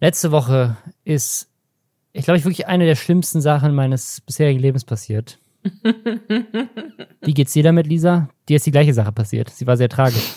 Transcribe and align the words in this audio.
Letzte 0.00 0.30
Woche 0.30 0.76
ist, 1.04 1.48
ich 2.12 2.24
glaube, 2.24 2.38
ich 2.38 2.44
wirklich 2.44 2.66
eine 2.66 2.84
der 2.84 2.96
schlimmsten 2.96 3.40
Sachen 3.40 3.74
meines 3.74 4.20
bisherigen 4.20 4.60
Lebens 4.60 4.84
passiert. 4.84 5.38
Wie 7.22 7.34
geht's 7.34 7.52
dir 7.52 7.62
damit, 7.62 7.86
Lisa? 7.86 8.28
Dir 8.48 8.56
ist 8.56 8.66
die 8.66 8.70
gleiche 8.70 8.94
Sache 8.94 9.12
passiert. 9.12 9.50
Sie 9.50 9.66
war 9.66 9.76
sehr 9.76 9.88
tragisch. 9.88 10.34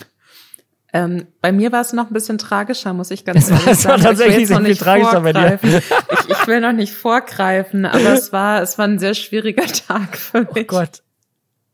Ähm, 0.92 1.28
bei 1.42 1.52
mir 1.52 1.72
war 1.72 1.82
es 1.82 1.94
noch 1.94 2.08
ein 2.08 2.14
bisschen 2.14 2.40
tragischer, 2.40 2.94
muss 2.94 3.12
ich 3.12 3.24
ganz 3.24 3.44
es 3.44 3.52
war, 3.52 3.60
ehrlich 3.60 3.72
es 3.74 3.86
war 3.86 3.92
sagen. 4.00 4.04
tatsächlich 4.04 4.48
sehr 4.48 4.62
viel 4.62 4.76
tragischer 4.76 5.22
bei 5.22 5.34
dir. 5.34 5.60
Ich, 5.62 6.30
ich 6.30 6.48
will 6.48 6.62
noch 6.62 6.72
nicht 6.72 6.94
vorgreifen, 6.94 7.86
aber 7.86 8.14
es 8.14 8.34
war, 8.34 8.64
es 8.64 8.80
war 8.80 8.86
ein 8.86 8.98
sehr 8.98 9.14
schwieriger 9.14 9.66
Tag 9.88 10.18
für 10.18 10.42
mich. 10.42 10.64
Oh 10.72 10.78
Gott. 10.78 11.04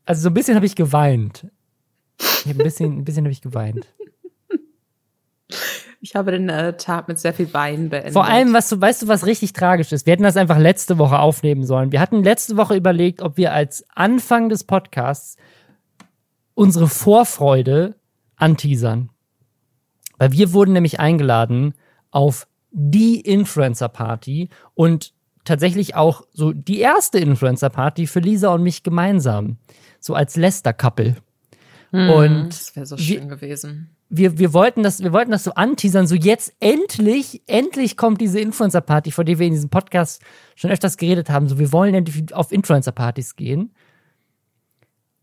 Also 0.04 0.22
so 0.22 0.28
ein 0.28 0.34
bisschen 0.34 0.54
habe 0.54 0.66
ich 0.66 0.76
geweint. 0.76 1.46
Ich 2.18 2.46
hab 2.46 2.58
ein 2.58 2.64
bisschen, 2.64 2.98
ein 2.98 3.04
bisschen 3.04 3.24
habe 3.24 3.32
ich 3.32 3.40
geweint. 3.40 3.86
Ich 6.00 6.14
habe 6.14 6.30
den 6.30 6.48
äh, 6.48 6.76
Tag 6.76 7.08
mit 7.08 7.18
sehr 7.18 7.32
viel 7.32 7.52
Wein 7.54 7.88
beendet. 7.88 8.12
Vor 8.12 8.26
allem, 8.26 8.52
was 8.52 8.68
du, 8.68 8.80
weißt 8.80 9.02
du, 9.02 9.08
was 9.08 9.26
richtig 9.26 9.52
tragisch 9.54 9.92
ist? 9.92 10.06
Wir 10.06 10.12
hätten 10.12 10.22
das 10.22 10.36
einfach 10.36 10.58
letzte 10.58 10.98
Woche 10.98 11.18
aufnehmen 11.18 11.64
sollen. 11.64 11.90
Wir 11.92 12.00
hatten 12.00 12.22
letzte 12.22 12.56
Woche 12.56 12.76
überlegt, 12.76 13.22
ob 13.22 13.36
wir 13.36 13.52
als 13.52 13.84
Anfang 13.94 14.48
des 14.48 14.64
Podcasts 14.64 15.36
unsere 16.54 16.88
Vorfreude 16.88 17.96
anteasern. 18.36 19.10
Weil 20.18 20.32
wir 20.32 20.52
wurden 20.52 20.72
nämlich 20.72 21.00
eingeladen 21.00 21.74
auf 22.10 22.46
die 22.70 23.20
Influencer-Party 23.20 24.50
und 24.74 25.12
tatsächlich 25.44 25.94
auch 25.94 26.22
so 26.32 26.52
die 26.52 26.80
erste 26.80 27.18
Influencer-Party 27.18 28.06
für 28.06 28.20
Lisa 28.20 28.52
und 28.52 28.62
mich 28.62 28.82
gemeinsam. 28.82 29.58
So 30.00 30.14
als 30.14 30.36
Lester-Couple. 30.36 31.16
Hm, 31.90 32.10
und 32.10 32.48
das 32.48 32.74
wäre 32.76 32.86
so 32.86 32.96
wir- 32.98 33.04
schön 33.04 33.28
gewesen. 33.28 33.95
Wir, 34.08 34.38
wir 34.38 34.52
wollten 34.52 34.82
das, 34.82 35.02
wir 35.02 35.12
wollten 35.12 35.32
das 35.32 35.44
so 35.44 35.52
anteasern, 35.54 36.06
so 36.06 36.14
jetzt 36.14 36.54
endlich, 36.60 37.42
endlich 37.46 37.96
kommt 37.96 38.20
diese 38.20 38.40
Influencer-Party, 38.40 39.10
vor 39.10 39.24
der 39.24 39.38
wir 39.38 39.46
in 39.46 39.52
diesem 39.52 39.70
Podcast 39.70 40.22
schon 40.54 40.70
öfters 40.70 40.96
geredet 40.96 41.28
haben. 41.28 41.48
So, 41.48 41.58
wir 41.58 41.72
wollen 41.72 41.94
endlich 41.94 42.32
auf 42.34 42.52
Influencer-Partys 42.52 43.36
gehen. 43.36 43.72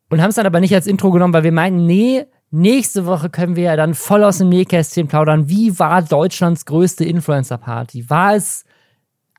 Und 0.10 0.22
haben 0.22 0.30
es 0.30 0.36
dann 0.36 0.46
aber 0.46 0.60
nicht 0.60 0.76
als 0.76 0.86
Intro 0.86 1.12
genommen, 1.12 1.34
weil 1.34 1.44
wir 1.44 1.52
meinten, 1.52 1.86
nee, 1.86 2.26
nächste 2.52 3.06
Woche 3.06 3.30
können 3.30 3.56
wir 3.56 3.64
ja 3.64 3.76
dann 3.76 3.96
voll 3.96 4.24
aus 4.24 4.38
dem 4.38 4.50
Nähkästchen 4.50 5.08
plaudern. 5.08 5.50
Wie 5.50 5.80
war 5.80 6.02
Deutschlands 6.02 6.66
größte 6.66 7.06
Influencer-Party? 7.06 8.10
War 8.10 8.36
es 8.36 8.66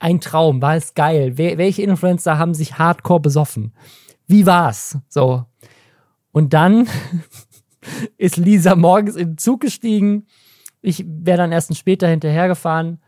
ein 0.00 0.20
Traum? 0.20 0.60
War 0.62 0.76
es 0.76 0.94
geil? 0.94 1.32
Wer, 1.36 1.58
welche 1.58 1.82
Influencer 1.82 2.38
haben 2.38 2.54
sich 2.54 2.78
hardcore 2.78 3.20
besoffen? 3.20 3.72
Wie 4.26 4.46
war's? 4.46 4.98
So. 5.08 5.44
Und 6.32 6.54
dann 6.54 6.88
ist 8.16 8.36
Lisa 8.36 8.74
morgens 8.74 9.16
in 9.16 9.32
den 9.32 9.38
Zug 9.38 9.60
gestiegen. 9.60 10.26
Ich 10.82 11.04
wäre 11.06 11.38
dann 11.38 11.52
erst 11.52 11.76
später 11.76 12.08
hinterhergefahren. 12.08 12.98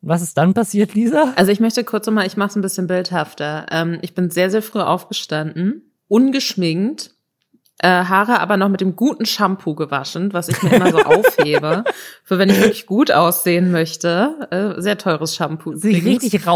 Und 0.00 0.08
was 0.08 0.22
ist 0.22 0.36
dann 0.36 0.54
passiert, 0.54 0.94
Lisa? 0.94 1.32
Also 1.36 1.52
ich 1.52 1.60
möchte 1.60 1.84
kurz 1.84 2.06
nochmal, 2.06 2.26
ich 2.26 2.36
mache 2.36 2.50
es 2.50 2.56
ein 2.56 2.62
bisschen 2.62 2.86
bildhafter. 2.86 3.66
Ähm, 3.70 3.98
ich 4.02 4.14
bin 4.14 4.30
sehr, 4.30 4.50
sehr 4.50 4.62
früh 4.62 4.80
aufgestanden, 4.80 5.82
ungeschminkt, 6.08 7.14
äh, 7.78 7.88
Haare 7.88 8.40
aber 8.40 8.56
noch 8.56 8.68
mit 8.68 8.80
dem 8.80 8.96
guten 8.96 9.26
Shampoo 9.26 9.74
gewaschen, 9.74 10.32
was 10.32 10.48
ich 10.48 10.62
mir 10.62 10.74
immer 10.74 10.90
so 10.90 10.98
aufhebe, 11.04 11.84
für 12.22 12.38
wenn 12.38 12.48
ich 12.48 12.58
wirklich 12.58 12.86
gut 12.86 13.10
aussehen 13.10 13.70
möchte. 13.72 14.48
Äh, 14.50 14.80
sehr 14.80 14.98
teures 14.98 15.34
Shampoo. 15.34 15.74
Sie 15.74 15.98
richtig 15.98 16.46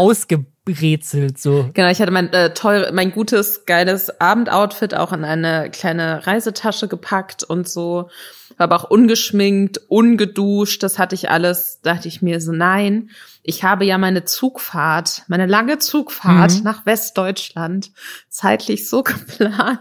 rausgebrezelt, 0.67 1.37
so. 1.39 1.69
Genau, 1.73 1.89
ich 1.89 2.01
hatte 2.01 2.11
mein 2.11 2.31
äh, 2.33 2.53
teure, 2.53 2.91
mein 2.91 3.11
gutes, 3.11 3.65
geiles 3.65 4.19
Abendoutfit 4.21 4.93
auch 4.95 5.13
in 5.13 5.23
eine 5.23 5.69
kleine 5.71 6.25
Reisetasche 6.27 6.87
gepackt 6.87 7.43
und 7.43 7.67
so. 7.67 8.09
War 8.57 8.63
aber 8.65 8.77
auch 8.77 8.89
ungeschminkt, 8.89 9.81
ungeduscht, 9.87 10.81
das 10.81 10.97
hatte 10.97 11.15
ich 11.15 11.29
alles. 11.29 11.79
Dachte 11.83 12.07
ich 12.07 12.21
mir 12.21 12.41
so, 12.41 12.51
nein, 12.51 13.09
ich 13.43 13.63
habe 13.63 13.85
ja 13.85 13.97
meine 13.97 14.25
Zugfahrt, 14.25 15.23
meine 15.27 15.45
lange 15.45 15.79
Zugfahrt 15.79 16.55
Mhm. 16.55 16.63
nach 16.63 16.85
Westdeutschland 16.85 17.91
zeitlich 18.29 18.89
so 18.89 19.03
geplant, 19.03 19.79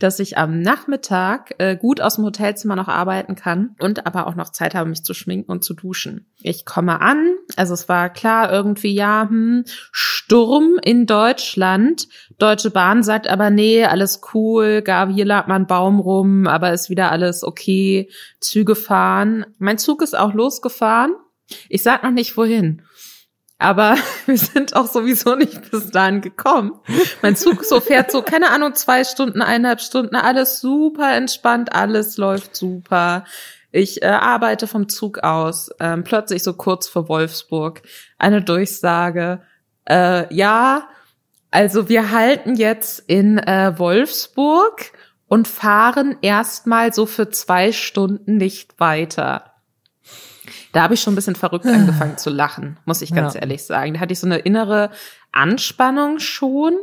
dass 0.00 0.18
ich 0.18 0.38
am 0.38 0.60
Nachmittag 0.60 1.54
äh, 1.58 1.76
gut 1.76 2.00
aus 2.00 2.16
dem 2.16 2.24
Hotelzimmer 2.24 2.76
noch 2.76 2.88
arbeiten 2.88 3.36
kann 3.36 3.76
und 3.78 4.06
aber 4.06 4.26
auch 4.26 4.34
noch 4.34 4.50
Zeit 4.50 4.74
habe, 4.74 4.88
mich 4.90 5.02
zu 5.04 5.14
schminken 5.14 5.50
und 5.50 5.64
zu 5.64 5.74
duschen. 5.74 6.26
Ich 6.42 6.64
komme 6.64 7.00
an, 7.00 7.34
also 7.56 7.74
es 7.74 7.88
war 7.88 8.10
klar 8.10 8.50
irgendwie, 8.52 8.92
ja, 8.94 9.26
hm, 9.28 9.64
Sturm 10.10 10.80
in 10.82 11.06
Deutschland. 11.06 12.08
Deutsche 12.38 12.70
Bahn 12.70 13.04
sagt 13.04 13.28
aber, 13.28 13.50
nee, 13.50 13.84
alles 13.84 14.20
cool, 14.34 14.82
Gabi, 14.82 15.14
hier 15.14 15.24
lag 15.24 15.46
mal 15.46 15.54
ein 15.54 15.68
Baum 15.68 16.00
rum, 16.00 16.48
aber 16.48 16.72
ist 16.72 16.90
wieder 16.90 17.12
alles 17.12 17.44
okay, 17.44 18.10
Züge 18.40 18.74
fahren. 18.74 19.46
Mein 19.58 19.78
Zug 19.78 20.02
ist 20.02 20.18
auch 20.18 20.34
losgefahren. 20.34 21.14
Ich 21.68 21.84
sag 21.84 22.02
noch 22.02 22.10
nicht 22.10 22.36
wohin. 22.36 22.82
Aber 23.58 23.94
wir 24.26 24.36
sind 24.36 24.74
auch 24.74 24.86
sowieso 24.86 25.36
nicht 25.36 25.70
bis 25.70 25.90
dahin 25.90 26.22
gekommen. 26.22 26.72
Mein 27.22 27.36
Zug 27.36 27.64
so 27.64 27.78
fährt 27.80 28.10
so, 28.10 28.22
keine 28.22 28.50
Ahnung, 28.50 28.74
zwei 28.74 29.04
Stunden, 29.04 29.42
eineinhalb 29.42 29.80
Stunden, 29.80 30.16
alles 30.16 30.60
super 30.60 31.14
entspannt, 31.14 31.72
alles 31.72 32.16
läuft 32.16 32.56
super. 32.56 33.24
Ich 33.70 34.02
äh, 34.02 34.06
arbeite 34.06 34.66
vom 34.66 34.88
Zug 34.88 35.20
aus, 35.20 35.70
ähm, 35.78 36.02
plötzlich 36.02 36.42
so 36.42 36.54
kurz 36.54 36.88
vor 36.88 37.08
Wolfsburg, 37.08 37.82
eine 38.18 38.42
Durchsage. 38.42 39.42
Äh, 39.90 40.32
ja, 40.32 40.88
also 41.50 41.88
wir 41.88 42.10
halten 42.12 42.54
jetzt 42.54 43.02
in 43.08 43.38
äh, 43.38 43.72
Wolfsburg 43.76 44.92
und 45.26 45.48
fahren 45.48 46.16
erstmal 46.22 46.92
so 46.94 47.06
für 47.06 47.30
zwei 47.30 47.72
Stunden 47.72 48.36
nicht 48.36 48.78
weiter. 48.78 49.44
Da 50.72 50.82
habe 50.82 50.94
ich 50.94 51.00
schon 51.00 51.12
ein 51.12 51.16
bisschen 51.16 51.34
verrückt 51.36 51.66
angefangen 51.66 52.18
zu 52.18 52.30
lachen, 52.30 52.78
muss 52.84 53.02
ich 53.02 53.12
ganz 53.14 53.34
Ja. 53.34 53.40
ehrlich 53.40 53.64
sagen. 53.64 53.94
Da 53.94 54.00
hatte 54.00 54.12
ich 54.12 54.20
so 54.20 54.26
eine 54.26 54.38
innere 54.38 54.90
Anspannung 55.32 56.20
schon 56.20 56.74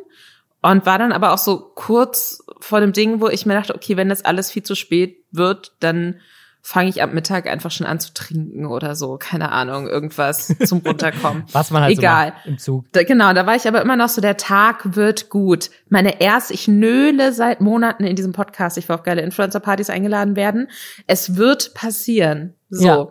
und 0.62 0.86
war 0.86 1.00
dann 1.00 1.14
aber 1.14 1.32
auch 1.34 1.38
so 1.38 1.72
kurz 1.76 2.44
vor 2.60 2.82
dem 2.82 2.92
Ding, 2.92 3.22
wo 3.22 3.30
ich 3.30 3.46
mir 3.46 3.54
dachte, 3.54 3.74
okay, 3.76 3.96
wenn 3.96 4.10
das 4.10 4.26
alles 4.26 4.52
viel 4.52 4.64
zu 4.64 4.76
spät 4.76 5.24
wird, 5.32 5.74
dann 5.80 6.20
fange 6.68 6.90
ich 6.90 7.02
ab 7.02 7.14
Mittag 7.14 7.48
einfach 7.48 7.72
schon 7.72 7.88
an 7.88 7.98
zu 7.98 8.14
trinken 8.14 8.66
oder 8.66 8.94
so, 8.98 9.16
keine 9.18 9.54
Ahnung, 9.54 9.88
irgendwas 9.88 10.54
zum 10.66 10.80
runterkommen. 10.80 11.44
Was 11.54 11.72
man 11.72 11.84
halt 11.84 11.98
Egal. 11.98 12.34
so 12.44 12.50
im 12.50 12.58
Zug. 12.58 12.86
Da, 12.92 13.04
genau, 13.04 13.32
da 13.32 13.46
war 13.46 13.56
ich 13.56 13.70
aber 13.70 13.82
immer 13.82 13.96
noch 13.96 14.10
so, 14.10 14.20
der 14.20 14.36
Tag 14.36 14.98
wird 14.98 15.30
gut. 15.30 15.70
Meine 15.88 16.20
erst, 16.20 16.52
ich 16.52 16.68
nöle 16.68 17.32
seit 17.32 17.62
Monaten 17.62 18.04
in 18.04 18.18
diesem 18.18 18.34
Podcast, 18.34 18.78
ich 18.78 18.90
will 18.90 18.96
auf 18.98 19.04
geile 19.04 19.22
Influencer-Partys 19.22 19.90
eingeladen 19.90 20.36
werden. 20.36 20.68
Es 21.08 21.38
wird 21.38 21.74
passieren. 21.74 22.54
So. 22.70 22.86
Ja. 22.86 23.08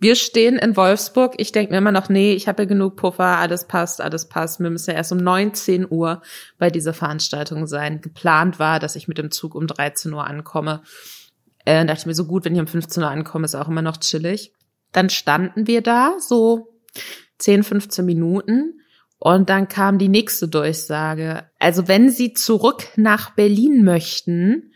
Wir 0.00 0.16
stehen 0.16 0.56
in 0.56 0.76
Wolfsburg. 0.76 1.34
Ich 1.36 1.52
denke 1.52 1.70
mir 1.70 1.78
immer 1.78 1.92
noch, 1.92 2.08
nee, 2.08 2.32
ich 2.32 2.48
habe 2.48 2.64
ja 2.64 2.68
genug 2.68 2.96
Puffer, 2.96 3.38
alles 3.38 3.66
passt, 3.66 4.00
alles 4.00 4.28
passt. 4.28 4.58
Wir 4.58 4.70
müssen 4.70 4.90
ja 4.90 4.96
erst 4.96 5.12
um 5.12 5.18
19 5.18 5.86
Uhr 5.88 6.20
bei 6.58 6.68
dieser 6.68 6.94
Veranstaltung 6.94 7.68
sein. 7.68 8.00
Geplant 8.00 8.58
war, 8.58 8.80
dass 8.80 8.96
ich 8.96 9.06
mit 9.06 9.18
dem 9.18 9.30
Zug 9.30 9.54
um 9.54 9.68
13 9.68 10.12
Uhr 10.12 10.26
ankomme. 10.26 10.82
Äh, 11.68 11.84
dachte 11.84 12.08
mir 12.08 12.14
so 12.14 12.24
gut, 12.24 12.46
wenn 12.46 12.54
ich 12.54 12.60
um 12.62 12.66
15 12.66 13.02
Uhr 13.02 13.10
ankomme, 13.10 13.44
ist 13.44 13.54
auch 13.54 13.68
immer 13.68 13.82
noch 13.82 13.98
chillig. 13.98 14.54
Dann 14.92 15.10
standen 15.10 15.66
wir 15.66 15.82
da 15.82 16.16
so 16.18 16.80
10, 17.36 17.62
15 17.62 18.06
Minuten 18.06 18.80
und 19.18 19.50
dann 19.50 19.68
kam 19.68 19.98
die 19.98 20.08
nächste 20.08 20.48
Durchsage. 20.48 21.44
Also 21.58 21.86
wenn 21.86 22.08
Sie 22.08 22.32
zurück 22.32 22.88
nach 22.96 23.34
Berlin 23.34 23.84
möchten, 23.84 24.72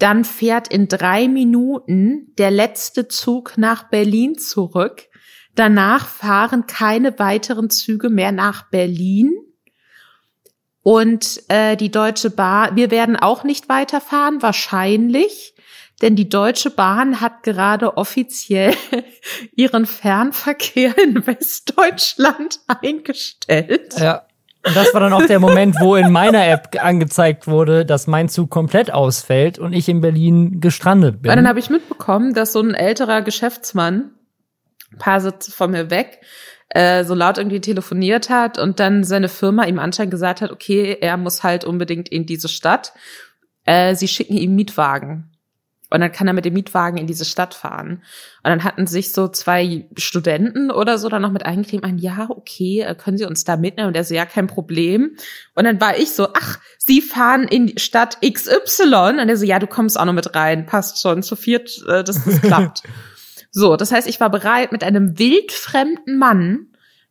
dann 0.00 0.24
fährt 0.24 0.66
in 0.66 0.88
drei 0.88 1.28
Minuten 1.28 2.34
der 2.38 2.50
letzte 2.50 3.06
Zug 3.06 3.56
nach 3.56 3.88
Berlin 3.88 4.36
zurück. 4.36 5.04
Danach 5.54 6.08
fahren 6.08 6.66
keine 6.66 7.20
weiteren 7.20 7.70
Züge 7.70 8.10
mehr 8.10 8.32
nach 8.32 8.68
Berlin. 8.68 9.32
Und 10.82 11.40
äh, 11.46 11.76
die 11.76 11.92
Deutsche 11.92 12.30
Bahn, 12.30 12.74
wir 12.74 12.90
werden 12.90 13.14
auch 13.14 13.44
nicht 13.44 13.68
weiterfahren, 13.68 14.42
wahrscheinlich, 14.42 15.54
denn 16.02 16.16
die 16.16 16.28
Deutsche 16.28 16.70
Bahn 16.70 17.20
hat 17.20 17.42
gerade 17.44 17.96
offiziell 17.96 18.74
ihren 19.56 19.86
Fernverkehr 19.86 20.98
in 20.98 21.26
Westdeutschland 21.26 22.60
eingestellt. 22.66 23.94
Ja. 23.98 24.26
Und 24.64 24.76
das 24.76 24.94
war 24.94 25.00
dann 25.00 25.12
auch 25.12 25.26
der 25.26 25.40
Moment, 25.40 25.76
wo 25.80 25.96
in 25.96 26.12
meiner 26.12 26.46
App 26.46 26.76
angezeigt 26.80 27.48
wurde, 27.48 27.84
dass 27.84 28.06
mein 28.06 28.28
Zug 28.28 28.48
komplett 28.48 28.92
ausfällt 28.92 29.58
und 29.58 29.72
ich 29.72 29.88
in 29.88 30.00
Berlin 30.00 30.60
gestrandet 30.60 31.22
bin. 31.22 31.30
Und 31.32 31.36
dann 31.36 31.48
habe 31.48 31.58
ich 31.58 31.68
mitbekommen, 31.68 32.32
dass 32.32 32.52
so 32.52 32.60
ein 32.60 32.74
älterer 32.74 33.22
Geschäftsmann, 33.22 34.12
ein 34.92 34.98
paar 34.98 35.20
Sitze 35.20 35.50
von 35.50 35.72
mir 35.72 35.90
weg, 35.90 36.20
äh, 36.68 37.02
so 37.04 37.14
laut 37.14 37.38
irgendwie 37.38 37.60
telefoniert 37.60 38.30
hat 38.30 38.56
und 38.56 38.78
dann 38.78 39.02
seine 39.02 39.28
Firma 39.28 39.64
ihm 39.64 39.80
anscheinend 39.80 40.12
gesagt 40.12 40.40
hat, 40.40 40.52
okay, 40.52 40.96
er 41.00 41.16
muss 41.16 41.42
halt 41.42 41.64
unbedingt 41.64 42.08
in 42.08 42.24
diese 42.24 42.48
Stadt. 42.48 42.92
Äh, 43.64 43.96
sie 43.96 44.06
schicken 44.06 44.36
ihm 44.36 44.54
Mietwagen. 44.54 45.31
Und 45.92 46.00
dann 46.00 46.10
kann 46.10 46.26
er 46.26 46.32
mit 46.32 46.46
dem 46.46 46.54
Mietwagen 46.54 46.96
in 46.96 47.06
diese 47.06 47.26
Stadt 47.26 47.52
fahren. 47.52 48.02
Und 48.42 48.50
dann 48.50 48.64
hatten 48.64 48.86
sich 48.86 49.12
so 49.12 49.28
zwei 49.28 49.86
Studenten 49.96 50.70
oder 50.70 50.96
so 50.96 51.10
dann 51.10 51.20
noch 51.20 51.32
mit 51.32 51.44
eingekriegt, 51.44 51.84
ein, 51.84 51.98
ja, 51.98 52.28
okay, 52.30 52.80
äh, 52.80 52.94
können 52.94 53.18
Sie 53.18 53.26
uns 53.26 53.44
da 53.44 53.58
mitnehmen? 53.58 53.88
Und 53.88 53.96
er 53.96 54.04
so, 54.04 54.14
ja, 54.14 54.24
kein 54.24 54.46
Problem. 54.46 55.16
Und 55.54 55.64
dann 55.64 55.80
war 55.82 55.98
ich 55.98 56.12
so, 56.12 56.28
ach, 56.32 56.58
Sie 56.78 57.02
fahren 57.02 57.46
in 57.46 57.66
die 57.66 57.78
Stadt 57.78 58.18
XY. 58.22 59.20
Und 59.20 59.28
er 59.28 59.36
so, 59.36 59.44
ja, 59.44 59.58
du 59.58 59.66
kommst 59.66 60.00
auch 60.00 60.06
noch 60.06 60.14
mit 60.14 60.34
rein, 60.34 60.64
passt 60.64 61.02
schon, 61.02 61.22
zu 61.22 61.36
viert, 61.36 61.84
äh, 61.86 62.02
dass 62.02 62.24
das 62.24 62.40
klappt. 62.40 62.82
So, 63.50 63.76
das 63.76 63.92
heißt, 63.92 64.08
ich 64.08 64.18
war 64.18 64.30
bereit, 64.30 64.72
mit 64.72 64.82
einem 64.82 65.18
wildfremden 65.18 66.16
Mann 66.16 66.68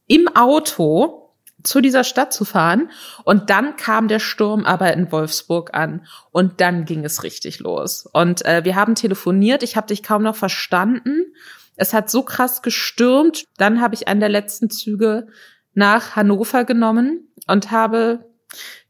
im 0.08 0.28
Auto 0.36 1.21
zu 1.64 1.82
dieser 1.82 2.04
Stadt 2.04 2.34
zu 2.34 2.46
fahren. 2.46 2.90
Und 3.24 3.50
dann 3.50 3.76
kam 3.76 4.08
der 4.08 4.20
Sturm 4.20 4.66
aber 4.66 4.94
in 4.94 5.12
Wolfsburg 5.12 5.74
an. 5.74 6.06
Und 6.32 6.62
dann 6.62 6.86
ging 6.86 7.04
es 7.06 7.24
richtig 7.24 7.60
los. 7.60 8.08
Und 8.12 8.46
äh, 8.46 8.64
wir 8.64 8.76
haben 8.76 8.96
telefoniert. 8.96 9.64
Ich 9.64 9.76
habe 9.76 9.88
dich 9.88 10.04
kaum 10.04 10.24
noch 10.24 10.36
verstanden. 10.36 11.34
Es 11.76 11.94
hat 11.94 12.10
so 12.10 12.24
krass 12.24 12.62
gestürmt. 12.62 13.46
Dann 13.58 13.82
habe 13.82 13.96
ich 13.96 14.08
einen 14.08 14.20
der 14.20 14.30
letzten 14.30 14.70
Züge 14.70 15.28
nach 15.74 16.16
Hannover 16.16 16.66
genommen 16.66 17.30
und 17.48 17.72
habe 17.72 18.26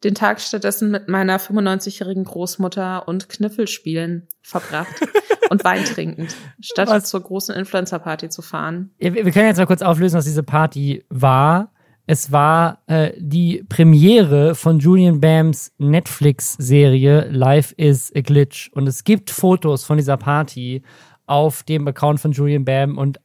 den 0.04 0.16
Tag 0.16 0.42
stattdessen 0.42 0.90
mit 0.92 1.08
meiner 1.08 1.40
95-jährigen 1.40 2.24
Großmutter 2.24 3.08
und 3.08 3.30
Kniffelspielen 3.30 4.28
verbracht 4.42 4.94
und 5.50 5.64
Wein 5.64 5.86
trinkend, 5.86 6.36
statt 6.60 6.88
was? 6.88 7.06
zur 7.06 7.22
großen 7.22 7.56
Influencer-Party 7.56 8.30
zu 8.30 8.42
fahren. 8.42 8.92
Ja, 8.98 9.14
wir 9.14 9.32
können 9.32 9.48
jetzt 9.48 9.58
mal 9.58 9.68
kurz 9.68 9.82
auflösen, 9.82 10.18
was 10.18 10.26
diese 10.26 10.44
Party 10.44 11.06
war. 11.10 11.74
Es 12.08 12.32
war 12.32 12.80
äh, 12.88 13.12
die 13.18 13.64
Premiere 13.70 14.56
von 14.56 14.80
Julian 14.80 15.22
Bams 15.22 15.72
Netflix-Serie 15.78 17.30
Life 17.30 17.74
is 17.76 18.12
a 18.16 18.22
Glitch. 18.22 18.70
Und 18.74 18.88
es 18.88 19.04
gibt 19.04 19.30
Fotos 19.30 19.84
von 19.84 19.98
dieser 19.98 20.18
Party 20.18 20.82
auf 21.26 21.64
dem 21.64 21.88
Account 21.88 22.20
von 22.20 22.32
Julian 22.32 22.66
Bam. 22.66 22.98
Und 22.98 23.20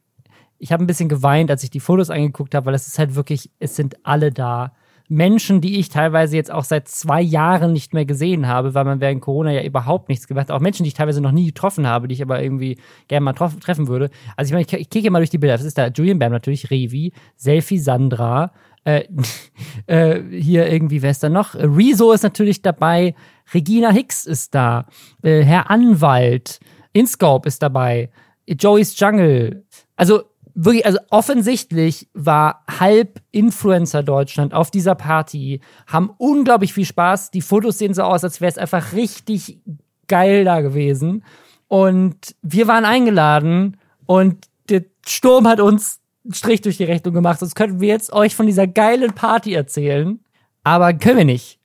ich 0.59 0.71
habe 0.71 0.83
ein 0.83 0.87
bisschen 0.87 1.09
geweint, 1.09 1.51
als 1.51 1.63
ich 1.63 1.69
die 1.69 1.79
Fotos 1.79 2.09
angeguckt 2.09 2.55
habe, 2.55 2.67
weil 2.67 2.75
es 2.75 2.87
ist 2.87 2.99
halt 2.99 3.15
wirklich, 3.15 3.51
es 3.59 3.75
sind 3.75 3.97
alle 4.03 4.31
da. 4.31 4.73
Menschen, 5.09 5.61
die 5.61 5.79
ich 5.79 5.89
teilweise 5.89 6.35
jetzt 6.35 6.51
auch 6.51 6.65
seit 6.65 6.87
zwei 6.87 7.21
Jahren 7.21 7.71
nicht 7.71 7.93
mehr 7.93 8.05
gesehen 8.05 8.47
habe, 8.47 8.73
weil 8.73 8.83
man 8.83 8.99
während 8.99 9.21
Corona 9.21 9.51
ja 9.51 9.63
überhaupt 9.63 10.09
nichts 10.09 10.27
gemacht 10.27 10.49
hat. 10.49 10.55
Auch 10.55 10.59
Menschen, 10.59 10.83
die 10.83 10.89
ich 10.89 10.93
teilweise 10.93 11.21
noch 11.21 11.31
nie 11.31 11.45
getroffen 11.45 11.87
habe, 11.87 12.07
die 12.07 12.13
ich 12.13 12.21
aber 12.21 12.43
irgendwie 12.43 12.77
gerne 13.07 13.23
mal 13.23 13.33
treffen 13.33 13.87
würde. 13.87 14.09
Also 14.35 14.49
ich 14.49 14.53
meine, 14.53 14.65
ich, 14.65 14.73
ich 14.73 14.89
kicke 14.89 15.09
mal 15.09 15.19
durch 15.19 15.29
die 15.29 15.37
Bilder. 15.37 15.55
Das 15.55 15.65
ist 15.65 15.77
da 15.77 15.87
Julian 15.87 16.19
Bam 16.19 16.31
natürlich, 16.31 16.69
Revi, 16.71 17.13
Selfie 17.37 17.79
Sandra, 17.79 18.51
äh, 18.83 19.03
äh, 19.87 20.21
hier 20.29 20.69
irgendwie, 20.69 21.01
wer 21.01 21.11
ist 21.11 21.23
da 21.23 21.29
noch? 21.29 21.55
Rezo 21.55 22.11
ist 22.11 22.23
natürlich 22.23 22.61
dabei, 22.61 23.15
Regina 23.53 23.91
Hicks 23.91 24.25
ist 24.25 24.55
da, 24.55 24.87
äh, 25.23 25.41
Herr 25.41 25.69
Anwalt, 25.69 26.59
Inscope 26.91 27.47
ist 27.47 27.63
dabei, 27.63 28.09
Joey's 28.45 28.99
Jungle. 28.99 29.65
Also 29.95 30.23
wirklich, 30.57 30.85
also 30.85 30.97
offensichtlich 31.11 32.09
war 32.13 32.65
halb 32.79 33.21
Influencer 33.31 34.01
Deutschland 34.01 34.53
auf 34.53 34.71
dieser 34.71 34.95
Party, 34.95 35.61
haben 35.85 36.09
unglaublich 36.17 36.73
viel 36.73 36.85
Spaß. 36.85 37.31
Die 37.31 37.41
Fotos 37.41 37.77
sehen 37.77 37.93
so 37.93 38.01
aus, 38.01 38.23
als 38.23 38.41
wäre 38.41 38.51
es 38.51 38.57
einfach 38.57 38.93
richtig 38.93 39.59
geil 40.07 40.45
da 40.45 40.61
gewesen. 40.61 41.23
Und 41.67 42.35
wir 42.41 42.67
waren 42.67 42.85
eingeladen 42.85 43.77
und 44.05 44.45
der 44.69 44.85
Sturm 45.05 45.47
hat 45.47 45.59
uns 45.59 45.99
einen 46.25 46.33
Strich 46.33 46.61
durch 46.61 46.77
die 46.77 46.85
Rechnung 46.85 47.13
gemacht. 47.13 47.39
Sonst 47.39 47.55
könnten 47.55 47.79
wir 47.79 47.89
jetzt 47.89 48.11
euch 48.11 48.35
von 48.35 48.47
dieser 48.47 48.67
geilen 48.67 49.13
Party 49.13 49.53
erzählen. 49.53 50.19
Aber 50.63 50.91
können 50.93 51.19
wir 51.19 51.25
nicht. 51.25 51.59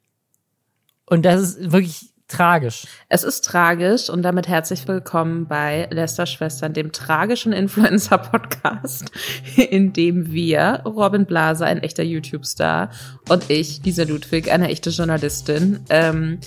Und 1.07 1.25
das 1.25 1.41
ist 1.41 1.73
wirklich 1.73 2.12
tragisch. 2.33 2.87
Es 3.11 3.25
ist 3.25 3.45
tragisch 3.45 4.09
und 4.09 4.23
damit 4.23 4.49
herzlich 4.49 4.89
willkommen 4.89 5.47
bei 5.47 5.87
Lester 5.91 6.25
Schwestern, 6.25 6.73
dem 6.73 6.91
tragischen 6.91 7.53
Influencer-Podcast, 7.53 9.11
in 9.57 9.93
dem 9.93 10.33
wir, 10.33 10.81
Robin 10.87 11.27
Blaser, 11.27 11.67
ein 11.67 11.83
echter 11.83 12.03
YouTube-Star, 12.03 12.91
und 13.29 13.51
ich, 13.51 13.83
Lisa 13.85 14.05
Ludwig, 14.05 14.51
eine 14.51 14.69
echte 14.69 14.89
Journalistin, 14.91 15.81
ähm, 15.91 16.39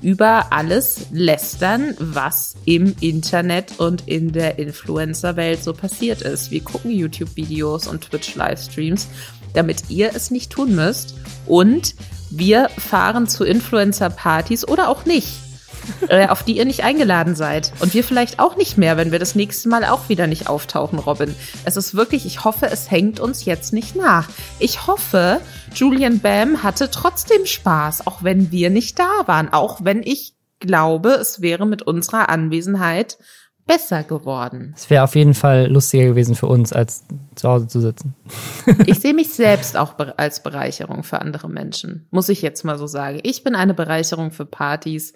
über 0.00 0.50
alles 0.50 1.08
lästern, 1.12 1.94
was 1.98 2.56
im 2.64 2.96
Internet 3.00 3.78
und 3.78 4.08
in 4.08 4.32
der 4.32 4.58
Influencer-Welt 4.58 5.62
so 5.62 5.74
passiert 5.74 6.22
ist. 6.22 6.50
Wir 6.50 6.64
gucken 6.64 6.90
YouTube-Videos 6.90 7.86
und 7.86 8.08
Twitch-Livestreams, 8.08 9.08
damit 9.52 9.90
ihr 9.90 10.12
es 10.14 10.30
nicht 10.30 10.50
tun 10.50 10.74
müsst 10.74 11.16
und 11.46 11.94
wir 12.30 12.68
fahren 12.70 13.26
zu 13.26 13.44
Influencer-Partys 13.44 14.66
oder 14.66 14.88
auch 14.88 15.04
nicht, 15.04 15.28
äh, 16.08 16.28
auf 16.28 16.42
die 16.42 16.56
ihr 16.56 16.64
nicht 16.64 16.84
eingeladen 16.84 17.34
seid. 17.34 17.72
Und 17.80 17.94
wir 17.94 18.04
vielleicht 18.04 18.38
auch 18.38 18.56
nicht 18.56 18.78
mehr, 18.78 18.96
wenn 18.96 19.12
wir 19.12 19.18
das 19.18 19.34
nächste 19.34 19.68
Mal 19.68 19.84
auch 19.84 20.08
wieder 20.08 20.26
nicht 20.26 20.48
auftauchen, 20.48 20.98
Robin. 20.98 21.34
Es 21.64 21.76
ist 21.76 21.94
wirklich, 21.94 22.26
ich 22.26 22.44
hoffe, 22.44 22.66
es 22.66 22.90
hängt 22.90 23.20
uns 23.20 23.44
jetzt 23.44 23.72
nicht 23.72 23.96
nach. 23.96 24.28
Ich 24.58 24.86
hoffe, 24.86 25.40
Julian 25.74 26.20
Bam 26.20 26.62
hatte 26.62 26.90
trotzdem 26.90 27.46
Spaß, 27.46 28.06
auch 28.06 28.22
wenn 28.22 28.50
wir 28.50 28.70
nicht 28.70 28.98
da 28.98 29.10
waren, 29.26 29.52
auch 29.52 29.80
wenn 29.82 30.02
ich 30.02 30.34
glaube, 30.60 31.10
es 31.10 31.40
wäre 31.40 31.66
mit 31.66 31.82
unserer 31.82 32.28
Anwesenheit 32.28 33.18
besser 33.66 34.02
geworden. 34.02 34.74
Es 34.76 34.90
wäre 34.90 35.04
auf 35.04 35.14
jeden 35.14 35.34
Fall 35.34 35.66
lustiger 35.70 36.04
gewesen 36.04 36.34
für 36.34 36.46
uns, 36.46 36.72
als 36.72 37.04
zu 37.34 37.48
Hause 37.48 37.66
zu 37.66 37.80
sitzen. 37.80 38.14
ich 38.86 39.00
sehe 39.00 39.14
mich 39.14 39.32
selbst 39.32 39.76
auch 39.76 39.94
als 40.16 40.42
Bereicherung 40.42 41.02
für 41.02 41.20
andere 41.20 41.48
Menschen, 41.48 42.06
muss 42.10 42.28
ich 42.28 42.42
jetzt 42.42 42.64
mal 42.64 42.78
so 42.78 42.86
sagen. 42.86 43.20
Ich 43.22 43.42
bin 43.44 43.54
eine 43.54 43.74
Bereicherung 43.74 44.30
für 44.30 44.44
Partys. 44.44 45.14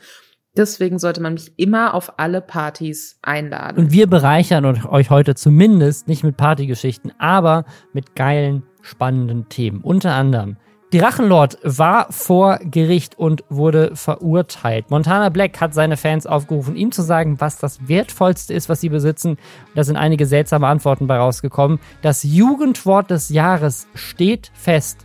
Deswegen 0.56 0.98
sollte 0.98 1.20
man 1.20 1.34
mich 1.34 1.52
immer 1.56 1.94
auf 1.94 2.18
alle 2.18 2.40
Partys 2.40 3.18
einladen. 3.22 3.78
Und 3.78 3.92
wir 3.92 4.08
bereichern 4.08 4.64
euch 4.64 5.10
heute 5.10 5.34
zumindest 5.34 6.08
nicht 6.08 6.24
mit 6.24 6.36
Partygeschichten, 6.36 7.12
aber 7.18 7.64
mit 7.92 8.16
geilen, 8.16 8.64
spannenden 8.82 9.48
Themen. 9.48 9.82
Unter 9.82 10.14
anderem 10.14 10.56
Drachenlord 10.90 11.58
war 11.62 12.10
vor 12.10 12.58
Gericht 12.62 13.18
und 13.18 13.44
wurde 13.50 13.94
verurteilt. 13.94 14.90
Montana 14.90 15.28
Black 15.28 15.60
hat 15.60 15.74
seine 15.74 15.98
Fans 15.98 16.26
aufgerufen, 16.26 16.76
ihm 16.76 16.92
zu 16.92 17.02
sagen, 17.02 17.40
was 17.40 17.58
das 17.58 17.88
Wertvollste 17.88 18.54
ist, 18.54 18.70
was 18.70 18.80
sie 18.80 18.88
besitzen. 18.88 19.36
Da 19.74 19.84
sind 19.84 19.98
einige 19.98 20.24
seltsame 20.24 20.66
Antworten 20.66 21.06
bei 21.06 21.18
rausgekommen. 21.18 21.78
Das 22.00 22.22
Jugendwort 22.22 23.10
des 23.10 23.28
Jahres 23.28 23.86
steht 23.94 24.50
fest. 24.54 25.04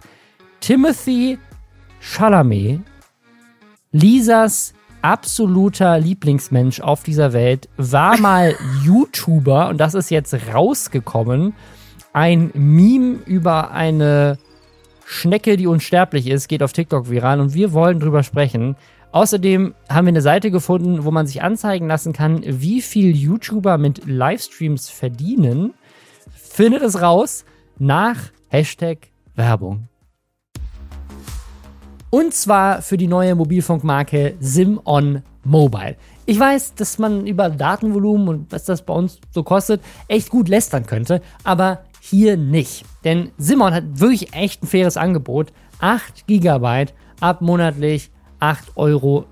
Timothy 0.61 1.37
Chalamet, 1.99 2.79
Lisas 3.91 4.73
absoluter 5.01 5.99
Lieblingsmensch 5.99 6.79
auf 6.79 7.03
dieser 7.03 7.33
Welt, 7.33 7.67
war 7.75 8.17
mal 8.21 8.55
YouTuber 8.85 9.67
und 9.67 9.79
das 9.79 9.95
ist 9.95 10.11
jetzt 10.11 10.33
rausgekommen. 10.53 11.53
Ein 12.13 12.51
Meme 12.53 13.19
über 13.25 13.71
eine 13.71 14.37
Schnecke, 15.05 15.57
die 15.57 15.67
unsterblich 15.67 16.27
ist, 16.27 16.47
geht 16.47 16.63
auf 16.63 16.73
TikTok 16.73 17.09
viral 17.09 17.39
und 17.39 17.53
wir 17.53 17.73
wollen 17.73 17.99
drüber 17.99 18.23
sprechen. 18.23 18.75
Außerdem 19.11 19.75
haben 19.89 20.05
wir 20.05 20.11
eine 20.11 20.21
Seite 20.21 20.49
gefunden, 20.49 21.05
wo 21.05 21.11
man 21.11 21.27
sich 21.27 21.43
anzeigen 21.43 21.87
lassen 21.87 22.13
kann, 22.13 22.41
wie 22.45 22.81
viel 22.81 23.15
YouTuber 23.15 23.77
mit 23.77 24.07
Livestreams 24.07 24.89
verdienen. 24.89 25.73
Findet 26.33 26.81
es 26.81 27.01
raus 27.01 27.45
nach 27.77 28.17
Hashtag 28.47 29.09
Werbung. 29.35 29.87
Und 32.09 32.33
zwar 32.33 32.81
für 32.81 32.97
die 32.97 33.07
neue 33.07 33.35
Mobilfunkmarke 33.35 34.35
SimOn 34.39 35.23
Mobile. 35.43 35.95
Ich 36.25 36.39
weiß, 36.39 36.75
dass 36.75 36.99
man 36.99 37.27
über 37.27 37.49
Datenvolumen 37.49 38.27
und 38.27 38.51
was 38.51 38.65
das 38.65 38.83
bei 38.83 38.93
uns 38.93 39.19
so 39.31 39.43
kostet, 39.43 39.81
echt 40.07 40.29
gut 40.29 40.47
lästern 40.47 40.85
könnte, 40.85 41.21
aber 41.43 41.83
hier 42.05 42.35
nicht. 42.35 42.83
Denn 43.05 43.31
Simon 43.37 43.73
hat 43.73 44.01
wirklich 44.01 44.33
echt 44.33 44.61
ein 44.61 44.67
faires 44.67 44.97
Angebot. 44.97 45.53
8 45.79 46.27
GB 46.27 46.87
ab 47.21 47.41
monatlich 47.41 48.11
8,99 48.41 48.75
Euro. 48.75 49.25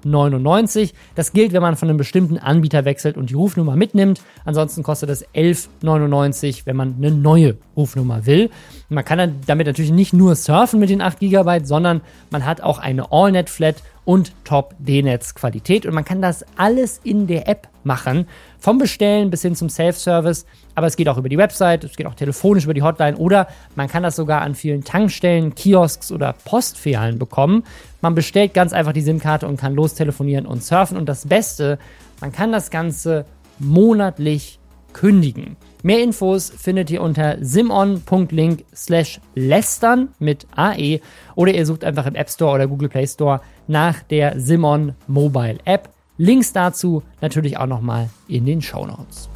Das 1.16 1.34
gilt, 1.34 1.52
wenn 1.52 1.62
man 1.62 1.76
von 1.76 1.90
einem 1.90 1.98
bestimmten 1.98 2.38
Anbieter 2.38 2.86
wechselt 2.86 3.18
und 3.18 3.30
die 3.30 3.34
Rufnummer 3.34 3.76
mitnimmt. 3.76 4.22
Ansonsten 4.46 4.84
kostet 4.84 5.10
es 5.10 5.28
11,99, 5.36 6.62
wenn 6.64 6.78
man 6.78 6.96
eine 6.98 7.12
neue 7.12 7.58
Rufnummer 7.76 8.26
will. 8.26 8.50
Man 8.88 9.04
kann 9.04 9.42
damit 9.46 9.68
natürlich 9.68 9.92
nicht 9.92 10.14
nur 10.14 10.36
surfen 10.36 10.80
mit 10.80 10.90
den 10.90 11.02
8 11.02 11.20
GB, 11.20 11.66
sondern 11.66 12.00
man 12.30 12.46
hat 12.46 12.62
auch 12.62 12.80
eine 12.80 13.12
AllNet-Flat 13.12 13.84
und 14.06 14.32
Top-D-Netz-Qualität. 14.46 15.86
Und 15.86 15.94
man 15.94 16.06
kann 16.06 16.22
das 16.22 16.46
alles 16.56 17.02
in 17.04 17.28
der 17.28 17.50
App 17.50 17.68
machen. 17.84 18.28
Vom 18.62 18.78
Bestellen 18.78 19.32
bis 19.32 19.42
hin 19.42 19.56
zum 19.56 19.70
Self-Service. 19.70 20.46
Aber 20.76 20.88
es 20.88 20.96
geht 20.96 21.10
auch 21.10 21.18
über 21.18 21.28
die 21.28 21.38
Website, 21.38 21.84
es 21.84 21.98
geht 21.98 22.06
auch 22.06 22.14
telefonisch 22.14 22.64
über 22.64 22.74
die 22.74 22.84
Hotline 22.84 23.18
oder 23.18 23.48
man 23.76 23.88
kann 23.88 24.04
das 24.04 24.16
sogar 24.16 24.42
an 24.42 24.56
vielen 24.56 24.84
Tankstellen, 24.84 25.54
Kiosks 25.56 26.12
oder 26.12 26.34
Postfilialen 26.46 27.20
bekommen. 27.20 27.64
Man 28.02 28.16
bestellt 28.16 28.54
ganz 28.54 28.72
einfach 28.72 28.94
die 28.94 29.02
SIM-Karte 29.02 29.48
und 29.48 29.60
kann 29.60 29.74
lostelefonieren 29.74 30.46
und 30.46 30.64
surfen. 30.64 30.96
Und 30.96 31.10
das 31.10 31.28
Beste, 31.28 31.80
man 32.22 32.32
kann 32.32 32.52
das 32.52 32.70
Ganze 32.70 33.26
monatlich 33.60 34.60
kündigen. 34.94 35.58
Mehr 35.84 36.04
Infos 36.04 36.52
findet 36.52 36.92
ihr 36.92 37.02
unter 37.02 37.38
simon.link 37.42 38.66
slash 38.76 39.20
lästern 39.34 40.10
mit 40.20 40.46
AE 40.56 41.00
oder 41.36 41.54
ihr 41.54 41.66
sucht 41.66 41.84
einfach 41.84 42.06
im 42.06 42.14
App 42.16 42.30
Store 42.30 42.54
oder 42.54 42.68
Google 42.68 42.90
Play 42.90 43.08
Store 43.08 43.42
nach 43.68 44.04
der 44.04 44.40
Simon 44.40 44.94
Mobile 45.08 45.58
App. 45.66 45.90
Links 46.22 46.54
dazu 46.54 47.02
natürlich 47.20 47.58
auch 47.58 47.66
nochmal 47.66 48.12
in 48.28 48.46
den 48.46 48.62
Show 48.62 48.86
Notes. 48.86 49.28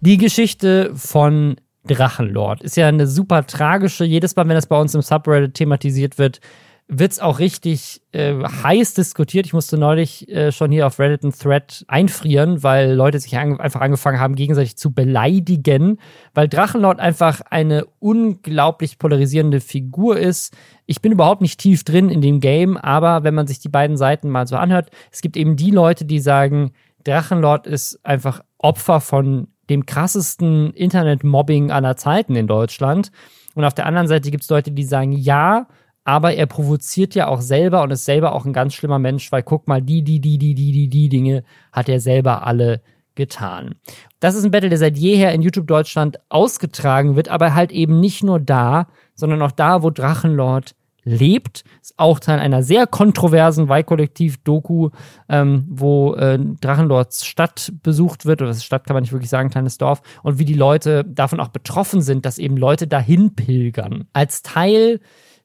Die 0.00 0.18
Geschichte 0.18 0.92
von 0.94 1.56
Drachenlord 1.86 2.62
ist 2.62 2.76
ja 2.76 2.86
eine 2.86 3.06
super 3.06 3.46
tragische. 3.46 4.04
Jedes 4.04 4.36
Mal, 4.36 4.46
wenn 4.46 4.54
das 4.54 4.66
bei 4.66 4.78
uns 4.78 4.94
im 4.94 5.00
Subreddit 5.00 5.54
thematisiert 5.54 6.18
wird, 6.18 6.40
wird's 6.88 7.20
auch 7.20 7.38
richtig 7.38 8.02
äh, 8.12 8.34
heiß 8.34 8.94
diskutiert. 8.94 9.46
Ich 9.46 9.52
musste 9.52 9.78
neulich 9.78 10.28
äh, 10.28 10.52
schon 10.52 10.70
hier 10.70 10.86
auf 10.86 10.98
Reddit 10.98 11.22
einen 11.22 11.32
Thread 11.32 11.84
einfrieren, 11.88 12.62
weil 12.62 12.92
Leute 12.92 13.18
sich 13.18 13.36
an 13.38 13.58
einfach 13.60 13.80
angefangen 13.80 14.20
haben, 14.20 14.34
gegenseitig 14.34 14.76
zu 14.76 14.92
beleidigen, 14.92 15.98
weil 16.34 16.48
Drachenlord 16.48 17.00
einfach 17.00 17.40
eine 17.50 17.86
unglaublich 17.98 18.98
polarisierende 18.98 19.60
Figur 19.60 20.18
ist. 20.18 20.54
Ich 20.86 21.00
bin 21.00 21.12
überhaupt 21.12 21.40
nicht 21.40 21.60
tief 21.60 21.84
drin 21.84 22.10
in 22.10 22.20
dem 22.20 22.40
Game, 22.40 22.76
aber 22.76 23.24
wenn 23.24 23.34
man 23.34 23.46
sich 23.46 23.60
die 23.60 23.70
beiden 23.70 23.96
Seiten 23.96 24.28
mal 24.28 24.46
so 24.46 24.56
anhört, 24.56 24.90
es 25.10 25.22
gibt 25.22 25.36
eben 25.36 25.56
die 25.56 25.70
Leute, 25.70 26.04
die 26.04 26.20
sagen, 26.20 26.72
Drachenlord 27.04 27.66
ist 27.66 28.04
einfach 28.04 28.42
Opfer 28.58 29.00
von 29.00 29.48
dem 29.70 29.86
krassesten 29.86 30.72
Internet-Mobbing 30.74 31.70
aller 31.70 31.96
Zeiten 31.96 32.36
in 32.36 32.46
Deutschland. 32.46 33.10
Und 33.54 33.64
auf 33.64 33.74
der 33.74 33.86
anderen 33.86 34.08
Seite 34.08 34.30
gibt 34.30 34.42
es 34.42 34.50
Leute, 34.50 34.70
die 34.70 34.84
sagen, 34.84 35.12
ja, 35.12 35.66
aber 36.04 36.34
er 36.34 36.46
provoziert 36.46 37.14
ja 37.14 37.28
auch 37.28 37.40
selber 37.40 37.82
und 37.82 37.90
ist 37.90 38.04
selber 38.04 38.32
auch 38.32 38.44
ein 38.44 38.52
ganz 38.52 38.74
schlimmer 38.74 38.98
Mensch, 38.98 39.30
weil 39.30 39.42
guck 39.42 39.68
mal, 39.68 39.80
die, 39.80 40.02
die, 40.02 40.20
die, 40.20 40.38
die, 40.38 40.54
die, 40.54 40.72
die, 40.72 40.88
die 40.88 41.08
Dinge 41.08 41.44
hat 41.72 41.88
er 41.88 42.00
selber 42.00 42.46
alle 42.46 42.80
getan. 43.14 43.74
Das 44.20 44.34
ist 44.34 44.44
ein 44.44 44.50
Battle, 44.50 44.70
der 44.70 44.78
seit 44.78 44.96
jeher 44.96 45.32
in 45.32 45.42
YouTube 45.42 45.66
Deutschland 45.66 46.18
ausgetragen 46.28 47.16
wird, 47.16 47.28
aber 47.28 47.54
halt 47.54 47.72
eben 47.72 48.00
nicht 48.00 48.24
nur 48.24 48.40
da, 48.40 48.86
sondern 49.14 49.42
auch 49.42 49.52
da, 49.52 49.82
wo 49.82 49.90
Drachenlord 49.90 50.74
lebt. 51.04 51.64
Ist 51.80 51.98
auch 51.98 52.20
Teil 52.20 52.38
einer 52.38 52.62
sehr 52.62 52.86
kontroversen 52.86 53.68
Weihkollektiv-Doku, 53.68 54.90
ähm, 55.28 55.64
wo 55.68 56.14
äh, 56.14 56.38
Drachenlords 56.60 57.26
Stadt 57.26 57.72
besucht 57.82 58.24
wird, 58.24 58.40
oder 58.40 58.54
Stadt 58.54 58.86
kann 58.86 58.94
man 58.94 59.02
nicht 59.02 59.12
wirklich 59.12 59.30
sagen, 59.30 59.50
kleines 59.50 59.78
Dorf, 59.78 60.00
und 60.22 60.38
wie 60.38 60.44
die 60.44 60.54
Leute 60.54 61.04
davon 61.04 61.40
auch 61.40 61.48
betroffen 61.48 62.00
sind, 62.02 62.24
dass 62.24 62.38
eben 62.38 62.56
Leute 62.56 62.86
dahin 62.86 63.34
pilgern. 63.34 64.06
Als 64.12 64.42
Teil 64.42 65.00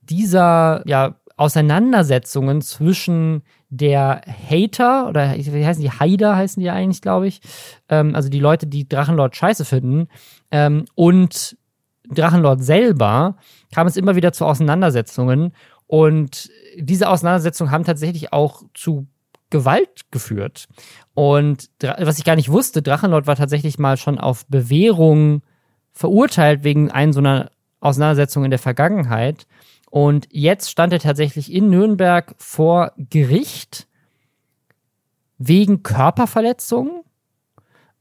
dieser 0.09 0.83
ja, 0.85 1.15
Auseinandersetzungen 1.35 2.61
zwischen 2.61 3.43
der 3.69 4.21
Hater 4.49 5.07
oder 5.07 5.35
wie 5.35 5.65
heißen 5.65 5.83
die 5.83 5.91
Haider 5.91 6.35
heißen 6.35 6.61
die 6.61 6.69
eigentlich, 6.69 7.01
glaube 7.01 7.27
ich, 7.27 7.41
ähm, 7.89 8.15
also 8.15 8.29
die 8.29 8.39
Leute, 8.39 8.65
die 8.65 8.87
Drachenlord 8.87 9.35
scheiße 9.35 9.65
finden 9.65 10.07
ähm, 10.51 10.85
und 10.95 11.57
Drachenlord 12.09 12.63
selber 12.63 13.35
kam 13.73 13.87
es 13.87 13.97
immer 13.97 14.15
wieder 14.15 14.31
zu 14.31 14.45
Auseinandersetzungen 14.45 15.53
und 15.85 16.49
diese 16.77 17.09
Auseinandersetzungen 17.09 17.71
haben 17.71 17.83
tatsächlich 17.83 18.33
auch 18.33 18.63
zu 18.73 19.07
Gewalt 19.49 20.11
geführt. 20.11 20.67
Und 21.13 21.69
was 21.81 22.17
ich 22.17 22.25
gar 22.25 22.35
nicht 22.35 22.51
wusste, 22.51 22.81
Drachenlord 22.81 23.27
war 23.27 23.35
tatsächlich 23.35 23.79
mal 23.79 23.97
schon 23.97 24.19
auf 24.19 24.45
Bewährung 24.47 25.41
verurteilt 25.93 26.63
wegen 26.63 26.91
einer 26.91 27.13
so 27.13 27.19
einer 27.19 27.49
Auseinandersetzung 27.79 28.43
in 28.43 28.51
der 28.51 28.59
Vergangenheit. 28.59 29.47
Und 29.97 30.27
jetzt 30.29 30.69
stand 30.69 30.93
er 30.93 30.99
tatsächlich 30.99 31.51
in 31.51 31.71
Nürnberg 31.71 32.35
vor 32.37 32.91
Gericht 32.97 33.87
wegen 35.39 35.81
Körperverletzung. 35.81 37.03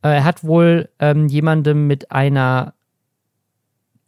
Äh, 0.03 0.17
er 0.17 0.25
hat 0.25 0.45
wohl 0.45 0.91
ähm, 0.99 1.27
jemandem 1.27 1.87
mit 1.87 2.13
einer 2.13 2.75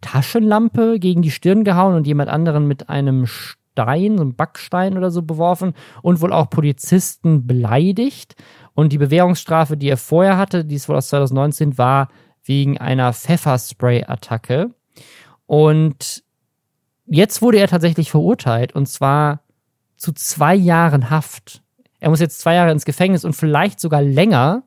Taschenlampe 0.02 0.98
gegen 0.98 1.22
die 1.22 1.30
Stirn 1.30 1.64
gehauen 1.64 1.94
und 1.94 2.06
jemand 2.06 2.28
anderen 2.28 2.68
mit 2.68 2.90
einem 2.90 3.24
Stein, 3.24 4.18
so 4.18 4.22
einem 4.22 4.34
Backstein 4.34 4.98
oder 4.98 5.10
so 5.10 5.22
beworfen 5.22 5.72
und 6.02 6.20
wohl 6.20 6.34
auch 6.34 6.50
Polizisten 6.50 7.46
beleidigt. 7.46 8.36
Und 8.74 8.92
die 8.92 8.98
Bewährungsstrafe, 8.98 9.78
die 9.78 9.88
er 9.88 9.96
vorher 9.96 10.36
hatte, 10.36 10.66
die 10.66 10.74
ist 10.74 10.90
wohl 10.90 10.96
aus 10.96 11.08
2019, 11.08 11.78
war 11.78 12.08
wegen 12.44 12.76
einer 12.76 13.14
Pfefferspray-Attacke. 13.14 14.74
Und 15.46 16.27
jetzt 17.08 17.42
wurde 17.42 17.58
er 17.58 17.68
tatsächlich 17.68 18.10
verurteilt 18.10 18.74
und 18.74 18.86
zwar 18.88 19.42
zu 19.96 20.12
zwei 20.12 20.54
Jahren 20.54 21.10
Haft. 21.10 21.62
Er 22.00 22.10
muss 22.10 22.20
jetzt 22.20 22.40
zwei 22.40 22.54
Jahre 22.54 22.70
ins 22.70 22.84
Gefängnis 22.84 23.24
und 23.24 23.34
vielleicht 23.34 23.80
sogar 23.80 24.02
länger, 24.02 24.62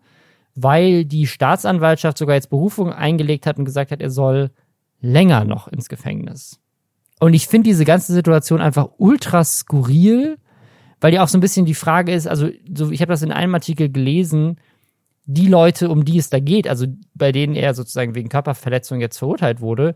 weil 0.55 1.05
die 1.05 1.27
Staatsanwaltschaft 1.27 2.17
sogar 2.17 2.35
jetzt 2.35 2.49
Berufung 2.49 2.91
eingelegt 2.91 3.45
hat 3.45 3.57
und 3.57 3.65
gesagt 3.65 3.91
hat, 3.91 4.01
er 4.01 4.09
soll 4.09 4.51
länger 4.99 5.45
noch 5.45 5.67
ins 5.67 5.87
Gefängnis. 5.87 6.59
Und 7.19 7.33
ich 7.33 7.47
finde 7.47 7.69
diese 7.69 7.85
ganze 7.85 8.13
Situation 8.13 8.61
einfach 8.61 8.89
ultra 8.97 9.43
skurril, 9.43 10.37
weil 10.99 11.13
ja 11.13 11.23
auch 11.23 11.27
so 11.27 11.37
ein 11.37 11.41
bisschen 11.41 11.65
die 11.65 11.75
Frage 11.75 12.11
ist, 12.13 12.27
also 12.27 12.49
so, 12.75 12.91
ich 12.91 13.01
habe 13.01 13.11
das 13.11 13.21
in 13.21 13.31
einem 13.31 13.53
Artikel 13.55 13.89
gelesen, 13.89 14.59
die 15.25 15.47
Leute, 15.47 15.89
um 15.89 16.03
die 16.03 16.17
es 16.17 16.29
da 16.29 16.39
geht, 16.39 16.67
also 16.67 16.87
bei 17.13 17.31
denen 17.31 17.55
er 17.55 17.73
sozusagen 17.73 18.15
wegen 18.15 18.29
Körperverletzung 18.29 18.99
jetzt 18.99 19.17
verurteilt 19.17 19.61
wurde, 19.61 19.95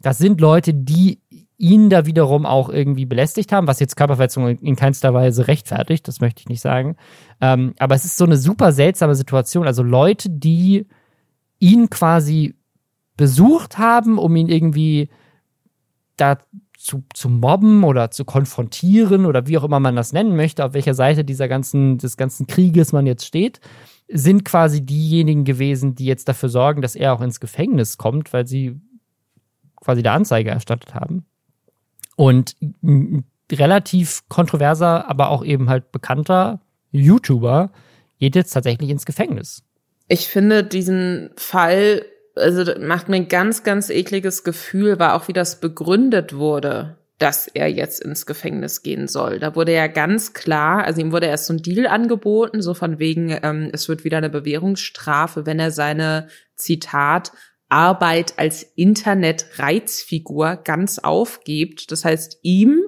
das 0.00 0.18
sind 0.18 0.40
Leute, 0.40 0.74
die 0.74 1.20
ihn 1.56 1.88
da 1.88 2.06
wiederum 2.06 2.46
auch 2.46 2.68
irgendwie 2.68 3.06
belästigt 3.06 3.52
haben, 3.52 3.66
was 3.66 3.80
jetzt 3.80 3.96
Körperverletzung 3.96 4.58
in 4.58 4.76
keinster 4.76 5.14
Weise 5.14 5.46
rechtfertigt, 5.46 6.08
das 6.08 6.20
möchte 6.20 6.40
ich 6.40 6.48
nicht 6.48 6.60
sagen. 6.60 6.96
Ähm, 7.40 7.74
aber 7.78 7.94
es 7.94 8.04
ist 8.04 8.16
so 8.16 8.24
eine 8.24 8.36
super 8.36 8.72
seltsame 8.72 9.14
Situation. 9.14 9.66
Also 9.66 9.82
Leute, 9.82 10.30
die 10.30 10.86
ihn 11.60 11.90
quasi 11.90 12.54
besucht 13.16 13.78
haben, 13.78 14.18
um 14.18 14.34
ihn 14.34 14.48
irgendwie 14.48 15.08
da 16.16 16.38
zu, 16.76 17.04
zu 17.14 17.28
mobben 17.28 17.84
oder 17.84 18.10
zu 18.10 18.24
konfrontieren 18.24 19.24
oder 19.24 19.46
wie 19.46 19.56
auch 19.56 19.64
immer 19.64 19.80
man 19.80 19.96
das 19.96 20.12
nennen 20.12 20.36
möchte, 20.36 20.64
auf 20.64 20.74
welcher 20.74 20.94
Seite 20.94 21.24
dieser 21.24 21.48
ganzen, 21.48 21.98
des 21.98 22.16
ganzen 22.16 22.46
Krieges 22.46 22.92
man 22.92 23.06
jetzt 23.06 23.24
steht, 23.24 23.60
sind 24.08 24.44
quasi 24.44 24.84
diejenigen 24.84 25.44
gewesen, 25.44 25.94
die 25.94 26.04
jetzt 26.04 26.28
dafür 26.28 26.48
sorgen, 26.48 26.82
dass 26.82 26.96
er 26.96 27.14
auch 27.14 27.22
ins 27.22 27.40
Gefängnis 27.40 27.96
kommt, 27.96 28.32
weil 28.32 28.46
sie 28.46 28.80
quasi 29.76 30.02
der 30.02 30.12
Anzeige 30.12 30.50
erstattet 30.50 30.94
haben. 30.94 31.24
Und 32.16 32.56
relativ 33.52 34.22
kontroverser, 34.28 35.08
aber 35.08 35.28
auch 35.28 35.44
eben 35.44 35.68
halt 35.68 35.92
bekannter 35.92 36.60
YouTuber 36.92 37.70
geht 38.18 38.36
jetzt 38.36 38.52
tatsächlich 38.52 38.90
ins 38.90 39.06
Gefängnis. 39.06 39.62
Ich 40.08 40.28
finde 40.28 40.64
diesen 40.64 41.30
Fall, 41.36 42.04
also 42.36 42.64
macht 42.80 43.08
mir 43.08 43.16
ein 43.16 43.28
ganz, 43.28 43.62
ganz 43.62 43.90
ekliges 43.90 44.44
Gefühl, 44.44 44.98
war 44.98 45.14
auch 45.14 45.28
wie 45.28 45.32
das 45.32 45.60
begründet 45.60 46.34
wurde, 46.36 46.98
dass 47.18 47.46
er 47.46 47.68
jetzt 47.68 48.02
ins 48.02 48.26
Gefängnis 48.26 48.82
gehen 48.82 49.08
soll. 49.08 49.38
Da 49.38 49.54
wurde 49.54 49.72
ja 49.72 49.86
ganz 49.86 50.32
klar, 50.32 50.84
also 50.84 51.00
ihm 51.00 51.12
wurde 51.12 51.26
erst 51.26 51.46
so 51.46 51.54
ein 51.54 51.62
Deal 51.62 51.86
angeboten, 51.86 52.60
so 52.60 52.74
von 52.74 52.98
wegen, 52.98 53.38
ähm, 53.42 53.70
es 53.72 53.88
wird 53.88 54.04
wieder 54.04 54.18
eine 54.18 54.30
Bewährungsstrafe, 54.30 55.46
wenn 55.46 55.58
er 55.58 55.70
seine, 55.70 56.28
Zitat, 56.56 57.32
Arbeit 57.74 58.34
als 58.38 58.62
Internet-Reizfigur 58.62 60.60
ganz 60.62 61.00
aufgibt. 61.00 61.90
Das 61.90 62.04
heißt, 62.04 62.38
ihm, 62.42 62.80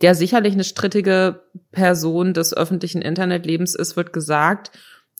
der 0.00 0.14
sicherlich 0.14 0.54
eine 0.54 0.64
strittige 0.64 1.42
Person 1.72 2.32
des 2.32 2.56
öffentlichen 2.56 3.02
Internetlebens 3.02 3.74
ist, 3.74 3.96
wird 3.96 4.14
gesagt, 4.14 4.70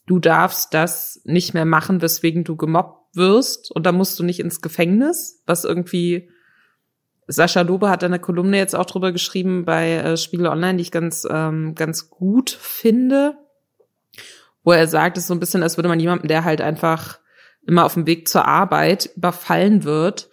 du 0.06 0.18
darfst 0.18 0.72
das 0.72 1.20
nicht 1.24 1.52
mehr 1.52 1.66
machen, 1.66 2.00
weswegen 2.00 2.44
du 2.44 2.56
gemobbt 2.56 3.14
wirst 3.14 3.70
und 3.70 3.84
da 3.84 3.92
musst 3.92 4.18
du 4.18 4.22
nicht 4.24 4.40
ins 4.40 4.62
Gefängnis, 4.62 5.42
was 5.44 5.64
irgendwie 5.64 6.30
Sascha 7.26 7.60
Lobe 7.60 7.90
hat 7.90 8.02
eine 8.04 8.18
Kolumne 8.18 8.56
jetzt 8.56 8.74
auch 8.74 8.86
drüber 8.86 9.12
geschrieben 9.12 9.66
bei 9.66 9.96
äh, 9.96 10.16
Spiegel 10.16 10.46
Online, 10.46 10.78
die 10.78 10.82
ich 10.82 10.90
ganz 10.90 11.24
ganz 11.24 11.74
ganz 11.74 12.08
gut 12.08 12.48
finde, 12.48 13.36
wo 14.64 14.72
er 14.72 14.86
sagt, 14.86 15.18
es 15.18 15.24
ist 15.24 15.28
so 15.28 15.34
ein 15.34 15.40
bisschen, 15.40 15.62
als 15.62 15.76
würde 15.76 15.90
man 15.90 16.00
jemanden, 16.00 16.28
der 16.28 16.44
halt 16.44 16.62
einfach 16.62 17.18
immer 17.68 17.84
auf 17.84 17.94
dem 17.94 18.06
Weg 18.06 18.28
zur 18.28 18.46
Arbeit 18.46 19.10
überfallen 19.16 19.84
wird, 19.84 20.30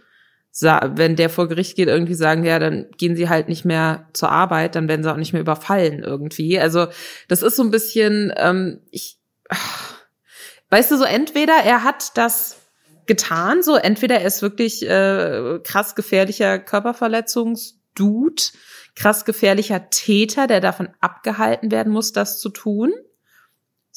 wenn 0.62 1.18
der 1.18 1.30
vor 1.30 1.50
Gericht 1.50 1.76
geht, 1.76 1.90
irgendwie 1.90 2.14
sagen, 2.14 2.46
ja, 2.46 2.60
dann 2.60 2.88
gehen 2.98 3.18
sie 3.18 3.28
halt 3.28 3.50
nicht 3.50 3.66
mehr 3.66 4.08
zur 4.14 4.32
Arbeit, 4.32 4.76
dann 4.76 4.88
werden 4.88 5.04
sie 5.04 5.12
auch 5.12 5.18
nicht 5.18 5.34
mehr 5.34 5.42
überfallen 5.42 6.02
irgendwie. 6.02 6.58
Also 6.58 6.88
das 7.28 7.42
ist 7.42 7.58
so 7.58 7.64
ein 7.64 7.72
bisschen, 7.72 8.34
ähm, 8.38 8.80
ich, 8.90 9.18
ach, 9.50 9.96
weißt 10.70 10.92
du, 10.92 10.98
so 10.98 11.04
entweder 11.04 11.56
er 11.66 11.84
hat 11.84 12.18
das 12.18 12.62
getan, 13.06 13.64
so 13.64 13.76
entweder 13.76 14.20
er 14.20 14.26
ist 14.26 14.42
wirklich 14.42 14.88
äh, 14.88 15.60
krass 15.62 15.94
gefährlicher 15.94 16.58
Körperverletzungsdude, 16.58 18.44
krass 18.96 19.26
gefährlicher 19.26 19.90
Täter, 19.90 20.48
der 20.48 20.62
davon 20.62 20.88
abgehalten 21.02 21.70
werden 21.70 21.92
muss, 21.92 22.14
das 22.14 22.40
zu 22.40 22.50
tun. 22.50 22.94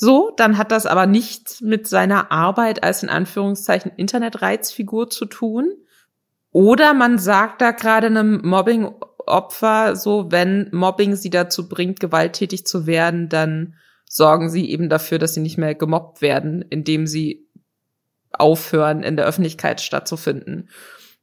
So, 0.00 0.33
dann 0.37 0.59
hat 0.59 0.71
das 0.71 0.87
aber 0.87 1.07
nichts 1.07 1.61
mit 1.61 1.88
seiner 1.88 2.31
Arbeit 2.31 2.85
als 2.85 3.02
in 3.02 3.09
Anführungszeichen 3.09 3.90
Internetreizfigur 3.97 5.11
zu 5.11 5.25
tun. 5.25 5.73
Oder 6.52 6.95
man 6.95 7.19
sagt 7.19 7.61
da 7.61 7.73
gerade 7.73 8.07
einem 8.07 8.40
Mobbing-Opfer 8.45 9.97
so, 9.97 10.31
wenn 10.31 10.69
Mobbing 10.71 11.17
sie 11.17 11.31
dazu 11.31 11.69
bringt, 11.69 11.99
gewalttätig 11.99 12.64
zu 12.64 12.87
werden, 12.87 13.28
dann 13.28 13.75
sorgen 14.09 14.50
sie 14.50 14.71
eben 14.71 14.88
dafür, 14.88 15.19
dass 15.19 15.35
sie 15.35 15.40
nicht 15.40 15.59
mehr 15.59 15.75
gemobbt 15.75 16.23
werden, 16.23 16.62
indem 16.62 17.09
sie 17.09 17.49
aufhören, 18.31 19.02
in 19.02 19.17
der 19.17 19.26
Öffentlichkeit 19.26 19.81
stattzufinden. 19.81 20.69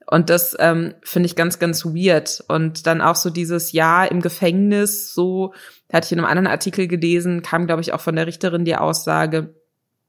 Und 0.07 0.29
das 0.29 0.55
ähm, 0.59 0.93
finde 1.01 1.27
ich 1.27 1.35
ganz, 1.35 1.59
ganz 1.59 1.85
weird. 1.85 2.43
Und 2.47 2.85
dann 2.85 3.01
auch 3.01 3.15
so 3.15 3.29
dieses 3.29 3.71
Jahr 3.71 4.11
im 4.11 4.21
Gefängnis, 4.21 5.13
so, 5.13 5.53
hatte 5.91 6.05
ich 6.05 6.11
in 6.11 6.19
einem 6.19 6.27
anderen 6.27 6.47
Artikel 6.47 6.87
gelesen, 6.87 7.41
kam, 7.41 7.65
glaube 7.65 7.81
ich, 7.81 7.93
auch 7.93 8.01
von 8.01 8.15
der 8.15 8.27
Richterin 8.27 8.65
die 8.65 8.75
Aussage, 8.75 9.55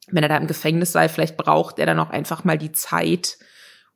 wenn 0.09 0.23
er 0.23 0.29
da 0.29 0.37
im 0.37 0.47
Gefängnis 0.47 0.93
sei, 0.93 1.09
vielleicht 1.09 1.37
braucht 1.37 1.79
er 1.79 1.87
dann 1.87 1.99
auch 1.99 2.11
einfach 2.11 2.45
mal 2.45 2.59
die 2.59 2.73
Zeit, 2.73 3.39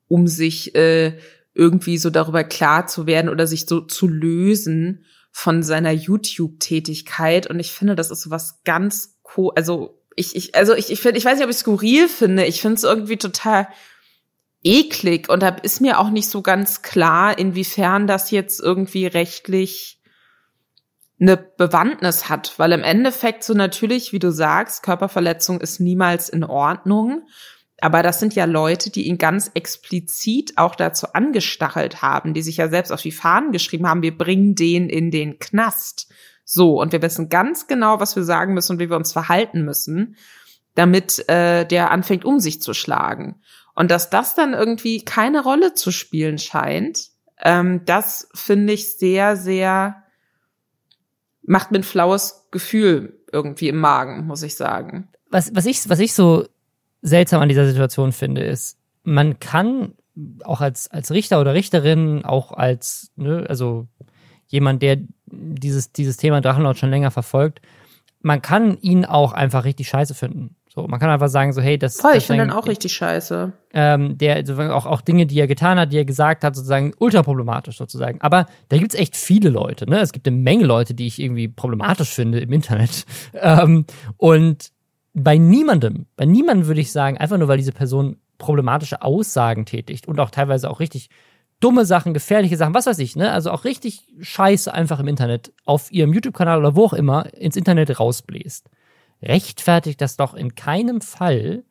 um 0.08 0.26
sich 0.26 0.74
äh, 0.74 1.18
irgendwie 1.54 1.98
so 1.98 2.10
darüber 2.10 2.44
klar 2.44 2.86
zu 2.86 3.06
werden 3.06 3.28
oder 3.28 3.46
sich 3.46 3.66
so 3.66 3.80
zu 3.80 4.08
lösen 4.08 5.04
von 5.30 5.62
seiner 5.62 5.92
YouTube-Tätigkeit. 5.92 7.48
Und 7.48 7.60
ich 7.60 7.72
finde, 7.72 7.94
das 7.94 8.10
ist 8.10 8.22
so 8.22 8.30
was 8.30 8.62
ganz 8.64 9.18
co, 9.22 9.50
also 9.50 10.00
ich, 10.16 10.34
ich, 10.34 10.54
also 10.54 10.74
ich, 10.74 10.90
ich 10.90 11.00
finde, 11.00 11.18
ich 11.18 11.24
weiß 11.24 11.36
nicht, 11.36 11.44
ob 11.44 11.50
ich 11.50 11.56
skurril 11.56 12.08
finde. 12.08 12.44
Ich 12.44 12.60
finde 12.60 12.76
es 12.76 12.84
irgendwie 12.84 13.16
total 13.16 13.68
eklig 14.62 15.28
und 15.28 15.42
da 15.42 15.48
ist 15.48 15.80
mir 15.80 15.98
auch 15.98 16.10
nicht 16.10 16.28
so 16.28 16.42
ganz 16.42 16.82
klar, 16.82 17.38
inwiefern 17.38 18.06
das 18.06 18.30
jetzt 18.30 18.60
irgendwie 18.60 19.06
rechtlich 19.06 20.00
eine 21.20 21.36
Bewandtnis 21.36 22.28
hat, 22.28 22.54
weil 22.58 22.72
im 22.72 22.82
Endeffekt 22.82 23.44
so 23.44 23.52
natürlich, 23.52 24.12
wie 24.12 24.18
du 24.18 24.32
sagst, 24.32 24.82
Körperverletzung 24.82 25.60
ist 25.60 25.78
niemals 25.80 26.28
in 26.28 26.44
Ordnung. 26.44 27.26
Aber 27.82 28.02
das 28.02 28.20
sind 28.20 28.34
ja 28.34 28.44
Leute, 28.44 28.90
die 28.90 29.06
ihn 29.06 29.18
ganz 29.18 29.50
explizit 29.54 30.56
auch 30.56 30.74
dazu 30.74 31.12
angestachelt 31.12 32.02
haben, 32.02 32.34
die 32.34 32.42
sich 32.42 32.58
ja 32.58 32.68
selbst 32.68 32.90
auf 32.90 33.00
die 33.00 33.12
Fahnen 33.12 33.52
geschrieben 33.52 33.86
haben, 33.88 34.02
wir 34.02 34.16
bringen 34.16 34.54
den 34.54 34.88
in 34.88 35.10
den 35.10 35.38
Knast. 35.38 36.10
So, 36.44 36.80
und 36.80 36.92
wir 36.92 37.00
wissen 37.00 37.28
ganz 37.28 37.66
genau, 37.66 38.00
was 38.00 38.16
wir 38.16 38.24
sagen 38.24 38.54
müssen 38.54 38.72
und 38.72 38.80
wie 38.80 38.90
wir 38.90 38.96
uns 38.96 39.12
verhalten 39.12 39.64
müssen, 39.64 40.16
damit 40.74 41.26
äh, 41.28 41.64
der 41.64 41.90
anfängt, 41.90 42.24
um 42.24 42.38
sich 42.38 42.60
zu 42.60 42.74
schlagen. 42.74 43.40
Und 43.80 43.90
dass 43.90 44.10
das 44.10 44.34
dann 44.34 44.52
irgendwie 44.52 45.06
keine 45.06 45.42
Rolle 45.42 45.72
zu 45.72 45.90
spielen 45.90 46.36
scheint, 46.36 47.08
ähm, 47.40 47.80
das 47.86 48.28
finde 48.34 48.74
ich 48.74 48.98
sehr, 48.98 49.38
sehr, 49.38 50.02
macht 51.40 51.70
mir 51.70 51.78
ein 51.78 51.82
flaues 51.82 52.46
Gefühl 52.50 53.18
irgendwie 53.32 53.68
im 53.68 53.78
Magen, 53.78 54.26
muss 54.26 54.42
ich 54.42 54.54
sagen. 54.54 55.08
Was, 55.30 55.54
was, 55.54 55.64
ich, 55.64 55.88
was 55.88 55.98
ich 55.98 56.12
so 56.12 56.46
seltsam 57.00 57.40
an 57.40 57.48
dieser 57.48 57.66
Situation 57.66 58.12
finde, 58.12 58.42
ist, 58.42 58.76
man 59.02 59.40
kann 59.40 59.94
auch 60.44 60.60
als, 60.60 60.90
als 60.90 61.10
Richter 61.10 61.40
oder 61.40 61.54
Richterin, 61.54 62.22
auch 62.22 62.52
als, 62.52 63.12
ne, 63.16 63.46
also 63.48 63.88
jemand, 64.46 64.82
der 64.82 64.98
dieses, 65.24 65.90
dieses 65.92 66.18
Thema 66.18 66.42
Drachenlord 66.42 66.76
schon 66.76 66.90
länger 66.90 67.10
verfolgt, 67.10 67.62
man 68.20 68.42
kann 68.42 68.76
ihn 68.82 69.06
auch 69.06 69.32
einfach 69.32 69.64
richtig 69.64 69.88
scheiße 69.88 70.14
finden. 70.14 70.56
So, 70.72 70.86
man 70.86 71.00
kann 71.00 71.10
einfach 71.10 71.28
sagen, 71.28 71.52
so, 71.52 71.60
hey, 71.60 71.78
das. 71.78 72.00
Voll, 72.00 72.16
ich 72.16 72.26
finde 72.26 72.44
ihn 72.44 72.50
auch 72.50 72.68
richtig 72.68 72.92
scheiße. 72.92 73.52
Ähm, 73.72 74.16
der, 74.18 74.44
auch, 74.76 74.86
auch 74.86 75.00
Dinge, 75.00 75.26
die 75.26 75.40
er 75.40 75.48
getan 75.48 75.80
hat, 75.80 75.92
die 75.92 75.96
er 75.96 76.04
gesagt 76.04 76.44
hat, 76.44 76.54
sozusagen 76.54 76.92
ultra 76.98 77.24
problematisch 77.24 77.76
sozusagen. 77.76 78.20
Aber 78.20 78.46
da 78.68 78.78
gibt's 78.78 78.94
echt 78.94 79.16
viele 79.16 79.50
Leute, 79.50 79.90
ne? 79.90 79.98
Es 79.98 80.12
gibt 80.12 80.28
eine 80.28 80.36
Menge 80.36 80.64
Leute, 80.64 80.94
die 80.94 81.08
ich 81.08 81.20
irgendwie 81.20 81.48
problematisch 81.48 82.10
finde 82.10 82.40
im 82.40 82.52
Internet. 82.52 83.04
Ähm, 83.42 83.86
und 84.16 84.70
bei 85.14 85.38
niemandem, 85.38 86.06
bei 86.16 86.26
niemandem 86.26 86.66
würde 86.66 86.80
ich 86.80 86.92
sagen, 86.92 87.16
einfach 87.16 87.38
nur 87.38 87.48
weil 87.48 87.56
diese 87.56 87.72
Person 87.72 88.16
problematische 88.38 89.02
Aussagen 89.02 89.66
tätigt 89.66 90.08
und 90.08 90.20
auch 90.20 90.30
teilweise 90.30 90.70
auch 90.70 90.80
richtig 90.80 91.08
dumme 91.60 91.84
Sachen, 91.84 92.14
gefährliche 92.14 92.56
Sachen, 92.56 92.74
was 92.74 92.86
weiß 92.86 92.98
ich, 92.98 93.16
ne? 93.16 93.32
Also 93.32 93.50
auch 93.50 93.64
richtig 93.64 94.06
Scheiße 94.20 94.72
einfach 94.72 94.98
im 94.98 95.08
Internet 95.08 95.52
auf 95.64 95.90
ihrem 95.92 96.12
YouTube-Kanal 96.12 96.58
oder 96.58 96.76
wo 96.76 96.84
auch 96.84 96.92
immer 96.92 97.32
ins 97.34 97.56
Internet 97.56 97.98
rausbläst. 97.98 98.68
Rechtfertigt 99.22 100.00
das 100.00 100.16
doch 100.16 100.34
in 100.34 100.54
keinem 100.54 101.00
Fall, 101.00 101.64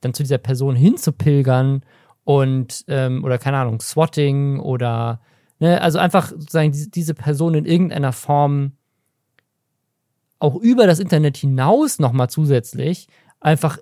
dann 0.00 0.14
zu 0.14 0.22
dieser 0.22 0.38
Person 0.38 0.74
hinzupilgern 0.74 1.82
und, 2.24 2.84
ähm, 2.88 3.24
oder 3.24 3.38
keine 3.38 3.58
Ahnung, 3.58 3.80
Swatting 3.80 4.60
oder, 4.60 5.20
ne? 5.58 5.80
Also 5.80 5.98
einfach 5.98 6.30
sozusagen 6.30 6.72
diese, 6.72 7.14
Person 7.14 7.54
in 7.54 7.64
irgendeiner 7.64 8.12
Form 8.12 8.72
auch 10.38 10.56
über 10.56 10.86
das 10.86 11.00
Internet 11.00 11.36
hinaus 11.36 11.98
nochmal 11.98 12.30
zusätzlich 12.30 13.08
einfach 13.40 13.78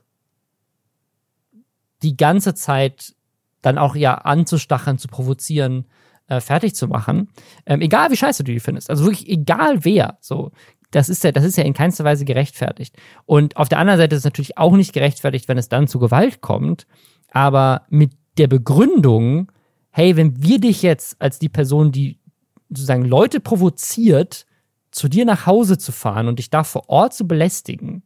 die 2.02 2.16
ganze 2.16 2.54
Zeit 2.54 3.14
dann 3.62 3.78
auch 3.78 3.96
ja 3.96 4.14
anzustacheln, 4.14 4.98
zu 4.98 5.08
provozieren, 5.08 5.86
äh, 6.28 6.40
fertig 6.40 6.74
zu 6.74 6.88
machen. 6.88 7.28
Ähm, 7.66 7.80
egal 7.80 8.10
wie 8.10 8.16
scheiße 8.16 8.44
du 8.44 8.52
die 8.52 8.60
findest. 8.60 8.90
Also 8.90 9.04
wirklich 9.04 9.28
egal 9.28 9.84
wer. 9.84 10.18
So, 10.20 10.52
das 10.90 11.08
ist 11.08 11.24
ja, 11.24 11.32
das 11.32 11.44
ist 11.44 11.56
ja 11.56 11.64
in 11.64 11.74
keinster 11.74 12.04
Weise 12.04 12.24
gerechtfertigt. 12.24 12.96
Und 13.26 13.56
auf 13.56 13.68
der 13.68 13.78
anderen 13.78 13.98
Seite 13.98 14.14
ist 14.14 14.20
es 14.20 14.24
natürlich 14.24 14.56
auch 14.58 14.74
nicht 14.76 14.92
gerechtfertigt, 14.92 15.48
wenn 15.48 15.58
es 15.58 15.68
dann 15.68 15.88
zu 15.88 15.98
Gewalt 15.98 16.40
kommt. 16.40 16.86
Aber 17.30 17.82
mit 17.90 18.12
der 18.38 18.46
Begründung, 18.46 19.52
hey, 19.90 20.16
wenn 20.16 20.42
wir 20.42 20.60
dich 20.60 20.82
jetzt 20.82 21.20
als 21.20 21.38
die 21.38 21.48
Person, 21.48 21.92
die 21.92 22.18
sozusagen 22.70 23.04
Leute 23.04 23.40
provoziert, 23.40 24.46
zu 24.90 25.08
dir 25.08 25.24
nach 25.24 25.46
Hause 25.46 25.78
zu 25.78 25.92
fahren 25.92 26.28
und 26.28 26.38
dich 26.38 26.50
da 26.50 26.64
vor 26.64 26.88
Ort 26.88 27.14
zu 27.14 27.28
belästigen, 27.28 28.02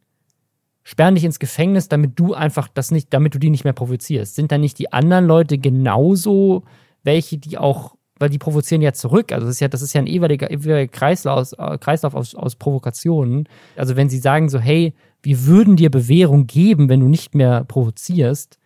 sperren 0.83 1.15
dich 1.15 1.23
ins 1.23 1.39
Gefängnis, 1.39 1.87
damit 1.87 2.19
du 2.19 2.33
einfach 2.33 2.67
das 2.67 2.91
nicht, 2.91 3.13
damit 3.13 3.33
du 3.33 3.39
die 3.39 3.49
nicht 3.49 3.63
mehr 3.63 3.73
provozierst. 3.73 4.35
Sind 4.35 4.51
da 4.51 4.57
nicht 4.57 4.77
die 4.79 4.91
anderen 4.91 5.25
Leute 5.25 5.57
genauso 5.57 6.63
welche, 7.03 7.37
die 7.37 7.57
auch, 7.57 7.95
weil 8.23 8.29
die 8.29 8.37
provozieren 8.37 8.81
ja 8.81 8.93
zurück. 8.93 9.33
Also 9.33 9.45
das 9.45 9.55
ist 9.55 9.59
ja, 9.59 9.67
das 9.67 9.81
ist 9.81 9.91
ja 9.91 9.99
ein 9.99 10.07
ewiger, 10.07 10.49
ewiger 10.49 10.87
Kreislauf, 10.87 11.51
äh, 11.57 11.77
Kreislauf 11.77 12.15
aus, 12.15 12.33
aus 12.35 12.55
Provokationen. 12.55 13.49
Also 13.75 13.97
wenn 13.97 14.07
sie 14.07 14.17
sagen 14.17 14.47
so, 14.47 14.59
hey, 14.59 14.93
wir 15.21 15.45
würden 15.45 15.75
dir 15.75 15.91
Bewährung 15.91 16.47
geben, 16.47 16.87
wenn 16.87 17.01
du 17.01 17.09
nicht 17.09 17.35
mehr 17.35 17.65
provozierst, 17.65 18.59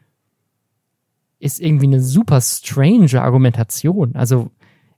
ist 1.40 1.60
irgendwie 1.60 1.88
eine 1.88 2.02
super 2.02 2.40
strange 2.40 3.20
Argumentation. 3.20 4.16
Also, 4.16 4.52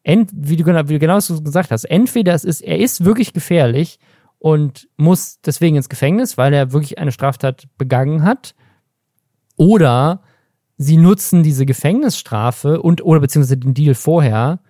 ent, 0.04 0.30
wie, 0.34 0.58
du, 0.58 0.66
wie 0.66 0.94
du 0.94 1.00
genau 1.00 1.20
gesagt 1.20 1.72
hast, 1.72 1.86
entweder 1.86 2.34
es 2.34 2.44
ist, 2.44 2.60
er 2.60 2.80
ist 2.80 3.06
wirklich 3.06 3.32
gefährlich 3.32 3.98
und 4.40 4.90
muss 4.98 5.40
deswegen 5.40 5.78
ins 5.78 5.88
Gefängnis, 5.88 6.38
weil 6.38 6.54
er 6.54 6.74
wirklich 6.74 6.98
eine 6.98 7.14
Straftat 7.14 7.70
begangen 7.78 8.24
hat. 8.24 8.56
Oder 9.56 10.22
sie 10.80 10.98
nutzen 10.98 11.44
diese 11.44 11.66
Gefängnisstrafe 11.66 12.82
und 12.82 13.04
oder 13.04 13.20
beziehungsweise 13.20 13.58
den 13.58 13.74
Deal 13.74 13.94
vorher, 13.94 14.62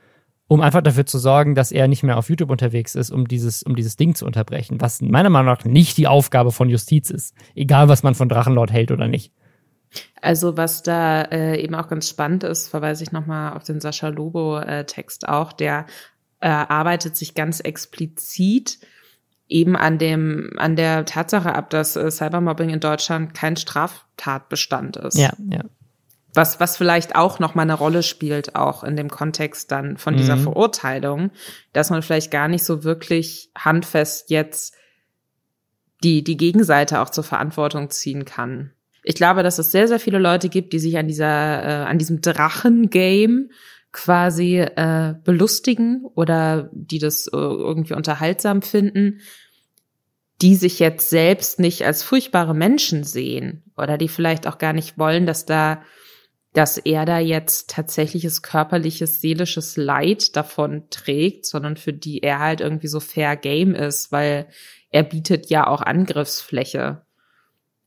um 0.48 0.60
einfach 0.60 0.82
dafür 0.82 1.06
zu 1.06 1.20
sorgen, 1.20 1.54
dass 1.54 1.72
er 1.72 1.88
nicht 1.88 2.02
mehr 2.02 2.18
auf 2.18 2.30
YouTube 2.30 2.50
unterwegs 2.50 2.96
ist, 2.96 3.12
um 3.12 3.28
dieses, 3.28 3.62
um 3.62 3.76
dieses 3.76 3.96
Ding 3.96 4.16
zu 4.16 4.26
unterbrechen, 4.26 4.82
was 4.82 5.02
meiner 5.02 5.30
Meinung 5.30 5.54
nach 5.54 5.64
nicht 5.64 5.98
die 5.98 6.08
Aufgabe 6.08 6.52
von 6.52 6.68
Justiz 6.68 7.12
ist. 7.12 7.36
Egal, 7.54 7.88
was 7.88 8.02
man 8.02 8.16
von 8.16 8.28
Drachenlord 8.28 8.72
hält 8.72 8.92
oder 8.92 9.08
nicht. 9.08 9.32
Also 10.20 10.58
was 10.58 10.82
da 10.82 11.22
äh, 11.22 11.62
eben 11.62 11.76
auch 11.76 11.88
ganz 11.88 12.10
spannend 12.10 12.44
ist, 12.44 12.68
verweise 12.68 13.04
ich 13.04 13.12
nochmal 13.12 13.54
auf 13.54 13.64
den 13.64 13.80
Sascha 13.80 14.08
Lobo-Text 14.08 15.26
äh, 15.26 15.28
auch, 15.28 15.54
der 15.54 15.86
äh, 16.40 16.48
arbeitet 16.50 17.18
sich 17.18 17.36
ganz 17.36 17.60
explizit 17.60 18.80
eben 19.48 19.76
an 19.76 20.00
dem, 20.00 20.54
an 20.58 20.76
der 20.76 21.06
Tatsache 21.06 21.54
ab, 21.54 21.70
dass 21.70 21.96
äh, 21.96 22.10
Cybermobbing 22.10 22.70
in 22.70 22.80
Deutschland 22.80 23.36
kein 23.36 23.58
Straftatbestand 23.58 24.98
ist. 24.98 25.18
Ja, 25.18 25.34
ja. 25.52 25.64
Was, 26.34 26.60
was 26.60 26.78
vielleicht 26.78 27.16
auch 27.16 27.40
noch 27.40 27.56
mal 27.56 27.64
eine 27.64 27.74
Rolle 27.74 28.04
spielt, 28.04 28.56
auch 28.56 28.84
in 28.84 28.96
dem 28.96 29.10
Kontext 29.10 29.72
dann 29.72 29.98
von 29.98 30.16
dieser 30.16 30.36
mhm. 30.36 30.44
Verurteilung, 30.44 31.32
dass 31.74 31.90
man 31.90 32.04
vielleicht 32.04 32.30
gar 32.30 32.48
nicht 32.48 32.64
so 32.64 32.84
wirklich 32.84 33.50
handfest 33.56 34.30
jetzt 34.30 34.76
die, 36.04 36.24
die 36.24 36.38
Gegenseite 36.38 37.02
auch 37.02 37.10
zur 37.10 37.24
Verantwortung 37.24 37.90
ziehen 37.90 38.26
kann. 38.26 38.72
Ich 39.04 39.16
glaube, 39.16 39.44
dass 39.44 39.60
es 39.60 39.72
sehr, 39.72 39.88
sehr 39.88 40.00
viele 40.00 40.20
Leute 40.20 40.50
gibt, 40.50 40.74
die 40.74 40.80
sich 40.80 40.98
an 40.98 41.08
dieser, 41.08 41.64
äh, 41.64 41.86
an 41.86 41.98
diesem 41.98 42.22
Drachen-Game 42.22 43.50
quasi 43.92 44.60
äh, 44.60 45.16
belustigen 45.24 46.06
oder 46.14 46.70
die 46.74 47.00
das 47.00 47.28
äh, 47.28 47.38
irgendwie 47.38 47.96
unterhaltsam 47.96 48.62
finden, 48.62 49.22
die 50.42 50.56
sich 50.56 50.80
jetzt 50.80 51.10
selbst 51.10 51.60
nicht 51.60 51.86
als 51.86 52.04
furchtbare 52.04 52.54
Menschen 52.54 53.04
sehen 53.04 53.64
oder 53.76 53.98
die 53.98 54.08
vielleicht 54.08 54.48
auch 54.48 54.58
gar 54.58 54.74
nicht 54.74 54.98
wollen, 54.98 55.26
dass 55.26 55.46
da, 55.46 55.82
dass 56.60 56.76
er 56.76 57.06
da 57.06 57.20
jetzt 57.20 57.70
tatsächliches 57.70 58.42
körperliches, 58.42 59.22
seelisches 59.22 59.78
Leid 59.78 60.36
davon 60.36 60.84
trägt, 60.90 61.46
sondern 61.46 61.78
für 61.78 61.94
die 61.94 62.22
er 62.22 62.40
halt 62.40 62.60
irgendwie 62.60 62.90
so 62.90 63.00
fair 63.00 63.38
game 63.38 63.74
ist, 63.74 64.12
weil 64.12 64.50
er 64.90 65.04
bietet 65.04 65.50
ja 65.50 65.68
auch 65.68 65.80
Angriffsfläche. 65.82 67.02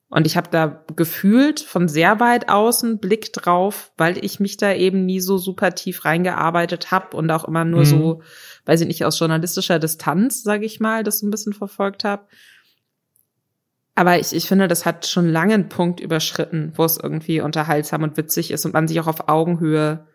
Und 0.08 0.26
ich 0.26 0.38
habe 0.38 0.48
da 0.50 0.86
gefühlt 0.96 1.60
von 1.60 1.86
sehr 1.86 2.18
weit 2.18 2.48
außen 2.48 2.98
Blick 2.98 3.34
drauf, 3.34 3.92
weil 3.98 4.24
ich 4.24 4.40
mich 4.40 4.56
da 4.56 4.72
eben 4.72 5.04
nie 5.04 5.20
so 5.20 5.36
super 5.36 5.74
tief 5.74 6.06
reingearbeitet 6.06 6.90
habe 6.90 7.14
und 7.14 7.30
auch 7.30 7.44
immer 7.44 7.66
nur 7.66 7.80
mhm. 7.80 7.84
so, 7.84 8.22
weiß 8.64 8.80
ich 8.80 8.88
nicht, 8.88 9.04
aus 9.04 9.18
journalistischer 9.18 9.80
Distanz, 9.80 10.42
sage 10.42 10.64
ich 10.64 10.80
mal, 10.80 11.04
das 11.04 11.18
so 11.18 11.26
ein 11.26 11.30
bisschen 11.30 11.52
verfolgt 11.52 12.04
habe. 12.04 12.24
Aber 13.94 14.18
ich, 14.18 14.32
ich 14.32 14.48
finde, 14.48 14.68
das 14.68 14.86
hat 14.86 15.06
schon 15.06 15.28
lange 15.28 15.54
einen 15.54 15.68
Punkt 15.68 16.00
überschritten, 16.00 16.72
wo 16.76 16.84
es 16.84 16.96
irgendwie 16.96 17.40
unterhaltsam 17.40 18.02
und 18.02 18.16
witzig 18.16 18.50
ist 18.50 18.64
und 18.64 18.72
man 18.72 18.88
sich 18.88 18.98
auch 19.00 19.06
auf 19.06 19.28
Augenhöhe 19.28 20.06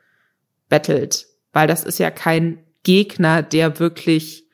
bettelt. 0.67 1.27
Weil 1.53 1.67
das 1.67 1.83
ist 1.83 1.99
ja 1.99 2.09
kein 2.09 2.63
Gegner, 2.83 3.43
der 3.43 3.79
wirklich 3.79 4.45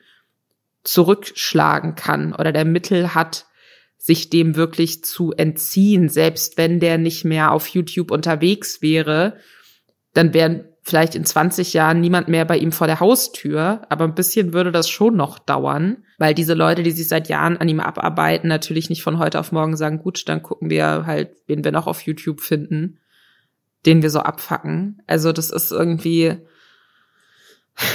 zurückschlagen 0.82 1.94
kann 1.94 2.34
oder 2.34 2.52
der 2.52 2.66
Mittel 2.66 3.14
hat, 3.14 3.46
sich 3.96 4.28
dem 4.28 4.54
wirklich 4.54 5.02
zu 5.02 5.32
entziehen, 5.32 6.10
selbst 6.10 6.58
wenn 6.58 6.78
der 6.78 6.98
nicht 6.98 7.24
mehr 7.24 7.52
auf 7.52 7.68
YouTube 7.68 8.10
unterwegs 8.10 8.82
wäre, 8.82 9.38
dann 10.12 10.34
wären 10.34 10.66
vielleicht 10.82 11.14
in 11.14 11.24
20 11.24 11.72
Jahren 11.72 12.02
niemand 12.02 12.28
mehr 12.28 12.44
bei 12.44 12.58
ihm 12.58 12.70
vor 12.70 12.86
der 12.86 13.00
Haustür, 13.00 13.86
aber 13.88 14.04
ein 14.04 14.14
bisschen 14.14 14.52
würde 14.52 14.72
das 14.72 14.90
schon 14.90 15.16
noch 15.16 15.38
dauern, 15.38 16.03
weil 16.18 16.34
diese 16.34 16.54
Leute, 16.54 16.82
die 16.82 16.92
sich 16.92 17.08
seit 17.08 17.28
Jahren 17.28 17.56
an 17.56 17.68
ihm 17.68 17.80
abarbeiten, 17.80 18.48
natürlich 18.48 18.88
nicht 18.90 19.02
von 19.02 19.18
heute 19.18 19.40
auf 19.40 19.52
morgen 19.52 19.76
sagen, 19.76 19.98
gut, 19.98 20.28
dann 20.28 20.42
gucken 20.42 20.70
wir 20.70 21.06
halt, 21.06 21.36
wen 21.46 21.64
wir 21.64 21.72
noch 21.72 21.86
auf 21.86 22.02
YouTube 22.02 22.40
finden, 22.40 22.98
den 23.86 24.02
wir 24.02 24.10
so 24.10 24.20
abfacken. 24.20 25.02
Also 25.06 25.32
das 25.32 25.50
ist 25.50 25.72
irgendwie, 25.72 26.38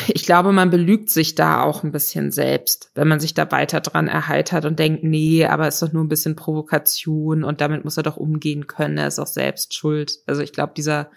ich 0.07 0.25
glaube, 0.25 0.51
man 0.51 0.69
belügt 0.69 1.09
sich 1.09 1.35
da 1.35 1.63
auch 1.63 1.83
ein 1.83 1.91
bisschen 1.91 2.31
selbst, 2.31 2.91
wenn 2.95 3.07
man 3.07 3.19
sich 3.19 3.33
da 3.33 3.49
weiter 3.51 3.79
dran 3.79 4.07
erheitert 4.07 4.65
und 4.65 4.77
denkt, 4.77 5.03
nee, 5.03 5.45
aber 5.45 5.67
es 5.67 5.75
ist 5.75 5.83
doch 5.83 5.93
nur 5.93 6.03
ein 6.03 6.09
bisschen 6.09 6.35
Provokation 6.35 7.43
und 7.43 7.61
damit 7.61 7.85
muss 7.85 7.97
er 7.97 8.03
doch 8.03 8.17
umgehen 8.17 8.67
können, 8.67 8.97
er 8.97 9.07
ist 9.07 9.19
auch 9.19 9.27
selbst 9.27 9.73
schuld. 9.73 10.19
Also 10.27 10.41
ich 10.41 10.51
glaube, 10.51 10.73
dieser 10.75 11.09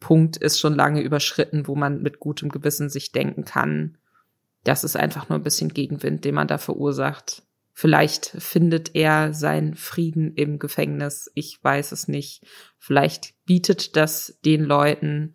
Punkt 0.00 0.36
ist 0.36 0.60
schon 0.60 0.74
lange 0.74 1.00
überschritten, 1.00 1.66
wo 1.66 1.74
man 1.74 2.02
mit 2.02 2.20
gutem 2.20 2.50
Gewissen 2.50 2.90
sich 2.90 3.12
denken 3.12 3.46
kann, 3.46 3.96
das 4.64 4.84
ist 4.84 4.96
einfach 4.96 5.28
nur 5.28 5.38
ein 5.38 5.44
bisschen 5.44 5.72
Gegenwind, 5.72 6.24
den 6.24 6.34
man 6.34 6.48
da 6.48 6.58
verursacht. 6.58 7.42
Vielleicht 7.72 8.26
findet 8.26 8.94
er 8.94 9.34
seinen 9.34 9.74
Frieden 9.74 10.34
im 10.34 10.58
Gefängnis. 10.58 11.30
Ich 11.34 11.58
weiß 11.62 11.92
es 11.92 12.08
nicht. 12.08 12.44
Vielleicht 12.78 13.34
bietet 13.46 13.96
das 13.96 14.38
den 14.44 14.64
Leuten, 14.64 15.34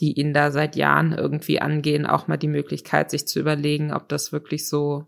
die 0.00 0.18
ihn 0.18 0.32
da 0.32 0.50
seit 0.50 0.76
Jahren 0.76 1.12
irgendwie 1.12 1.60
angehen, 1.60 2.06
auch 2.06 2.28
mal 2.28 2.36
die 2.36 2.48
Möglichkeit, 2.48 3.10
sich 3.10 3.26
zu 3.26 3.40
überlegen, 3.40 3.92
ob 3.92 4.08
das 4.08 4.32
wirklich 4.32 4.68
so 4.68 5.06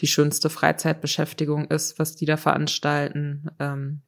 die 0.00 0.06
schönste 0.06 0.50
Freizeitbeschäftigung 0.50 1.66
ist, 1.66 1.98
was 1.98 2.16
die 2.16 2.26
da 2.26 2.36
veranstalten. 2.36 3.50
Ähm, 3.58 4.02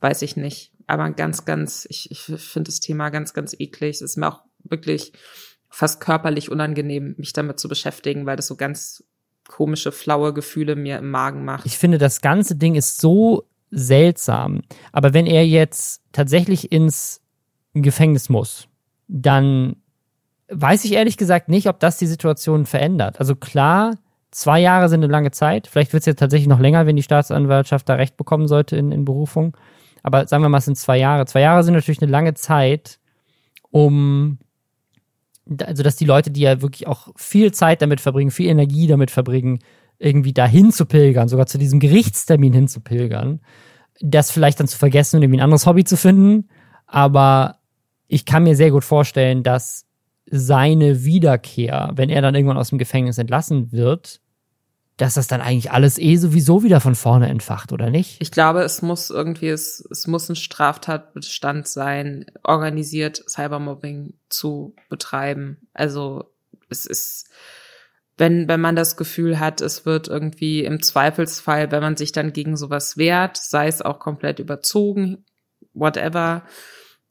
weiß 0.00 0.22
ich 0.22 0.36
nicht. 0.36 0.72
Aber 0.86 1.10
ganz, 1.10 1.44
ganz, 1.44 1.86
ich, 1.88 2.10
ich 2.10 2.20
finde 2.20 2.68
das 2.68 2.80
Thema 2.80 3.10
ganz, 3.10 3.32
ganz 3.32 3.54
eklig. 3.58 3.96
Es 3.96 4.02
ist 4.02 4.16
mir 4.16 4.28
auch 4.28 4.42
wirklich 4.64 5.12
fast 5.72 6.00
körperlich 6.00 6.50
unangenehm, 6.50 7.14
mich 7.16 7.32
damit 7.32 7.58
zu 7.58 7.66
beschäftigen, 7.66 8.26
weil 8.26 8.36
das 8.36 8.46
so 8.46 8.56
ganz 8.56 9.02
komische, 9.48 9.90
flaue 9.90 10.34
Gefühle 10.34 10.76
mir 10.76 10.98
im 10.98 11.10
Magen 11.10 11.46
macht. 11.46 11.64
Ich 11.64 11.78
finde, 11.78 11.96
das 11.96 12.20
ganze 12.20 12.56
Ding 12.56 12.74
ist 12.74 13.00
so 13.00 13.48
seltsam. 13.70 14.60
Aber 14.92 15.14
wenn 15.14 15.26
er 15.26 15.46
jetzt 15.46 16.02
tatsächlich 16.12 16.70
ins 16.72 17.22
Gefängnis 17.72 18.28
muss, 18.28 18.68
dann 19.08 19.76
weiß 20.48 20.84
ich 20.84 20.92
ehrlich 20.92 21.16
gesagt 21.16 21.48
nicht, 21.48 21.66
ob 21.68 21.80
das 21.80 21.96
die 21.96 22.06
Situation 22.06 22.66
verändert. 22.66 23.18
Also 23.18 23.34
klar, 23.34 23.96
zwei 24.30 24.60
Jahre 24.60 24.90
sind 24.90 25.02
eine 25.02 25.10
lange 25.10 25.30
Zeit. 25.30 25.66
Vielleicht 25.66 25.94
wird 25.94 26.02
es 26.02 26.06
jetzt 26.06 26.18
tatsächlich 26.18 26.48
noch 26.48 26.60
länger, 26.60 26.84
wenn 26.84 26.96
die 26.96 27.02
Staatsanwaltschaft 27.02 27.88
da 27.88 27.94
Recht 27.94 28.18
bekommen 28.18 28.46
sollte 28.46 28.76
in, 28.76 28.92
in 28.92 29.06
Berufung. 29.06 29.56
Aber 30.02 30.26
sagen 30.26 30.42
wir 30.42 30.50
mal, 30.50 30.58
es 30.58 30.66
sind 30.66 30.76
zwei 30.76 30.98
Jahre. 30.98 31.24
Zwei 31.24 31.40
Jahre 31.40 31.64
sind 31.64 31.72
natürlich 31.72 32.02
eine 32.02 32.12
lange 32.12 32.34
Zeit, 32.34 32.98
um 33.70 34.38
also 35.62 35.82
dass 35.82 35.96
die 35.96 36.04
Leute, 36.04 36.30
die 36.30 36.42
ja 36.42 36.62
wirklich 36.62 36.86
auch 36.86 37.08
viel 37.16 37.52
Zeit 37.52 37.82
damit 37.82 38.00
verbringen, 38.00 38.30
viel 38.30 38.48
Energie 38.48 38.86
damit 38.86 39.10
verbringen, 39.10 39.58
irgendwie 39.98 40.32
dahin 40.32 40.72
zu 40.72 40.86
pilgern, 40.86 41.28
sogar 41.28 41.46
zu 41.46 41.58
diesem 41.58 41.80
Gerichtstermin 41.80 42.52
hin 42.52 42.68
zu 42.68 42.80
pilgern, 42.80 43.40
das 44.00 44.30
vielleicht 44.30 44.58
dann 44.58 44.68
zu 44.68 44.78
vergessen 44.78 45.16
und 45.16 45.22
irgendwie 45.22 45.38
ein 45.38 45.44
anderes 45.44 45.66
Hobby 45.66 45.84
zu 45.84 45.96
finden. 45.96 46.48
Aber 46.86 47.58
ich 48.08 48.24
kann 48.24 48.42
mir 48.42 48.56
sehr 48.56 48.70
gut 48.70 48.84
vorstellen, 48.84 49.42
dass 49.42 49.86
seine 50.26 51.04
Wiederkehr, 51.04 51.92
wenn 51.94 52.10
er 52.10 52.22
dann 52.22 52.34
irgendwann 52.34 52.56
aus 52.58 52.70
dem 52.70 52.78
Gefängnis 52.78 53.18
entlassen 53.18 53.70
wird, 53.72 54.20
dass 54.96 55.14
das 55.14 55.26
dann 55.26 55.40
eigentlich 55.40 55.70
alles 55.70 55.98
eh 55.98 56.16
sowieso 56.16 56.62
wieder 56.62 56.80
von 56.80 56.94
vorne 56.94 57.28
entfacht, 57.28 57.72
oder 57.72 57.90
nicht? 57.90 58.20
Ich 58.20 58.30
glaube, 58.30 58.62
es 58.62 58.82
muss 58.82 59.10
irgendwie, 59.10 59.48
es, 59.48 59.86
es 59.90 60.06
muss 60.06 60.28
ein 60.28 60.36
Straftatbestand 60.36 61.66
sein, 61.66 62.26
organisiert 62.42 63.24
Cybermobbing 63.28 64.14
zu 64.28 64.74
betreiben. 64.88 65.56
Also 65.72 66.30
es 66.68 66.86
ist, 66.86 67.28
wenn, 68.18 68.48
wenn 68.48 68.60
man 68.60 68.76
das 68.76 68.96
Gefühl 68.96 69.40
hat, 69.40 69.60
es 69.60 69.86
wird 69.86 70.08
irgendwie 70.08 70.64
im 70.64 70.82
Zweifelsfall, 70.82 71.70
wenn 71.72 71.82
man 71.82 71.96
sich 71.96 72.12
dann 72.12 72.32
gegen 72.32 72.56
sowas 72.56 72.96
wehrt, 72.96 73.38
sei 73.38 73.68
es 73.68 73.82
auch 73.82 73.98
komplett 73.98 74.38
überzogen, 74.38 75.24
whatever, 75.72 76.42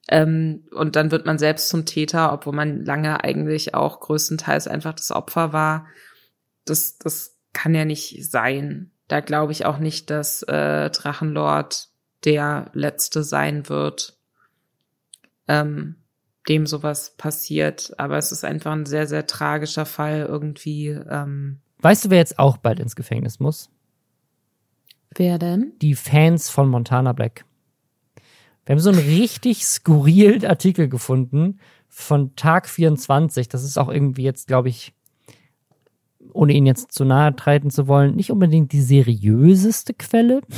ähm, 0.08 0.66
und 0.72 0.96
dann 0.96 1.12
wird 1.12 1.26
man 1.26 1.38
selbst 1.38 1.70
zum 1.70 1.86
Täter, 1.86 2.34
obwohl 2.34 2.54
man 2.54 2.84
lange 2.86 3.24
eigentlich 3.24 3.74
auch 3.74 4.00
größtenteils 4.00 4.68
einfach 4.68 4.94
das 4.94 5.12
Opfer 5.12 5.54
war. 5.54 5.88
Das, 6.66 6.98
das 6.98 7.38
kann 7.54 7.76
ja 7.76 7.86
nicht 7.86 8.30
sein. 8.30 8.92
Da 9.08 9.20
glaube 9.20 9.52
ich 9.52 9.66
auch 9.66 9.78
nicht, 9.80 10.10
dass 10.10 10.44
äh, 10.44 10.90
Drachenlord 10.90 11.90
der 12.24 12.72
letzte 12.74 13.24
sein 13.24 13.68
wird, 13.68 14.18
ähm, 15.48 15.96
dem 16.48 16.66
sowas 16.66 17.16
passiert. 17.18 17.94
Aber 17.98 18.18
es 18.18 18.32
ist 18.32 18.46
einfach 18.46 18.72
ein 18.72 18.86
sehr, 18.86 19.08
sehr 19.08 19.28
tragischer 19.28 19.86
Fall 19.86 20.26
irgendwie. 20.28 20.90
Ähm. 20.90 21.60
Weißt 21.80 22.06
du, 22.06 22.10
wer 22.10 22.20
jetzt 22.20 22.40
auch 22.40 22.58
bald 22.58 22.80
ins 22.80 22.96
Gefängnis 22.96 23.40
muss? 23.40 23.70
Wer 25.16 25.40
denn? 25.40 25.74
Die 25.82 25.96
Fans 25.96 26.50
von 26.50 26.70
Montana 26.70 27.12
Black. 27.14 27.44
Wir 28.66 28.74
haben 28.74 28.80
so 28.80 28.92
einen 28.92 29.00
richtig 29.00 29.66
skurrilen 29.66 30.46
Artikel 30.46 30.88
gefunden 30.88 31.60
von 31.90 32.36
Tag 32.36 32.70
24. 32.70 33.50
Das 33.50 33.64
ist 33.64 33.78
auch 33.78 33.90
irgendwie 33.90 34.24
jetzt, 34.24 34.48
glaube 34.48 34.70
ich, 34.70 34.94
ohne 36.34 36.54
ihn 36.54 36.66
jetzt 36.66 36.92
zu 36.92 37.06
nahe 37.06 37.36
treten 37.36 37.70
zu 37.70 37.88
wollen, 37.88 38.16
nicht 38.16 38.32
unbedingt 38.32 38.72
die 38.72 38.82
seriöseste 38.82 39.94
Quelle. 39.94 40.42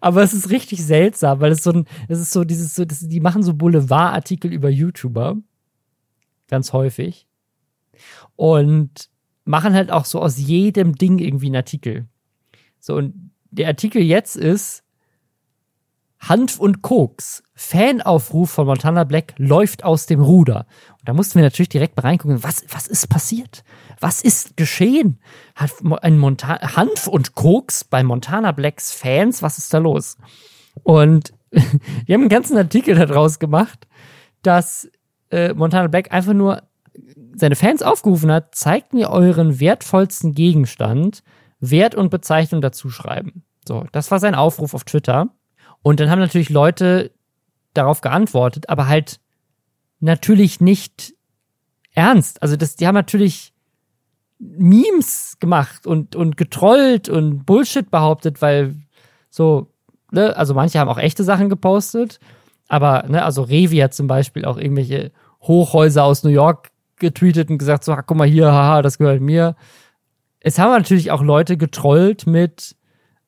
Aber 0.00 0.22
es 0.22 0.32
ist 0.32 0.50
richtig 0.50 0.84
seltsam, 0.84 1.40
weil 1.40 1.52
es 1.52 1.62
so 1.62 1.72
ein, 1.72 1.86
es 2.08 2.18
ist 2.18 2.32
so 2.32 2.44
dieses, 2.44 2.74
so, 2.74 2.84
das, 2.84 3.00
die 3.00 3.20
machen 3.20 3.42
so 3.42 3.54
Boulevardartikel 3.54 4.52
über 4.52 4.68
YouTuber. 4.68 5.36
Ganz 6.48 6.72
häufig. 6.72 7.26
Und 8.36 9.08
machen 9.44 9.74
halt 9.74 9.90
auch 9.90 10.04
so 10.04 10.20
aus 10.20 10.38
jedem 10.38 10.96
Ding 10.96 11.18
irgendwie 11.18 11.46
einen 11.46 11.56
Artikel. 11.56 12.06
So, 12.78 12.96
und 12.96 13.30
der 13.50 13.68
Artikel 13.68 14.02
jetzt 14.02 14.36
ist, 14.36 14.84
Hanf 16.20 16.58
und 16.58 16.82
Koks. 16.82 17.42
Fanaufruf 17.54 18.50
von 18.50 18.66
Montana 18.66 19.04
Black 19.04 19.34
läuft 19.38 19.84
aus 19.84 20.06
dem 20.06 20.20
Ruder. 20.20 20.66
Und 20.98 21.08
da 21.08 21.12
mussten 21.12 21.36
wir 21.36 21.42
natürlich 21.42 21.68
direkt 21.70 21.96
mal 21.96 22.02
reingucken, 22.02 22.42
was, 22.42 22.64
was 22.68 22.86
ist 22.86 23.08
passiert? 23.08 23.64
Was 24.00 24.22
ist 24.22 24.56
geschehen? 24.56 25.18
Hat 25.54 25.72
ein 26.02 26.18
Monta 26.18 26.76
Hanf 26.76 27.06
und 27.06 27.34
Koks 27.34 27.84
bei 27.84 28.02
Montana 28.02 28.52
Blacks 28.52 28.92
Fans? 28.92 29.42
Was 29.42 29.58
ist 29.58 29.72
da 29.72 29.78
los? 29.78 30.18
Und 30.82 31.32
die 31.52 32.14
haben 32.14 32.22
einen 32.22 32.28
ganzen 32.28 32.56
Artikel 32.56 32.94
daraus 32.94 33.38
gemacht, 33.38 33.86
dass 34.42 34.90
äh, 35.30 35.54
Montana 35.54 35.88
Black 35.88 36.12
einfach 36.12 36.34
nur 36.34 36.62
seine 37.34 37.56
Fans 37.56 37.82
aufgerufen 37.82 38.30
hat, 38.30 38.54
zeigt 38.54 38.92
mir 38.92 39.10
euren 39.10 39.60
wertvollsten 39.60 40.34
Gegenstand, 40.34 41.22
Wert 41.60 41.94
und 41.94 42.10
Bezeichnung 42.10 42.60
dazu 42.60 42.90
schreiben. 42.90 43.44
So, 43.66 43.86
das 43.92 44.10
war 44.10 44.18
sein 44.18 44.34
Aufruf 44.34 44.74
auf 44.74 44.84
Twitter. 44.84 45.28
Und 45.82 46.00
dann 46.00 46.10
haben 46.10 46.18
natürlich 46.18 46.50
Leute 46.50 47.12
darauf 47.74 48.00
geantwortet, 48.00 48.68
aber 48.68 48.86
halt 48.88 49.20
natürlich 50.00 50.60
nicht 50.60 51.14
ernst. 51.94 52.42
Also 52.42 52.56
das, 52.56 52.76
die 52.76 52.86
haben 52.86 52.94
natürlich 52.94 53.52
Memes 54.38 55.36
gemacht 55.38 55.86
und, 55.86 56.16
und 56.16 56.36
getrollt 56.36 57.08
und 57.08 57.44
Bullshit 57.44 57.90
behauptet, 57.90 58.40
weil 58.40 58.74
so, 59.28 59.70
ne, 60.10 60.36
also 60.36 60.54
manche 60.54 60.78
haben 60.78 60.88
auch 60.88 60.98
echte 60.98 61.24
Sachen 61.24 61.48
gepostet, 61.48 62.18
aber, 62.68 63.04
ne, 63.08 63.22
also 63.24 63.42
Revi 63.42 63.78
hat 63.78 63.94
zum 63.94 64.06
Beispiel 64.06 64.44
auch 64.44 64.56
irgendwelche 64.56 65.12
Hochhäuser 65.42 66.04
aus 66.04 66.24
New 66.24 66.30
York 66.30 66.70
getweetet 66.98 67.50
und 67.50 67.58
gesagt, 67.58 67.84
so, 67.84 67.94
guck 67.94 68.16
mal 68.16 68.28
hier, 68.28 68.50
haha, 68.50 68.82
das 68.82 68.98
gehört 68.98 69.20
mir. 69.20 69.56
Es 70.40 70.58
haben 70.58 70.70
natürlich 70.70 71.10
auch 71.10 71.22
Leute 71.22 71.56
getrollt 71.56 72.26
mit, 72.26 72.76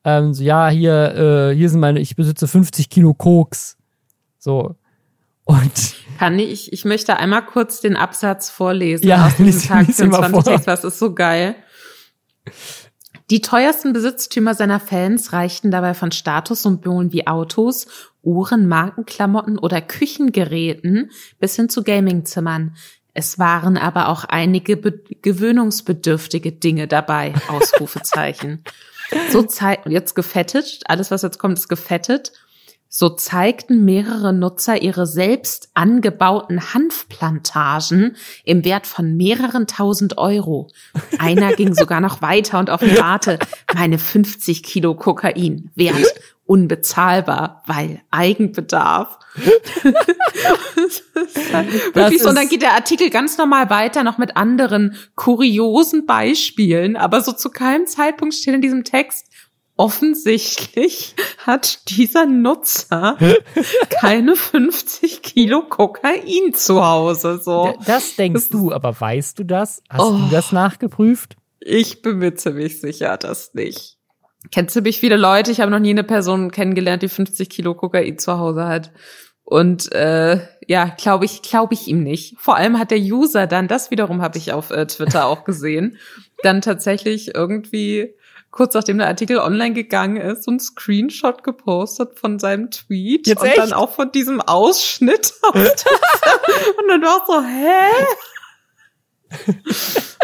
ähm, 0.03 0.33
so, 0.33 0.43
ja, 0.43 0.69
hier, 0.69 1.51
äh, 1.51 1.55
hier 1.55 1.69
sind 1.69 1.79
meine, 1.79 1.99
ich 1.99 2.15
besitze 2.15 2.47
50 2.47 2.89
Kilo 2.89 3.13
Koks. 3.13 3.77
So. 4.37 4.75
Und 5.45 5.95
kann 6.19 6.39
ich, 6.39 6.73
ich 6.73 6.85
möchte 6.85 7.17
einmal 7.17 7.45
kurz 7.45 7.81
den 7.81 7.95
Absatz 7.95 8.49
vorlesen 8.49 9.07
ja, 9.07 9.27
aus 9.27 9.35
diesem 9.37 9.61
Tag 9.69 9.85
24 9.87 10.43
Text, 10.43 10.67
was 10.67 10.83
ist 10.83 10.99
so 10.99 11.13
geil. 11.13 11.55
Die 13.29 13.41
teuersten 13.41 13.93
Besitztümer 13.93 14.53
seiner 14.53 14.79
Fans 14.79 15.33
reichten 15.33 15.71
dabei 15.71 15.93
von 15.93 16.11
Statussymbolen 16.11 17.13
wie 17.13 17.25
Autos, 17.25 17.87
Uhren, 18.21 18.67
Markenklamotten 18.67 19.57
oder 19.57 19.81
Küchengeräten 19.81 21.11
bis 21.39 21.55
hin 21.55 21.69
zu 21.69 21.83
Gamingzimmern. 21.83 22.75
Es 23.13 23.39
waren 23.39 23.77
aber 23.77 24.09
auch 24.09 24.23
einige 24.25 24.77
gewöhnungsbedürftige 24.77 26.51
Dinge 26.51 26.87
dabei, 26.87 27.33
Ausrufezeichen. 27.47 28.63
So 29.29 29.43
zeigt, 29.43 29.87
jetzt 29.87 30.15
gefettet, 30.15 30.81
alles 30.85 31.11
was 31.11 31.21
jetzt 31.21 31.39
kommt 31.39 31.57
ist 31.57 31.67
gefettet. 31.67 32.31
So 32.95 33.09
zeigten 33.09 33.85
mehrere 33.85 34.33
Nutzer 34.33 34.83
ihre 34.83 35.07
selbst 35.07 35.69
angebauten 35.73 36.75
Hanfplantagen 36.75 38.15
im 38.43 38.63
Wert 38.65 38.85
von 38.85 39.17
mehreren 39.17 39.65
tausend 39.65 40.19
Euro. 40.19 40.69
Einer 41.17 41.53
ging 41.53 41.73
sogar 41.73 42.01
noch 42.01 42.21
weiter 42.21 42.59
und 42.59 42.69
offenbarte 42.69 43.39
meine 43.73 43.97
50 43.97 44.61
Kilo 44.61 44.93
Kokain 44.93 45.71
wert 45.73 46.05
unbezahlbar, 46.45 47.63
weil 47.65 48.01
Eigenbedarf. 48.11 49.19
Wirklich 51.93 52.21
so, 52.21 52.29
und 52.29 52.35
dann 52.35 52.49
geht 52.49 52.61
der 52.61 52.73
Artikel 52.73 53.09
ganz 53.09 53.37
normal 53.37 53.69
weiter, 53.69 54.03
noch 54.03 54.17
mit 54.17 54.37
anderen 54.37 54.95
kuriosen 55.15 56.05
Beispielen, 56.05 56.95
aber 56.97 57.21
so 57.21 57.31
zu 57.31 57.49
keinem 57.49 57.87
Zeitpunkt 57.87 58.35
steht 58.35 58.53
in 58.53 58.61
diesem 58.61 58.83
Text, 58.83 59.27
offensichtlich 59.75 61.15
hat 61.39 61.89
dieser 61.89 62.25
Nutzer 62.25 63.17
keine 63.89 64.35
50 64.35 65.21
Kilo 65.21 65.63
Kokain 65.63 66.53
zu 66.53 66.85
Hause. 66.85 67.39
So. 67.41 67.73
Das 67.85 68.15
denkst 68.15 68.49
du, 68.49 68.71
aber 68.71 68.99
weißt 68.99 69.39
du 69.39 69.45
das? 69.45 69.81
Hast 69.89 70.01
oh, 70.01 70.11
du 70.17 70.27
das 70.29 70.51
nachgeprüft? 70.51 71.37
Ich 71.59 72.01
bin 72.01 72.17
mir 72.17 72.35
ziemlich 72.35 72.81
sicher, 72.81 73.17
dass 73.17 73.53
nicht. 73.53 73.97
Kennt 74.51 74.71
ziemlich 74.71 74.99
viele 74.99 75.17
Leute. 75.17 75.51
Ich 75.51 75.61
habe 75.61 75.71
noch 75.71 75.79
nie 75.79 75.91
eine 75.91 76.03
Person 76.03 76.51
kennengelernt, 76.51 77.01
die 77.01 77.09
50 77.09 77.49
Kilo 77.49 77.73
Kokain 77.75 78.19
zu 78.19 78.37
Hause 78.37 78.65
hat. 78.65 78.91
Und 79.43 79.91
äh, 79.91 80.39
ja, 80.67 80.85
glaube 80.97 81.25
ich, 81.25 81.41
glaube 81.41 81.73
ich 81.73 81.87
ihm 81.87 82.03
nicht. 82.03 82.35
Vor 82.39 82.55
allem 82.55 82.79
hat 82.79 82.91
der 82.91 82.99
User 82.99 83.47
dann, 83.47 83.67
das 83.67 83.91
wiederum 83.91 84.21
habe 84.21 84.37
ich 84.37 84.53
auf 84.53 84.71
äh, 84.71 84.85
Twitter 84.85 85.25
auch 85.25 85.43
gesehen, 85.43 85.97
dann 86.43 86.61
tatsächlich 86.61 87.35
irgendwie 87.35 88.15
kurz 88.53 88.73
nachdem 88.75 88.99
der 88.99 89.07
Artikel 89.07 89.39
online 89.39 89.73
gegangen 89.73 90.17
ist, 90.17 90.43
so 90.43 90.51
ein 90.51 90.59
Screenshot 90.59 91.43
gepostet 91.43 92.17
von 92.17 92.39
seinem 92.39 92.69
Tweet 92.71 93.27
Jetzt 93.27 93.41
und 93.41 93.47
echt? 93.47 93.57
dann 93.57 93.73
auch 93.73 93.93
von 93.93 94.11
diesem 94.11 94.39
Ausschnitt. 94.39 95.33
Aus 95.41 95.55
und 95.55 96.87
dann 96.87 97.01
war 97.01 97.25
so, 97.27 97.41
hä? 97.43 97.89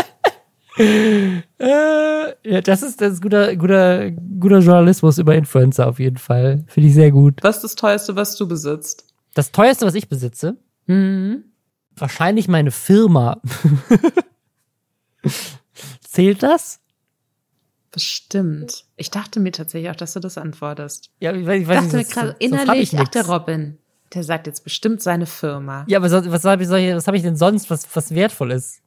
äh, 0.80 1.42
ja, 2.44 2.62
das 2.62 2.82
ist, 2.84 3.02
das 3.02 3.14
ist 3.14 3.22
guter, 3.22 3.56
guter, 3.56 4.12
guter 4.12 4.60
Journalismus 4.60 5.18
über 5.18 5.36
Influencer 5.36 5.88
auf 5.88 6.00
jeden 6.00 6.18
Fall. 6.18 6.64
Finde 6.68 6.88
ich 6.90 6.96
sehr 6.96 7.12
gut. 7.12 7.44
Was 7.44 7.58
ist 7.58 7.64
das 7.64 7.76
teuerste, 7.76 8.16
was 8.16 8.36
du 8.36 8.48
besitzt? 8.48 9.06
Das 9.34 9.52
teuerste, 9.52 9.86
was 9.86 9.96
ich 9.96 10.08
besitze? 10.10 10.58
Mhm. 10.88 11.44
Wahrscheinlich 11.96 12.48
meine 12.48 12.72
Firma. 12.72 13.42
Zählt 16.02 16.44
das? 16.44 16.80
Bestimmt. 17.92 18.86
Ich 18.98 19.12
dachte 19.12 19.40
mir 19.40 19.52
tatsächlich 19.52 19.90
auch, 19.92 19.96
dass 19.96 20.14
du 20.14 20.20
das 20.20 20.38
antwortest. 20.38 21.10
Ja, 21.20 21.34
ich 21.34 21.46
weiß, 21.46 21.62
ich 21.62 21.68
weiß 21.68 21.84
dachte 21.86 21.98
nicht, 21.98 22.12
gerade 22.12 22.28
sonst 22.40 22.52
hab 22.54 22.62
innerlich, 22.62 22.94
ich 22.94 23.00
ach, 23.00 23.08
der 23.08 23.26
Robin, 23.28 23.78
der 24.14 24.24
sagt 24.24 24.48
jetzt 24.48 24.64
bestimmt 24.64 25.02
seine 25.02 25.26
Firma. 25.26 25.86
Ja, 25.88 25.98
aber 25.98 26.10
so, 26.10 26.32
was 26.32 26.44
habe 26.46 26.64
ich- 26.64 26.70
was 26.70 27.08
hab 27.08 27.16
ich 27.16 27.24
denn 27.24 27.36
sonst, 27.36 27.70
was, 27.70 27.88
was 27.96 28.14
wertvoll 28.14 28.52
ist? 28.52 28.82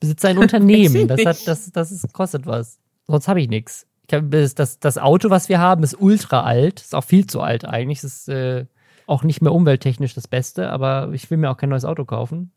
Besitze 0.00 0.28
ein 0.28 0.38
Unternehmen, 0.38 1.08
das 1.08 1.24
hat, 1.24 1.46
das, 1.46 1.72
das 1.72 1.90
ist, 1.90 2.12
kostet 2.12 2.46
was. 2.46 2.78
Sonst 3.06 3.28
habe 3.28 3.40
ich 3.40 3.48
nichts. 3.48 3.86
Ich 4.06 4.14
hab, 4.14 4.30
das, 4.30 4.78
das, 4.78 4.98
Auto, 4.98 5.30
was 5.30 5.48
wir 5.48 5.58
haben, 5.58 5.82
ist 5.82 6.00
ultra 6.00 6.42
alt, 6.42 6.80
ist 6.80 6.94
auch 6.94 7.04
viel 7.04 7.26
zu 7.26 7.40
alt 7.40 7.64
eigentlich. 7.64 8.02
Ist 8.04 8.28
äh, 8.28 8.66
auch 9.06 9.22
nicht 9.22 9.42
mehr 9.42 9.52
umwelttechnisch 9.52 10.14
das 10.14 10.28
Beste, 10.28 10.70
aber 10.70 11.10
ich 11.12 11.30
will 11.30 11.38
mir 11.38 11.50
auch 11.50 11.56
kein 11.56 11.70
neues 11.70 11.84
Auto 11.84 12.04
kaufen. 12.04 12.52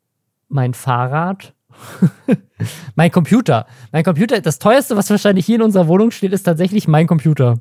Mein 0.50 0.74
Fahrrad, 0.74 1.54
mein 2.96 3.12
Computer. 3.12 3.66
Mein 3.92 4.04
Computer, 4.04 4.40
das 4.42 4.60
teuerste, 4.60 4.96
was 4.96 5.10
wahrscheinlich 5.10 5.46
hier 5.46 5.56
in 5.56 5.62
unserer 5.62 5.88
Wohnung 5.88 6.12
steht, 6.12 6.34
ist 6.34 6.44
tatsächlich 6.44 6.88
mein 6.88 7.08
Computer. 7.08 7.60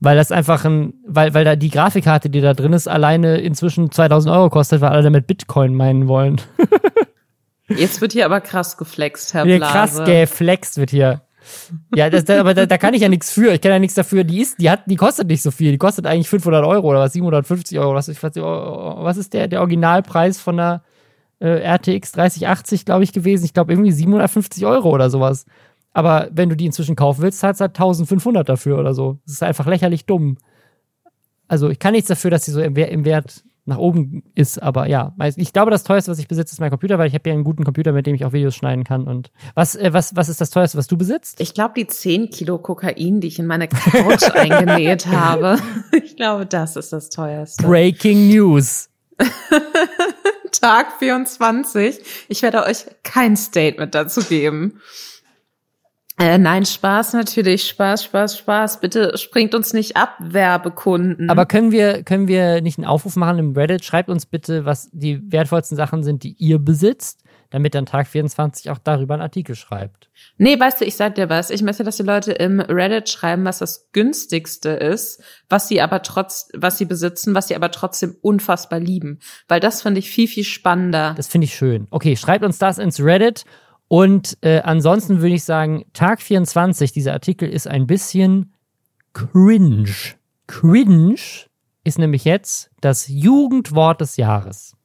Weil 0.00 0.16
das 0.16 0.32
einfach 0.32 0.64
ein, 0.64 0.94
weil, 1.06 1.34
weil 1.34 1.44
da 1.44 1.56
die 1.56 1.68
Grafikkarte, 1.68 2.30
die 2.30 2.40
da 2.40 2.54
drin 2.54 2.72
ist, 2.72 2.88
alleine 2.88 3.38
inzwischen 3.38 3.90
2000 3.90 4.34
Euro 4.34 4.48
kostet, 4.48 4.80
weil 4.80 4.90
alle 4.90 5.02
damit 5.02 5.26
Bitcoin 5.26 5.74
meinen 5.74 6.08
wollen. 6.08 6.40
Jetzt 7.76 8.00
wird 8.00 8.12
hier 8.12 8.24
aber 8.26 8.40
krass 8.40 8.76
geflext, 8.76 9.34
Herr 9.34 9.44
Blase. 9.58 9.72
krass 9.72 10.04
geflext 10.04 10.76
wird 10.76 10.90
hier. 10.90 11.22
Ja, 11.94 12.10
das, 12.10 12.24
da, 12.24 12.38
aber 12.40 12.54
da, 12.54 12.66
da 12.66 12.78
kann 12.78 12.94
ich 12.94 13.00
ja 13.02 13.08
nichts 13.08 13.32
für. 13.32 13.52
Ich 13.54 13.60
kann 13.60 13.72
ja 13.72 13.78
nichts 13.78 13.94
dafür. 13.94 14.24
Die 14.24 14.40
ist, 14.40 14.60
die 14.60 14.70
hat, 14.70 14.82
die 14.86 14.96
kostet 14.96 15.26
nicht 15.28 15.42
so 15.42 15.50
viel. 15.50 15.72
Die 15.72 15.78
kostet 15.78 16.06
eigentlich 16.06 16.28
500 16.28 16.64
Euro 16.64 16.88
oder 16.88 17.00
was, 17.00 17.12
750 17.14 17.78
Euro. 17.78 17.94
Was, 17.94 18.08
ich 18.08 18.22
weiß, 18.22 18.32
was 18.36 19.16
ist 19.16 19.32
der, 19.32 19.48
der 19.48 19.60
Originalpreis 19.60 20.38
von 20.40 20.60
einer 20.60 20.82
äh, 21.40 21.48
RTX 21.74 22.12
3080, 22.12 22.84
glaube 22.84 23.04
ich, 23.04 23.12
gewesen? 23.12 23.44
Ich 23.46 23.54
glaube 23.54 23.72
irgendwie 23.72 23.90
750 23.92 24.64
Euro 24.66 24.90
oder 24.90 25.08
sowas. 25.10 25.46
Aber 25.92 26.28
wenn 26.32 26.48
du 26.50 26.56
die 26.56 26.66
inzwischen 26.66 26.94
kaufen 26.94 27.22
willst, 27.22 27.40
zahlst 27.40 27.60
du 27.60 27.62
halt 27.62 27.72
1500 27.76 28.48
dafür 28.48 28.78
oder 28.78 28.94
so. 28.94 29.18
Das 29.24 29.34
ist 29.34 29.42
einfach 29.42 29.66
lächerlich 29.66 30.06
dumm. 30.06 30.36
Also 31.48 31.68
ich 31.68 31.78
kann 31.80 31.92
nichts 31.92 32.08
dafür, 32.08 32.30
dass 32.30 32.44
sie 32.44 32.52
so 32.52 32.60
im, 32.60 32.76
Wer- 32.76 32.90
im 32.92 33.04
Wert 33.04 33.42
nach 33.70 33.78
oben 33.78 34.22
ist, 34.34 34.62
aber 34.62 34.86
ja, 34.86 35.14
ich 35.36 35.52
glaube, 35.52 35.70
das 35.70 35.84
teuerste, 35.84 36.10
was 36.10 36.18
ich 36.18 36.28
besitze, 36.28 36.52
ist 36.52 36.60
mein 36.60 36.70
Computer, 36.70 36.98
weil 36.98 37.08
ich 37.08 37.14
habe 37.14 37.28
ja 37.28 37.34
einen 37.34 37.44
guten 37.44 37.64
Computer, 37.64 37.92
mit 37.92 38.06
dem 38.06 38.14
ich 38.14 38.24
auch 38.24 38.32
Videos 38.32 38.54
schneiden 38.54 38.84
kann. 38.84 39.04
Und 39.04 39.30
was, 39.54 39.74
äh, 39.74 39.92
was, 39.92 40.14
was 40.14 40.28
ist 40.28 40.40
das 40.40 40.50
teuerste, 40.50 40.76
was 40.76 40.86
du 40.86 40.98
besitzt? 40.98 41.40
Ich 41.40 41.54
glaube, 41.54 41.74
die 41.76 41.86
10 41.86 42.30
Kilo 42.30 42.58
Kokain, 42.58 43.20
die 43.20 43.28
ich 43.28 43.38
in 43.38 43.46
meine 43.46 43.68
Couch 43.68 44.30
eingenäht 44.34 45.06
habe, 45.06 45.58
ich 45.92 46.16
glaube, 46.16 46.46
das 46.46 46.76
ist 46.76 46.92
das 46.92 47.08
teuerste. 47.08 47.66
Breaking 47.66 48.28
News. 48.28 48.90
Tag 50.60 50.98
24. 50.98 51.98
Ich 52.28 52.42
werde 52.42 52.64
euch 52.64 52.86
kein 53.02 53.36
Statement 53.36 53.94
dazu 53.94 54.20
geben. 54.22 54.80
Äh, 56.20 56.36
nein, 56.36 56.66
Spaß 56.66 57.14
natürlich. 57.14 57.66
Spaß, 57.66 58.04
Spaß, 58.04 58.36
Spaß. 58.36 58.80
Bitte 58.80 59.16
springt 59.16 59.54
uns 59.54 59.72
nicht 59.72 59.96
ab, 59.96 60.16
Werbekunden. 60.18 61.30
Aber 61.30 61.46
können 61.46 61.72
wir, 61.72 62.02
können 62.02 62.28
wir 62.28 62.60
nicht 62.60 62.76
einen 62.76 62.86
Aufruf 62.86 63.16
machen 63.16 63.38
im 63.38 63.52
Reddit? 63.52 63.86
Schreibt 63.86 64.10
uns 64.10 64.26
bitte, 64.26 64.66
was 64.66 64.90
die 64.92 65.32
wertvollsten 65.32 65.78
Sachen 65.78 66.02
sind, 66.02 66.22
die 66.22 66.32
ihr 66.32 66.58
besitzt, 66.58 67.24
damit 67.48 67.74
dann 67.74 67.86
Tag 67.86 68.06
24 68.06 68.68
auch 68.68 68.76
darüber 68.76 69.14
einen 69.14 69.22
Artikel 69.22 69.54
schreibt. 69.54 70.10
Nee, 70.36 70.60
weißt 70.60 70.82
du, 70.82 70.84
ich 70.84 70.94
sag 70.94 71.14
dir 71.14 71.30
was. 71.30 71.48
Ich 71.48 71.62
möchte, 71.62 71.84
dass 71.84 71.96
die 71.96 72.02
Leute 72.02 72.32
im 72.32 72.60
Reddit 72.60 73.08
schreiben, 73.08 73.46
was 73.46 73.58
das 73.58 73.88
günstigste 73.92 74.68
ist, 74.68 75.22
was 75.48 75.68
sie 75.68 75.80
aber 75.80 76.02
trotz, 76.02 76.50
was 76.54 76.76
sie 76.76 76.84
besitzen, 76.84 77.34
was 77.34 77.48
sie 77.48 77.56
aber 77.56 77.70
trotzdem 77.70 78.14
unfassbar 78.20 78.78
lieben. 78.78 79.20
Weil 79.48 79.60
das 79.60 79.80
finde 79.80 80.00
ich 80.00 80.10
viel, 80.10 80.28
viel 80.28 80.44
spannender. 80.44 81.14
Das 81.16 81.28
finde 81.28 81.46
ich 81.46 81.54
schön. 81.54 81.86
Okay, 81.88 82.14
schreibt 82.14 82.44
uns 82.44 82.58
das 82.58 82.76
ins 82.76 83.02
Reddit. 83.02 83.46
Und 83.92 84.38
äh, 84.42 84.60
ansonsten 84.60 85.20
würde 85.20 85.34
ich 85.34 85.42
sagen, 85.42 85.84
Tag 85.94 86.22
24, 86.22 86.92
dieser 86.92 87.12
Artikel 87.12 87.48
ist 87.48 87.66
ein 87.66 87.88
bisschen 87.88 88.54
cringe. 89.14 89.90
Cringe 90.46 91.16
ist 91.82 91.98
nämlich 91.98 92.24
jetzt 92.24 92.70
das 92.80 93.08
Jugendwort 93.08 94.00
des 94.00 94.16
Jahres. 94.16 94.76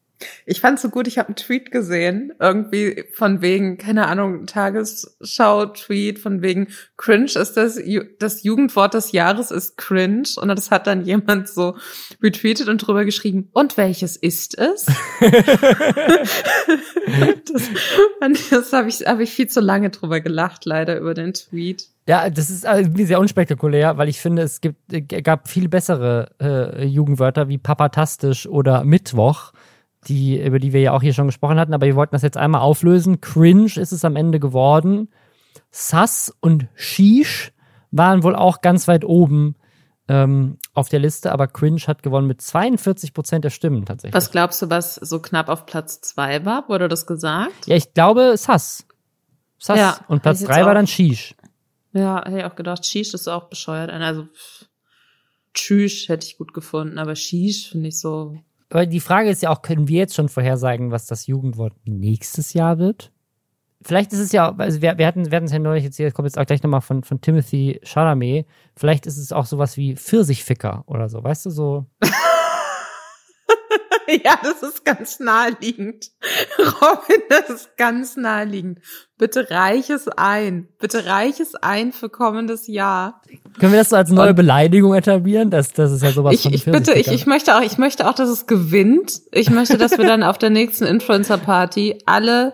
Ich 0.46 0.62
fand's 0.62 0.82
so 0.82 0.90
gut, 0.90 1.08
ich 1.08 1.18
habe 1.18 1.30
einen 1.30 1.36
Tweet 1.36 1.72
gesehen, 1.72 2.34
irgendwie 2.40 3.06
von 3.14 3.42
wegen, 3.42 3.78
keine 3.78 4.08
Ahnung, 4.08 4.46
Tagesschau-Tweet, 4.46 6.20
von 6.20 6.42
wegen 6.42 6.68
cringe 6.98 7.26
ist 7.26 7.58
das, 7.58 7.80
das 8.20 8.44
Jugendwort 8.44 8.94
des 8.94 9.12
Jahres 9.12 9.52
ist 9.52 9.78
cringe. 9.78 10.30
Und 10.38 10.48
das 10.48 10.72
hat 10.72 10.88
dann 10.88 11.06
jemand 11.06 11.50
so 11.50 11.78
retweetet 12.22 12.70
und 12.70 12.80
drüber 12.80 13.06
geschrieben, 13.06 13.50
und 13.54 13.78
welches 13.78 14.16
ist 14.16 14.58
es? 14.58 14.86
das 18.50 18.50
das 18.50 18.74
habe 18.74 18.90
ich, 18.90 19.06
hab 19.06 19.20
ich 19.20 19.32
viel 19.32 19.48
zu 19.48 19.62
lange 19.62 19.90
drüber 19.90 20.20
gelacht, 20.20 20.66
leider, 20.66 21.00
über 21.00 21.14
den 21.14 21.34
Tweet. 21.34 21.88
Ja, 22.08 22.30
das 22.30 22.50
ist 22.50 22.66
äh, 22.66 22.88
sehr 23.06 23.20
unspektakulär, 23.20 23.98
weil 23.98 24.10
ich 24.10 24.20
finde, 24.20 24.44
es 24.44 24.62
gibt, 24.62 24.94
äh, 24.94 25.02
gab 25.02 25.48
viel 25.48 25.68
bessere 25.68 26.30
äh, 26.40 26.86
Jugendwörter 26.86 27.48
wie 27.48 27.58
papatastisch 27.58 28.48
oder 28.48 28.84
Mittwoch, 28.84 29.54
die, 30.08 30.42
über 30.42 30.60
die 30.60 30.74
wir 30.74 30.82
ja 30.82 30.94
auch 30.94 31.02
hier 31.02 31.14
schon 31.14 31.28
gesprochen 31.28 31.60
hatten, 31.60 31.74
aber 31.74 31.86
wir 31.86 31.96
wollten 31.96 32.16
das 32.16 32.22
jetzt 32.22 32.38
einmal 32.38 32.62
auflösen. 32.62 33.22
Cringe 33.22 33.72
ist 33.76 33.92
es 33.92 34.06
am 34.06 34.16
Ende 34.16 34.40
geworden. 34.40 35.10
Sass 35.72 36.34
und 36.42 36.68
Shish 36.76 37.52
waren 37.92 38.24
wohl 38.24 38.36
auch 38.36 38.62
ganz 38.62 38.88
weit 38.88 39.06
oben 39.06 39.56
ähm, 40.08 40.58
auf 40.74 40.90
der 40.90 41.00
Liste, 41.00 41.32
aber 41.32 41.48
Cringe 41.48 41.82
hat 41.88 42.04
gewonnen 42.04 42.28
mit 42.28 42.42
42 42.42 43.14
Prozent 43.14 43.44
der 43.46 43.50
Stimmen 43.50 43.86
tatsächlich. 43.86 44.14
Was 44.14 44.32
glaubst 44.32 44.62
du, 44.62 44.70
was 44.70 44.96
so 44.96 45.20
knapp 45.20 45.50
auf 45.50 45.66
Platz 45.66 46.02
zwei 46.02 46.46
war? 46.46 46.70
Wurde 46.70 46.88
das 46.88 47.08
gesagt? 47.08 47.66
Ja, 47.66 47.76
ich 47.76 47.94
glaube 47.94 48.38
Sass. 48.38 48.86
Sass. 49.58 49.80
Ja, 49.80 50.00
und 50.08 50.22
Platz 50.22 50.38
ich 50.38 50.42
jetzt 50.42 50.50
drei 50.52 50.62
war 50.62 50.72
auch. 50.72 50.76
dann 50.76 50.88
Shish. 50.88 51.36
Ja, 51.94 52.24
hätte 52.26 52.40
ich 52.40 52.44
auch 52.44 52.56
gedacht, 52.56 52.86
Shish 52.86 53.14
ist 53.14 53.28
auch 53.28 53.50
bescheuert. 53.50 53.90
Also, 53.90 54.28
Tschüss 55.54 56.10
hätte 56.10 56.28
ich 56.28 56.38
gut 56.38 56.54
gefunden, 56.54 57.00
aber 57.00 57.16
Shish 57.16 57.70
finde 57.70 57.88
ich 57.88 58.00
so. 58.00 58.38
Aber 58.70 58.86
die 58.86 59.00
Frage 59.00 59.30
ist 59.30 59.42
ja 59.42 59.52
auch, 59.52 59.62
können 59.62 59.88
wir 59.88 60.00
jetzt 60.00 60.16
schon 60.16 60.30
vorhersagen, 60.30 60.92
was 60.92 61.06
das 61.06 61.28
Jugendwort 61.28 61.74
nächstes 61.86 62.54
Jahr 62.54 62.80
wird? 62.80 63.12
Vielleicht 63.84 64.14
ist 64.14 64.20
es 64.20 64.32
ja, 64.32 64.56
also 64.58 64.82
wir, 64.82 64.98
wir 64.98 65.06
hatten 65.06 65.30
wir 65.32 65.44
es 65.44 65.52
ja 65.52 65.60
neulich 65.60 65.84
jetzt 65.84 65.98
hier, 65.98 66.12
kommt 66.12 66.26
jetzt 66.26 66.40
auch 66.40 66.46
gleich 66.46 66.64
nochmal 66.64 66.82
von, 66.82 67.04
von 67.04 67.22
Timothy 67.22 67.80
Chalamet, 67.84 68.48
vielleicht 68.76 69.06
ist 69.06 69.18
es 69.18 69.32
auch 69.32 69.46
sowas 69.46 69.78
wie 69.78 69.96
Pfirsichficker 69.96 70.84
oder 70.88 71.08
so, 71.08 71.24
weißt 71.24 71.46
du, 71.46 71.50
so. 71.52 71.86
ja, 74.24 74.40
das 74.42 74.64
ist 74.64 74.84
ganz 74.86 75.20
naheliegend. 75.20 76.12
Robin, 76.58 77.22
das 77.30 77.50
ist 77.50 77.78
ganz 77.78 78.18
naheliegend. 78.18 78.80
Bitte 79.18 79.50
reich 79.50 79.90
es 79.90 80.10
ein. 80.10 80.68
Bitte 80.80 81.06
reich 81.06 81.40
es 81.40 81.56
ein 81.56 81.94
für 81.94 82.10
kommendes 82.10 82.68
Jahr. 82.68 83.22
Können 83.60 83.72
wir 83.72 83.80
das 83.80 83.90
so 83.90 83.96
als 83.96 84.10
neue 84.10 84.32
Und- 84.32 84.36
Beleidigung 84.36 84.94
etablieren? 84.94 85.50
Das, 85.50 85.72
das 85.72 85.94
ist 85.94 86.04
ja 86.04 86.12
sowas 86.12 86.34
Ich, 86.34 86.42
von 86.44 86.54
ich 86.54 86.66
bitte, 86.66 86.94
ich, 86.94 87.08
ich 87.08 87.26
möchte 87.26 87.56
auch, 87.56 87.62
ich 87.62 87.78
möchte 87.78 88.10
auch, 88.10 88.14
dass 88.14 88.28
es 88.30 88.46
gewinnt. 88.46 89.22
Ich 89.32 89.50
möchte, 89.50 89.78
dass 89.78 89.98
wir 89.98 90.06
dann 90.06 90.22
auf 90.24 90.38
der 90.38 90.50
nächsten 90.50 90.84
Influencer-Party 90.86 92.00
alle 92.06 92.54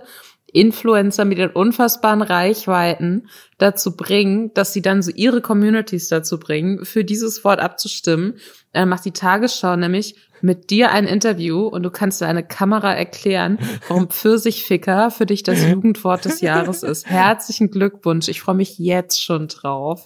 Influencer 0.53 1.25
mit 1.25 1.37
den 1.39 1.49
unfassbaren 1.49 2.21
Reichweiten 2.21 3.27
dazu 3.57 3.95
bringen, 3.95 4.53
dass 4.53 4.73
sie 4.73 4.81
dann 4.81 5.01
so 5.01 5.09
ihre 5.11 5.41
Communities 5.41 6.09
dazu 6.09 6.39
bringen, 6.39 6.85
für 6.85 7.03
dieses 7.03 7.43
Wort 7.43 7.59
abzustimmen. 7.59 8.35
Dann 8.73 8.89
macht 8.89 9.05
die 9.05 9.11
Tagesschau 9.13 9.75
nämlich 9.77 10.15
mit 10.43 10.69
dir 10.69 10.91
ein 10.91 11.05
Interview 11.05 11.67
und 11.67 11.83
du 11.83 11.89
kannst 11.89 12.21
dir 12.21 12.27
eine 12.27 12.43
Kamera 12.43 12.93
erklären, 12.93 13.59
warum 13.87 14.09
Pfirsichficker 14.09 15.11
für 15.11 15.25
dich 15.25 15.43
das 15.43 15.65
Jugendwort 15.65 16.25
des 16.25 16.41
Jahres 16.41 16.83
ist. 16.83 17.07
Herzlichen 17.07 17.71
Glückwunsch. 17.71 18.27
Ich 18.27 18.41
freue 18.41 18.55
mich 18.55 18.77
jetzt 18.79 19.21
schon 19.21 19.47
drauf. 19.47 20.05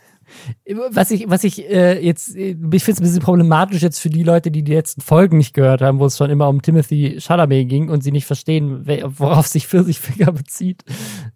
was 0.91 1.11
ich, 1.11 1.29
was 1.29 1.43
ich 1.43 1.69
äh, 1.69 1.99
jetzt, 2.03 2.35
ich 2.35 2.55
finde 2.55 2.71
es 2.71 2.99
ein 2.99 3.03
bisschen 3.03 3.21
problematisch 3.21 3.81
jetzt 3.81 3.99
für 3.99 4.09
die 4.09 4.23
Leute, 4.23 4.51
die 4.51 4.63
die 4.63 4.73
letzten 4.73 5.01
Folgen 5.01 5.37
nicht 5.37 5.53
gehört 5.53 5.81
haben, 5.81 5.99
wo 5.99 6.05
es 6.05 6.17
schon 6.17 6.29
immer 6.29 6.49
um 6.49 6.61
Timothy 6.61 7.17
Chalamet 7.19 7.69
ging 7.69 7.89
und 7.89 8.03
sie 8.03 8.11
nicht 8.11 8.25
verstehen, 8.25 8.85
worauf 9.17 9.47
sich 9.47 9.67
Pfirsichfinger 9.67 10.31
bezieht. 10.31 10.83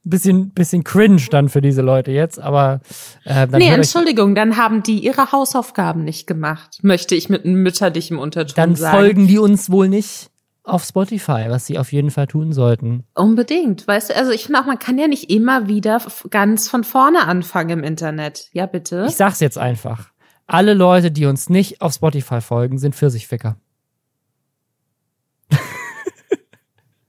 Bisschen, 0.03 0.51
bisschen 0.51 0.83
cringe 0.83 1.21
dann 1.29 1.49
für 1.49 1.61
diese 1.61 1.81
Leute 1.81 2.11
jetzt, 2.11 2.39
aber 2.39 2.81
äh, 3.25 3.47
dann 3.47 3.59
Nee, 3.59 3.69
Entschuldigung, 3.69 4.33
dann 4.33 4.57
haben 4.57 4.81
die 4.81 4.99
ihre 4.99 5.31
Hausaufgaben 5.31 6.03
nicht 6.03 6.25
gemacht, 6.25 6.79
möchte 6.81 7.15
ich 7.15 7.29
mit 7.29 7.45
einem 7.45 7.61
mütterlichen 7.61 8.17
Unterton 8.17 8.55
dann 8.55 8.75
sagen. 8.75 8.95
Dann 8.95 9.05
folgen 9.05 9.27
die 9.27 9.37
uns 9.37 9.69
wohl 9.69 9.89
nicht 9.89 10.29
auf 10.63 10.83
Spotify, 10.83 11.45
was 11.49 11.65
sie 11.65 11.77
auf 11.77 11.91
jeden 11.91 12.11
Fall 12.11 12.27
tun 12.27 12.53
sollten. 12.53 13.03
Unbedingt, 13.13 13.87
weißt 13.87 14.11
du, 14.11 14.15
also 14.15 14.31
ich 14.31 14.45
finde 14.45 14.61
auch, 14.61 14.65
man 14.65 14.79
kann 14.79 14.97
ja 14.97 15.07
nicht 15.07 15.29
immer 15.29 15.67
wieder 15.67 16.01
ganz 16.29 16.69
von 16.69 16.83
vorne 16.83 17.27
anfangen 17.27 17.79
im 17.79 17.83
Internet. 17.83 18.49
Ja, 18.53 18.65
bitte. 18.65 19.05
Ich 19.09 19.15
sag's 19.15 19.39
jetzt 19.39 19.57
einfach. 19.57 20.11
Alle 20.47 20.73
Leute, 20.73 21.11
die 21.11 21.25
uns 21.25 21.49
nicht 21.49 21.81
auf 21.81 21.93
Spotify 21.93 22.41
folgen, 22.41 22.77
sind 22.77 22.95
Pfirsichficker. 22.95 23.57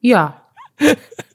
ja. 0.00 0.42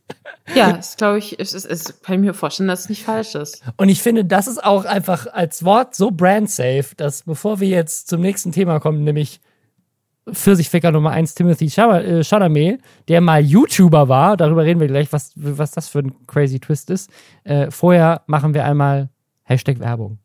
Ja, 0.53 0.73
das 0.73 0.95
glaube 0.97 1.17
ich, 1.17 1.39
es, 1.39 1.53
es, 1.53 1.65
es 1.65 2.01
kann 2.01 2.15
ich 2.15 2.21
mir 2.21 2.34
vorstellen, 2.34 2.69
dass 2.69 2.81
es 2.81 2.89
nicht 2.89 3.03
falsch 3.03 3.34
ist. 3.36 3.63
Und 3.77 3.89
ich 3.89 4.01
finde, 4.01 4.25
das 4.25 4.47
ist 4.47 4.63
auch 4.63 4.86
einfach 4.86 5.27
als 5.34 5.65
Wort 5.65 5.95
so 5.95 6.12
brand 6.12 6.49
safe, 6.49 6.89
dass 6.97 7.23
bevor 7.23 7.60
wir 7.60 7.69
jetzt 7.69 8.10
zum 8.10 8.21
nächsten 8.21 8.51
Thema 8.51 8.79
kommen, 8.79 9.03
nämlich 9.03 9.39
Pfirsichficker 10.31 10.91
Nummer 10.91 11.12
eins 11.12 11.36
Timothy 11.36 11.65
äh, 11.65 12.23
Chalamet, 12.23 12.81
der 13.08 13.21
mal 13.21 13.41
YouTuber 13.41 14.08
war. 14.10 14.38
Darüber 14.38 14.63
reden 14.63 14.79
wir 14.79 14.88
gleich, 14.88 15.12
was, 15.13 15.31
was 15.36 15.71
das 15.71 15.88
für 15.88 15.99
ein 15.99 16.15
crazy 16.27 16.60
Twist 16.60 16.89
ist. 16.89 17.10
Äh, 17.43 17.69
vorher 17.69 18.23
machen 18.25 18.53
wir 18.53 18.65
einmal 18.65 19.10
Hashtag 19.43 19.79
Werbung. 19.79 20.17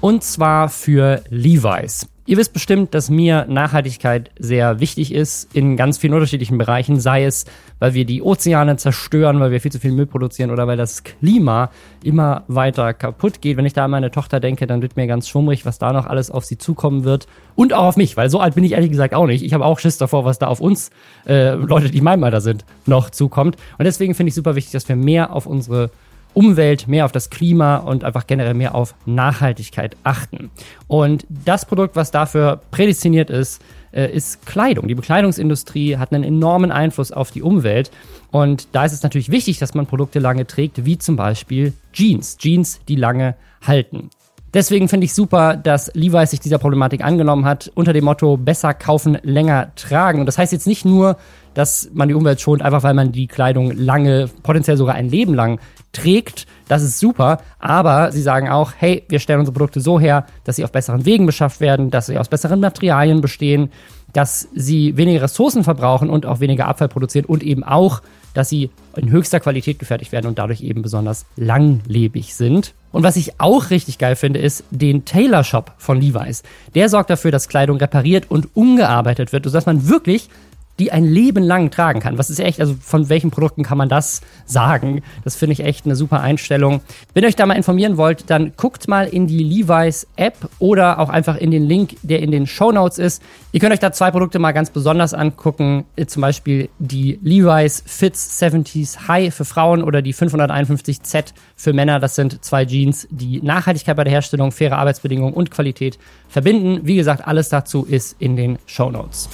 Und 0.00 0.24
zwar 0.24 0.68
für 0.68 1.22
Levi's. 1.28 2.11
Ihr 2.32 2.38
wisst 2.38 2.54
bestimmt, 2.54 2.94
dass 2.94 3.10
mir 3.10 3.44
Nachhaltigkeit 3.46 4.30
sehr 4.38 4.80
wichtig 4.80 5.12
ist 5.12 5.54
in 5.54 5.76
ganz 5.76 5.98
vielen 5.98 6.14
unterschiedlichen 6.14 6.56
Bereichen, 6.56 6.98
sei 6.98 7.26
es, 7.26 7.44
weil 7.78 7.92
wir 7.92 8.06
die 8.06 8.22
Ozeane 8.22 8.78
zerstören, 8.78 9.38
weil 9.38 9.50
wir 9.50 9.60
viel 9.60 9.70
zu 9.70 9.78
viel 9.78 9.92
Müll 9.92 10.06
produzieren 10.06 10.50
oder 10.50 10.66
weil 10.66 10.78
das 10.78 11.04
Klima 11.04 11.68
immer 12.02 12.44
weiter 12.48 12.94
kaputt 12.94 13.42
geht. 13.42 13.58
Wenn 13.58 13.66
ich 13.66 13.74
da 13.74 13.84
an 13.84 13.90
meine 13.90 14.10
Tochter 14.10 14.40
denke, 14.40 14.66
dann 14.66 14.80
wird 14.80 14.96
mir 14.96 15.06
ganz 15.06 15.28
schwummrig, 15.28 15.66
was 15.66 15.78
da 15.78 15.92
noch 15.92 16.06
alles 16.06 16.30
auf 16.30 16.46
sie 16.46 16.56
zukommen 16.56 17.04
wird 17.04 17.26
und 17.54 17.74
auch 17.74 17.84
auf 17.84 17.96
mich, 17.98 18.16
weil 18.16 18.30
so 18.30 18.40
alt 18.40 18.54
bin 18.54 18.64
ich 18.64 18.72
ehrlich 18.72 18.88
gesagt 18.88 19.12
auch 19.12 19.26
nicht. 19.26 19.44
Ich 19.44 19.52
habe 19.52 19.66
auch 19.66 19.78
Schiss 19.78 19.98
davor, 19.98 20.24
was 20.24 20.38
da 20.38 20.46
auf 20.46 20.60
uns, 20.62 20.88
äh, 21.26 21.50
Leute, 21.50 21.90
die 21.90 21.98
in 21.98 22.04
meinem 22.04 22.24
Alter 22.24 22.40
sind, 22.40 22.64
noch 22.86 23.10
zukommt. 23.10 23.56
Und 23.76 23.84
deswegen 23.84 24.14
finde 24.14 24.28
ich 24.28 24.34
super 24.34 24.54
wichtig, 24.54 24.72
dass 24.72 24.88
wir 24.88 24.96
mehr 24.96 25.34
auf 25.34 25.44
unsere 25.44 25.90
Umwelt, 26.34 26.88
mehr 26.88 27.04
auf 27.04 27.12
das 27.12 27.30
Klima 27.30 27.76
und 27.76 28.04
einfach 28.04 28.26
generell 28.26 28.54
mehr 28.54 28.74
auf 28.74 28.94
Nachhaltigkeit 29.06 29.96
achten. 30.02 30.50
Und 30.88 31.26
das 31.28 31.66
Produkt, 31.66 31.96
was 31.96 32.10
dafür 32.10 32.60
prädestiniert 32.70 33.30
ist, 33.30 33.62
äh, 33.92 34.10
ist 34.10 34.46
Kleidung. 34.46 34.88
Die 34.88 34.94
Bekleidungsindustrie 34.94 35.96
hat 35.96 36.12
einen 36.12 36.24
enormen 36.24 36.72
Einfluss 36.72 37.12
auf 37.12 37.30
die 37.30 37.42
Umwelt. 37.42 37.90
Und 38.30 38.68
da 38.72 38.84
ist 38.84 38.92
es 38.92 39.02
natürlich 39.02 39.30
wichtig, 39.30 39.58
dass 39.58 39.74
man 39.74 39.86
Produkte 39.86 40.18
lange 40.18 40.46
trägt, 40.46 40.84
wie 40.84 40.98
zum 40.98 41.16
Beispiel 41.16 41.74
Jeans. 41.92 42.38
Jeans, 42.38 42.80
die 42.88 42.96
lange 42.96 43.36
halten. 43.66 44.10
Deswegen 44.54 44.88
finde 44.88 45.06
ich 45.06 45.14
super, 45.14 45.56
dass 45.56 45.90
Levi's 45.94 46.30
sich 46.30 46.40
dieser 46.40 46.58
Problematik 46.58 47.02
angenommen 47.02 47.46
hat, 47.46 47.72
unter 47.74 47.94
dem 47.94 48.04
Motto 48.04 48.36
besser 48.36 48.74
kaufen, 48.74 49.16
länger 49.22 49.72
tragen. 49.76 50.20
Und 50.20 50.26
das 50.26 50.36
heißt 50.36 50.52
jetzt 50.52 50.66
nicht 50.66 50.84
nur, 50.84 51.16
dass 51.54 51.88
man 51.94 52.08
die 52.08 52.14
Umwelt 52.14 52.40
schont, 52.40 52.60
einfach 52.60 52.82
weil 52.82 52.92
man 52.92 53.12
die 53.12 53.28
Kleidung 53.28 53.72
lange, 53.72 54.28
potenziell 54.42 54.76
sogar 54.76 54.94
ein 54.94 55.08
Leben 55.08 55.32
lang 55.32 55.58
trägt. 55.92 56.46
Das 56.68 56.82
ist 56.82 56.98
super. 56.98 57.38
Aber 57.58 58.12
sie 58.12 58.20
sagen 58.20 58.50
auch, 58.50 58.72
hey, 58.76 59.04
wir 59.08 59.20
stellen 59.20 59.40
unsere 59.40 59.54
Produkte 59.54 59.80
so 59.80 59.98
her, 59.98 60.26
dass 60.44 60.56
sie 60.56 60.64
auf 60.64 60.72
besseren 60.72 61.06
Wegen 61.06 61.24
beschafft 61.24 61.60
werden, 61.60 61.90
dass 61.90 62.06
sie 62.06 62.18
aus 62.18 62.28
besseren 62.28 62.60
Materialien 62.60 63.22
bestehen, 63.22 63.70
dass 64.12 64.48
sie 64.54 64.98
weniger 64.98 65.22
Ressourcen 65.22 65.64
verbrauchen 65.64 66.10
und 66.10 66.26
auch 66.26 66.40
weniger 66.40 66.68
Abfall 66.68 66.88
produzieren 66.88 67.24
und 67.24 67.42
eben 67.42 67.64
auch, 67.64 68.02
dass 68.34 68.48
sie 68.48 68.70
in 68.96 69.10
höchster 69.10 69.40
Qualität 69.40 69.78
gefertigt 69.78 70.12
werden 70.12 70.26
und 70.26 70.38
dadurch 70.38 70.62
eben 70.62 70.82
besonders 70.82 71.26
langlebig 71.36 72.34
sind. 72.34 72.74
Und 72.92 73.02
was 73.02 73.16
ich 73.16 73.40
auch 73.40 73.70
richtig 73.70 73.98
geil 73.98 74.16
finde, 74.16 74.40
ist 74.40 74.64
den 74.70 75.04
Tailor 75.04 75.44
Shop 75.44 75.72
von 75.78 76.00
Levi's. 76.00 76.42
Der 76.74 76.88
sorgt 76.88 77.10
dafür, 77.10 77.30
dass 77.30 77.48
Kleidung 77.48 77.78
repariert 77.78 78.30
und 78.30 78.48
umgearbeitet 78.54 79.32
wird, 79.32 79.44
sodass 79.44 79.66
man 79.66 79.88
wirklich 79.88 80.28
die 80.78 80.92
ein 80.92 81.04
Leben 81.04 81.42
lang 81.44 81.70
tragen 81.70 82.00
kann. 82.00 82.18
Was 82.18 82.30
ist 82.30 82.40
echt, 82.40 82.60
also 82.60 82.74
von 82.80 83.08
welchen 83.08 83.30
Produkten 83.30 83.62
kann 83.62 83.78
man 83.78 83.88
das 83.88 84.20
sagen? 84.46 85.02
Das 85.24 85.36
finde 85.36 85.52
ich 85.52 85.60
echt 85.60 85.84
eine 85.84 85.96
super 85.96 86.20
Einstellung. 86.20 86.80
Wenn 87.14 87.24
ihr 87.24 87.28
euch 87.28 87.36
da 87.36 87.46
mal 87.46 87.54
informieren 87.54 87.96
wollt, 87.96 88.30
dann 88.30 88.52
guckt 88.56 88.88
mal 88.88 89.06
in 89.06 89.26
die 89.26 89.42
Levi's 89.42 90.06
App 90.16 90.36
oder 90.58 90.98
auch 90.98 91.08
einfach 91.08 91.36
in 91.36 91.50
den 91.50 91.64
Link, 91.64 91.96
der 92.02 92.20
in 92.20 92.30
den 92.30 92.46
Show 92.46 92.72
Notes 92.72 92.98
ist. 92.98 93.22
Ihr 93.52 93.60
könnt 93.60 93.72
euch 93.72 93.80
da 93.80 93.92
zwei 93.92 94.10
Produkte 94.10 94.38
mal 94.38 94.52
ganz 94.52 94.70
besonders 94.70 95.14
angucken. 95.14 95.84
Zum 96.06 96.22
Beispiel 96.22 96.68
die 96.78 97.18
Levi's 97.22 97.82
Fits 97.86 98.42
70s 98.42 99.08
High 99.08 99.34
für 99.34 99.44
Frauen 99.44 99.82
oder 99.82 100.02
die 100.02 100.14
551Z 100.14 101.34
für 101.54 101.72
Männer. 101.72 102.00
Das 102.00 102.14
sind 102.14 102.44
zwei 102.44 102.64
Jeans, 102.64 103.06
die 103.10 103.42
Nachhaltigkeit 103.42 103.96
bei 103.96 104.04
der 104.04 104.12
Herstellung, 104.12 104.52
faire 104.52 104.78
Arbeitsbedingungen 104.78 105.34
und 105.34 105.50
Qualität 105.50 105.98
verbinden. 106.28 106.80
Wie 106.84 106.96
gesagt, 106.96 107.26
alles 107.26 107.50
dazu 107.50 107.84
ist 107.84 108.16
in 108.18 108.36
den 108.36 108.58
Show 108.66 108.90
Notes. 108.90 109.28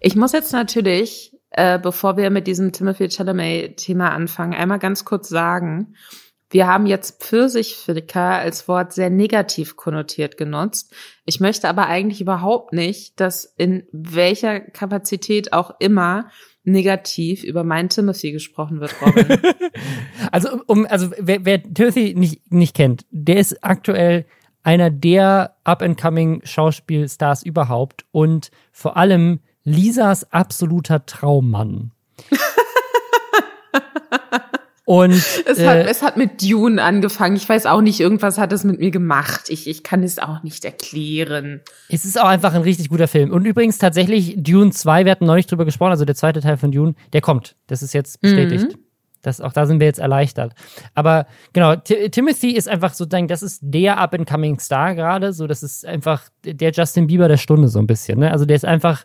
Ich 0.00 0.16
muss 0.16 0.32
jetzt 0.32 0.52
natürlich, 0.52 1.32
äh, 1.50 1.78
bevor 1.78 2.16
wir 2.16 2.30
mit 2.30 2.46
diesem 2.46 2.72
Timothy 2.72 3.08
Chalamet-Thema 3.08 4.10
anfangen, 4.10 4.54
einmal 4.54 4.78
ganz 4.78 5.04
kurz 5.04 5.28
sagen, 5.28 5.94
wir 6.50 6.68
haben 6.68 6.86
jetzt 6.86 7.22
Pfirsichflicker 7.22 8.20
als 8.20 8.68
Wort 8.68 8.92
sehr 8.92 9.10
negativ 9.10 9.76
konnotiert 9.76 10.36
genutzt. 10.36 10.94
Ich 11.24 11.40
möchte 11.40 11.68
aber 11.68 11.86
eigentlich 11.86 12.20
überhaupt 12.20 12.72
nicht, 12.72 13.18
dass 13.18 13.44
in 13.56 13.84
welcher 13.90 14.60
Kapazität 14.60 15.52
auch 15.52 15.74
immer 15.80 16.30
negativ 16.62 17.42
über 17.42 17.64
meinen 17.64 17.88
Timothy 17.88 18.32
gesprochen 18.32 18.80
wird, 18.80 18.94
Robin. 19.00 19.38
also, 20.32 20.60
um, 20.66 20.86
also 20.86 21.10
wer, 21.18 21.44
wer 21.44 21.62
Timothy 21.62 22.14
nicht, 22.16 22.52
nicht 22.52 22.76
kennt, 22.76 23.06
der 23.10 23.38
ist 23.38 23.64
aktuell 23.64 24.26
einer 24.62 24.90
der 24.90 25.56
up-and-coming 25.64 26.42
Schauspielstars 26.44 27.44
überhaupt 27.44 28.04
und 28.10 28.50
vor 28.72 28.96
allem 28.96 29.40
Lisas 29.66 30.32
absoluter 30.32 31.04
Traummann. 31.06 31.90
Und 34.84 35.14
es 35.14 35.58
hat, 35.66 35.78
äh, 35.78 35.88
es 35.88 36.02
hat 36.02 36.16
mit 36.16 36.40
Dune 36.40 36.80
angefangen. 36.80 37.34
Ich 37.34 37.48
weiß 37.48 37.66
auch 37.66 37.80
nicht, 37.80 37.98
irgendwas 37.98 38.38
hat 38.38 38.52
es 38.52 38.62
mit 38.62 38.78
mir 38.78 38.92
gemacht. 38.92 39.46
Ich, 39.48 39.66
ich 39.66 39.82
kann 39.82 40.04
es 40.04 40.20
auch 40.20 40.44
nicht 40.44 40.64
erklären. 40.64 41.60
Es 41.88 42.04
ist 42.04 42.20
auch 42.20 42.28
einfach 42.28 42.54
ein 42.54 42.62
richtig 42.62 42.88
guter 42.88 43.08
Film. 43.08 43.32
Und 43.32 43.44
übrigens 43.46 43.78
tatsächlich 43.78 44.36
Dune 44.38 44.70
2, 44.70 45.04
wir 45.04 45.10
hatten 45.10 45.26
neulich 45.26 45.48
drüber 45.48 45.64
gesprochen, 45.64 45.90
also 45.90 46.04
der 46.04 46.14
zweite 46.14 46.40
Teil 46.40 46.56
von 46.56 46.70
Dune, 46.70 46.94
der 47.12 47.20
kommt. 47.20 47.56
Das 47.66 47.82
ist 47.82 47.94
jetzt 47.94 48.20
bestätigt. 48.20 48.76
Mhm. 48.76 48.80
Das, 49.22 49.40
auch 49.40 49.52
da 49.52 49.66
sind 49.66 49.80
wir 49.80 49.88
jetzt 49.88 49.98
erleichtert. 49.98 50.52
Aber 50.94 51.26
genau, 51.52 51.74
T 51.74 52.08
Timothy 52.10 52.52
ist 52.52 52.68
einfach 52.68 52.94
so, 52.94 53.04
das 53.06 53.42
ist 53.42 53.58
der 53.62 53.98
up-and-coming 53.98 54.60
Star 54.60 54.94
gerade. 54.94 55.32
So, 55.32 55.48
das 55.48 55.64
ist 55.64 55.84
einfach 55.84 56.22
der 56.44 56.70
Justin 56.70 57.08
Bieber 57.08 57.26
der 57.26 57.38
Stunde 57.38 57.66
so 57.66 57.80
ein 57.80 57.88
bisschen. 57.88 58.20
Ne? 58.20 58.30
Also 58.30 58.44
der 58.44 58.54
ist 58.54 58.64
einfach 58.64 59.04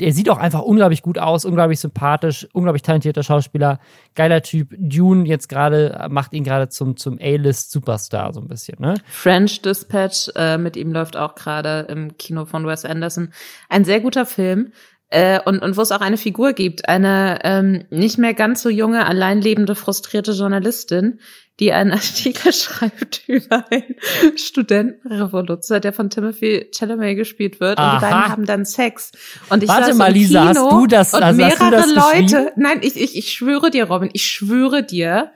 der 0.00 0.12
sieht 0.12 0.30
auch 0.30 0.38
einfach 0.38 0.62
unglaublich 0.62 1.02
gut 1.02 1.18
aus, 1.18 1.44
unglaublich 1.44 1.80
sympathisch, 1.80 2.48
unglaublich 2.52 2.82
talentierter 2.82 3.22
Schauspieler, 3.22 3.80
geiler 4.14 4.42
Typ. 4.42 4.74
Dune 4.76 5.26
jetzt 5.26 5.48
gerade 5.48 6.06
macht 6.10 6.32
ihn 6.32 6.44
gerade 6.44 6.68
zum 6.68 6.96
zum 6.96 7.18
A-List 7.20 7.70
Superstar 7.70 8.32
so 8.32 8.40
ein 8.40 8.48
bisschen, 8.48 8.78
ne? 8.80 8.94
French 9.06 9.62
Dispatch 9.62 10.30
äh, 10.36 10.58
mit 10.58 10.76
ihm 10.76 10.92
läuft 10.92 11.16
auch 11.16 11.34
gerade 11.34 11.86
im 11.88 12.16
Kino 12.16 12.44
von 12.44 12.66
Wes 12.66 12.84
Anderson. 12.84 13.32
Ein 13.68 13.84
sehr 13.84 14.00
guter 14.00 14.26
Film. 14.26 14.72
Äh, 15.10 15.40
und, 15.44 15.62
und 15.62 15.76
wo 15.76 15.80
es 15.80 15.90
auch 15.90 16.02
eine 16.02 16.18
Figur 16.18 16.52
gibt, 16.52 16.86
eine 16.86 17.38
ähm, 17.42 17.84
nicht 17.88 18.18
mehr 18.18 18.34
ganz 18.34 18.62
so 18.62 18.68
junge, 18.68 19.06
allein 19.06 19.40
lebende, 19.40 19.74
frustrierte 19.74 20.32
Journalistin, 20.32 21.20
die 21.60 21.72
einen 21.72 21.92
Artikel 21.92 22.52
schreibt 22.54 23.22
über 23.26 23.64
einen 23.70 24.36
Studentenrevoluzer, 24.36 25.80
der 25.80 25.92
von 25.92 26.10
Timothy 26.10 26.70
Chalamet 26.72 27.16
gespielt 27.16 27.60
wird. 27.60 27.78
Aha. 27.78 27.94
Und 27.94 28.00
die 28.00 28.04
beiden 28.04 28.28
haben 28.28 28.46
dann 28.46 28.64
Sex. 28.64 29.12
Und 29.48 29.62
ich 29.62 29.68
Warte 29.68 29.94
mal, 29.94 30.12
Lisa, 30.12 30.46
hast 30.46 30.58
du 30.58 30.86
das, 30.86 31.14
und 31.14 31.22
also 31.22 31.36
mehrere 31.36 31.76
hast 31.76 31.90
du 31.90 31.94
das 31.94 32.14
Leute, 32.14 32.52
nein, 32.56 32.78
ich, 32.82 32.96
ich, 32.96 33.16
ich 33.16 33.32
schwöre 33.32 33.70
dir, 33.70 33.84
Robin, 33.84 34.10
ich 34.12 34.24
schwöre 34.24 34.82
dir, 34.82 35.32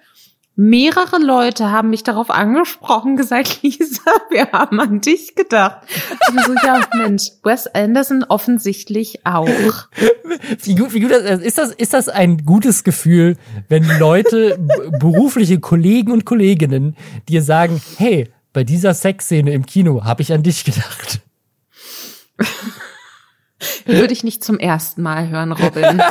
mehrere 0.54 1.18
Leute 1.18 1.70
haben 1.70 1.90
mich 1.90 2.02
darauf 2.02 2.30
angesprochen, 2.30 3.16
gesagt, 3.16 3.60
Lisa, 3.62 4.10
wir 4.30 4.52
haben 4.52 4.80
an 4.80 5.00
dich 5.00 5.34
gedacht. 5.34 5.82
Und 6.28 6.44
so, 6.44 6.54
ja, 6.64 6.80
Mensch, 6.96 7.30
Wes 7.42 7.66
Anderson 7.68 8.24
offensichtlich 8.24 9.24
auch. 9.26 9.48
Wie 10.62 10.74
gut, 10.74 10.92
wie 10.94 11.00
gut 11.00 11.10
ist 11.10 11.58
das, 11.58 11.72
ist 11.72 11.94
das 11.94 12.08
ein 12.08 12.44
gutes 12.44 12.84
Gefühl, 12.84 13.36
wenn 13.68 13.84
Leute, 13.98 14.58
berufliche 14.98 15.60
Kollegen 15.60 16.12
und 16.12 16.24
Kolleginnen 16.24 16.96
dir 17.28 17.42
sagen, 17.42 17.80
hey, 17.96 18.28
bei 18.52 18.64
dieser 18.64 18.94
Sexszene 18.94 19.52
im 19.52 19.64
Kino 19.64 20.04
habe 20.04 20.22
ich 20.22 20.32
an 20.32 20.42
dich 20.42 20.64
gedacht. 20.64 21.20
Würde 23.86 24.12
ich 24.12 24.24
nicht 24.24 24.44
zum 24.44 24.58
ersten 24.58 25.02
Mal 25.02 25.28
hören, 25.28 25.52
Robin. 25.52 26.02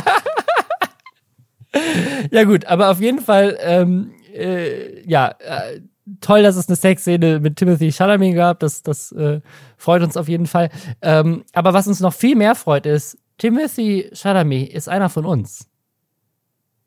ja 2.32 2.44
gut, 2.44 2.66
aber 2.66 2.90
auf 2.90 3.00
jeden 3.00 3.20
Fall 3.20 3.58
ähm, 3.62 4.12
äh, 4.34 5.08
ja, 5.08 5.36
äh, 5.40 5.82
toll, 6.20 6.44
dass 6.44 6.56
es 6.56 6.68
eine 6.68 6.76
Sexszene 6.76 7.40
mit 7.40 7.58
Timothy 7.58 7.92
Chalamet 7.92 8.36
gab. 8.36 8.60
Das, 8.60 8.84
das 8.84 9.12
äh, 9.12 9.42
freut 9.78 10.04
uns 10.04 10.18
auf 10.18 10.28
jeden 10.28 10.48
Fall. 10.48 10.70
Ähm, 11.02 11.44
aber 11.54 11.74
was 11.74 11.88
uns 11.88 12.00
noch 12.00 12.14
viel 12.14 12.36
mehr 12.36 12.56
freut, 12.56 12.86
ist, 12.86 13.18
Timothy 13.38 14.10
Chalamet 14.14 14.70
ist 14.70 14.90
einer 14.90 15.10
von 15.10 15.26
uns. 15.26 15.68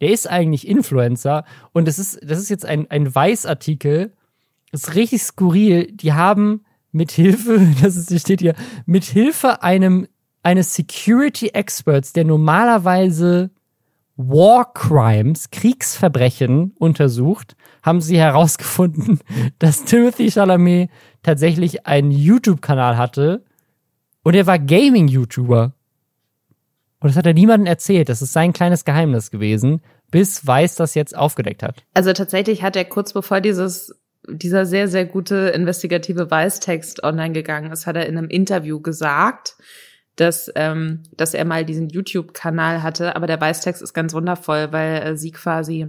Der 0.00 0.10
ist 0.10 0.28
eigentlich 0.28 0.68
Influencer 0.68 1.44
und 1.72 1.88
das 1.88 1.98
ist, 1.98 2.20
das 2.22 2.38
ist 2.38 2.50
jetzt 2.50 2.66
ein, 2.66 2.90
ein 2.90 3.14
Weißartikel. 3.14 4.12
Das 4.70 4.82
ist 4.82 4.94
richtig 4.94 5.22
skurril. 5.22 5.92
Die 5.92 6.12
haben 6.12 6.64
mit 6.92 7.10
Hilfe, 7.10 7.60
das 7.82 7.96
ist, 7.96 8.20
steht 8.20 8.40
hier, 8.40 8.54
mit 8.86 9.04
Hilfe 9.04 9.62
einem, 9.62 10.06
eines 10.42 10.74
Security 10.74 11.48
Experts, 11.48 12.12
der 12.12 12.24
normalerweise 12.24 13.50
War 14.16 14.72
Crimes, 14.72 15.50
Kriegsverbrechen 15.50 16.74
untersucht, 16.78 17.56
haben 17.82 18.00
sie 18.00 18.18
herausgefunden, 18.18 19.20
dass 19.58 19.84
Timothy 19.84 20.30
Chalamet 20.30 20.90
tatsächlich 21.22 21.86
einen 21.86 22.10
YouTube-Kanal 22.10 22.96
hatte 22.96 23.44
und 24.22 24.34
er 24.34 24.46
war 24.46 24.58
Gaming-YouTuber. 24.58 25.74
Und 27.00 27.08
das 27.08 27.16
hat 27.16 27.26
er 27.26 27.34
niemandem 27.34 27.66
erzählt. 27.66 28.08
Das 28.08 28.22
ist 28.22 28.32
sein 28.32 28.52
kleines 28.52 28.84
Geheimnis 28.84 29.30
gewesen, 29.30 29.82
bis 30.10 30.46
Weiß 30.46 30.76
das 30.76 30.94
jetzt 30.94 31.16
aufgedeckt 31.16 31.62
hat. 31.62 31.84
Also 31.92 32.12
tatsächlich 32.12 32.62
hat 32.62 32.76
er 32.76 32.84
kurz 32.84 33.12
bevor 33.12 33.40
dieses 33.40 33.94
dieser 34.28 34.66
sehr, 34.66 34.88
sehr 34.88 35.04
gute 35.04 35.48
investigative 35.48 36.30
Weißtext 36.30 37.02
online 37.02 37.32
gegangen 37.32 37.70
ist, 37.72 37.86
hat 37.86 37.96
er 37.96 38.06
in 38.06 38.16
einem 38.16 38.28
Interview 38.28 38.80
gesagt, 38.80 39.56
dass, 40.16 40.50
ähm, 40.54 41.02
dass 41.16 41.34
er 41.34 41.44
mal 41.44 41.64
diesen 41.64 41.88
YouTube-Kanal 41.88 42.82
hatte. 42.82 43.16
Aber 43.16 43.26
der 43.26 43.40
Weißtext 43.40 43.82
ist 43.82 43.94
ganz 43.94 44.14
wundervoll, 44.14 44.72
weil 44.72 45.02
äh, 45.02 45.16
sie 45.16 45.32
quasi, 45.32 45.88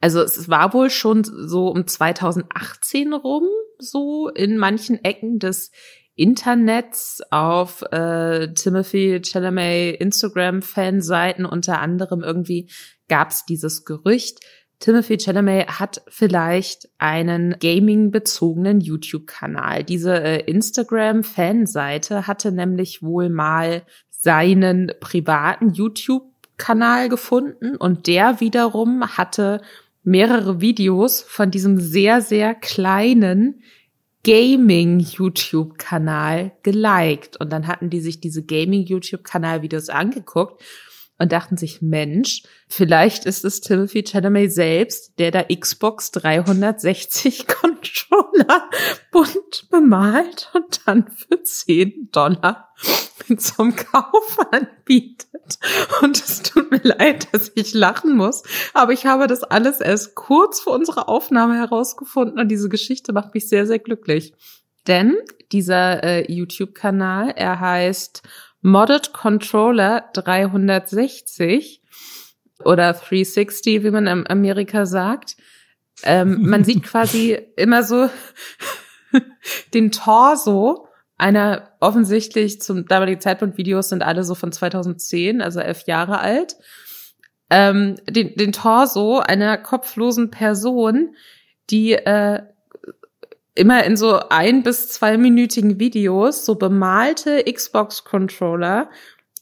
also 0.00 0.22
es 0.22 0.48
war 0.48 0.72
wohl 0.72 0.90
schon 0.90 1.24
so 1.24 1.68
um 1.68 1.86
2018 1.86 3.12
rum, 3.12 3.44
so 3.78 4.28
in 4.28 4.58
manchen 4.58 5.02
Ecken 5.04 5.38
des 5.38 5.70
Internets 6.14 7.20
auf 7.30 7.82
äh, 7.92 8.52
Timothy 8.52 9.22
Chalamet 9.22 10.00
Instagram-Fanseiten 10.00 11.46
unter 11.46 11.80
anderem 11.80 12.22
irgendwie 12.22 12.68
gab 13.08 13.30
es 13.30 13.44
dieses 13.44 13.84
Gerücht, 13.84 14.40
Timothy 14.80 15.18
Chalamet 15.18 15.80
hat 15.80 16.02
vielleicht 16.08 16.88
einen 16.98 17.56
gaming-bezogenen 17.58 18.80
YouTube-Kanal. 18.80 19.82
Diese 19.82 20.22
äh, 20.22 20.44
Instagram-Fanseite 20.44 22.28
hatte 22.28 22.52
nämlich 22.52 23.02
wohl 23.02 23.28
mal 23.28 23.82
seinen 24.08 24.92
privaten 25.00 25.72
YouTube-Kanal 25.72 27.08
gefunden 27.08 27.74
und 27.76 28.06
der 28.06 28.38
wiederum 28.40 29.16
hatte 29.16 29.62
mehrere 30.04 30.60
Videos 30.60 31.22
von 31.22 31.50
diesem 31.50 31.80
sehr, 31.80 32.20
sehr 32.20 32.54
kleinen 32.54 33.64
Gaming-YouTube-Kanal 34.24 36.52
geliked. 36.62 37.40
Und 37.40 37.52
dann 37.52 37.66
hatten 37.66 37.90
die 37.90 38.00
sich 38.00 38.20
diese 38.20 38.44
Gaming-YouTube-Kanal-Videos 38.44 39.88
angeguckt 39.88 40.62
und 41.18 41.32
dachten 41.32 41.56
sich, 41.56 41.82
Mensch, 41.82 42.42
vielleicht 42.68 43.26
ist 43.26 43.44
es 43.44 43.60
Timothy 43.60 44.04
Chalamet 44.04 44.52
selbst, 44.52 45.18
der 45.18 45.30
da 45.30 45.42
Xbox 45.42 46.12
360 46.12 47.46
Controller 47.48 48.70
bunt 49.10 49.68
bemalt 49.70 50.50
und 50.54 50.80
dann 50.86 51.10
für 51.10 51.42
10 51.42 52.10
Dollar 52.12 52.72
zum 53.36 53.74
Kauf 53.74 54.38
anbietet. 54.52 55.58
Und 56.02 56.16
es 56.16 56.42
tut 56.42 56.70
mir 56.70 56.80
leid, 56.82 57.28
dass 57.32 57.50
ich 57.54 57.74
lachen 57.74 58.16
muss, 58.16 58.42
aber 58.74 58.92
ich 58.92 59.06
habe 59.06 59.26
das 59.26 59.42
alles 59.42 59.80
erst 59.80 60.14
kurz 60.14 60.60
vor 60.60 60.74
unserer 60.74 61.08
Aufnahme 61.08 61.56
herausgefunden 61.56 62.38
und 62.38 62.48
diese 62.48 62.68
Geschichte 62.68 63.12
macht 63.12 63.34
mich 63.34 63.48
sehr, 63.48 63.66
sehr 63.66 63.78
glücklich. 63.78 64.34
Denn 64.86 65.16
dieser 65.52 66.02
äh, 66.02 66.32
YouTube-Kanal, 66.32 67.30
er 67.36 67.60
heißt 67.60 68.22
Modded 68.60 69.12
Controller 69.12 70.10
360 70.14 71.82
oder 72.64 72.92
360, 72.92 73.84
wie 73.84 73.90
man 73.90 74.06
in 74.06 74.26
Amerika 74.28 74.86
sagt. 74.86 75.36
Ähm, 76.02 76.48
man 76.48 76.64
sieht 76.64 76.82
quasi 76.84 77.38
immer 77.56 77.82
so 77.82 78.10
den 79.74 79.90
Torso 79.90 80.88
einer 81.16 81.72
offensichtlich 81.80 82.60
zum 82.60 82.86
damaligen 82.86 83.20
Zeitpunkt 83.20 83.58
Videos 83.58 83.88
sind 83.88 84.02
alle 84.02 84.22
so 84.22 84.34
von 84.34 84.52
2010, 84.52 85.42
also 85.42 85.60
elf 85.60 85.86
Jahre 85.86 86.20
alt. 86.20 86.56
Ähm, 87.50 87.96
den, 88.08 88.34
den 88.34 88.52
Torso 88.52 89.18
einer 89.18 89.58
kopflosen 89.58 90.30
Person, 90.30 91.16
die 91.70 91.92
äh, 91.94 92.42
immer 93.58 93.84
in 93.84 93.96
so 93.96 94.20
ein 94.30 94.62
bis 94.62 94.88
zweiminütigen 94.88 95.78
Videos 95.80 96.44
so 96.44 96.54
bemalte 96.54 97.44
Xbox-Controller 97.44 98.88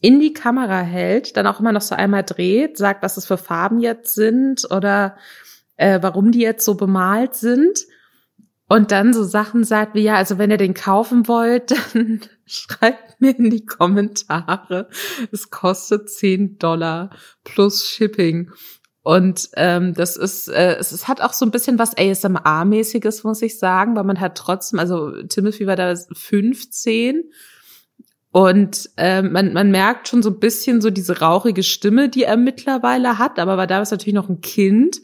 in 0.00 0.20
die 0.20 0.32
Kamera 0.32 0.80
hält, 0.80 1.36
dann 1.36 1.46
auch 1.46 1.60
immer 1.60 1.72
noch 1.72 1.82
so 1.82 1.94
einmal 1.94 2.22
dreht, 2.22 2.76
sagt, 2.76 3.02
was 3.02 3.16
es 3.16 3.26
für 3.26 3.38
Farben 3.38 3.80
jetzt 3.80 4.14
sind 4.14 4.70
oder 4.70 5.16
äh, 5.76 5.98
warum 6.02 6.32
die 6.32 6.40
jetzt 6.40 6.64
so 6.64 6.74
bemalt 6.74 7.34
sind. 7.34 7.80
Und 8.68 8.90
dann 8.90 9.14
so 9.14 9.22
Sachen 9.22 9.62
sagt 9.62 9.94
wie, 9.94 10.02
ja, 10.02 10.16
also 10.16 10.38
wenn 10.38 10.50
ihr 10.50 10.56
den 10.56 10.74
kaufen 10.74 11.28
wollt, 11.28 11.70
dann 11.94 12.20
schreibt 12.46 13.20
mir 13.20 13.38
in 13.38 13.50
die 13.50 13.64
Kommentare. 13.64 14.88
Es 15.30 15.50
kostet 15.50 16.10
10 16.10 16.58
Dollar 16.58 17.10
plus 17.44 17.86
Shipping. 17.86 18.50
Und 19.06 19.50
ähm, 19.54 19.94
das 19.94 20.16
ist, 20.16 20.48
äh, 20.48 20.78
es, 20.80 20.90
es 20.90 21.06
hat 21.06 21.20
auch 21.20 21.32
so 21.32 21.46
ein 21.46 21.52
bisschen 21.52 21.78
was 21.78 21.96
ASMR-mäßiges, 21.96 23.22
muss 23.22 23.40
ich 23.40 23.56
sagen, 23.56 23.94
weil 23.94 24.02
man 24.02 24.18
hat 24.18 24.36
trotzdem, 24.36 24.80
also 24.80 25.22
Timothy 25.22 25.68
war 25.68 25.76
da 25.76 25.94
15 25.94 27.22
und 28.32 28.90
ähm, 28.96 29.30
man, 29.30 29.52
man 29.52 29.70
merkt 29.70 30.08
schon 30.08 30.24
so 30.24 30.30
ein 30.30 30.40
bisschen 30.40 30.80
so 30.80 30.90
diese 30.90 31.20
rauchige 31.20 31.62
Stimme, 31.62 32.08
die 32.08 32.24
er 32.24 32.36
mittlerweile 32.36 33.16
hat, 33.16 33.38
aber 33.38 33.56
war 33.56 33.68
damals 33.68 33.92
natürlich 33.92 34.12
noch 34.12 34.28
ein 34.28 34.40
Kind. 34.40 35.00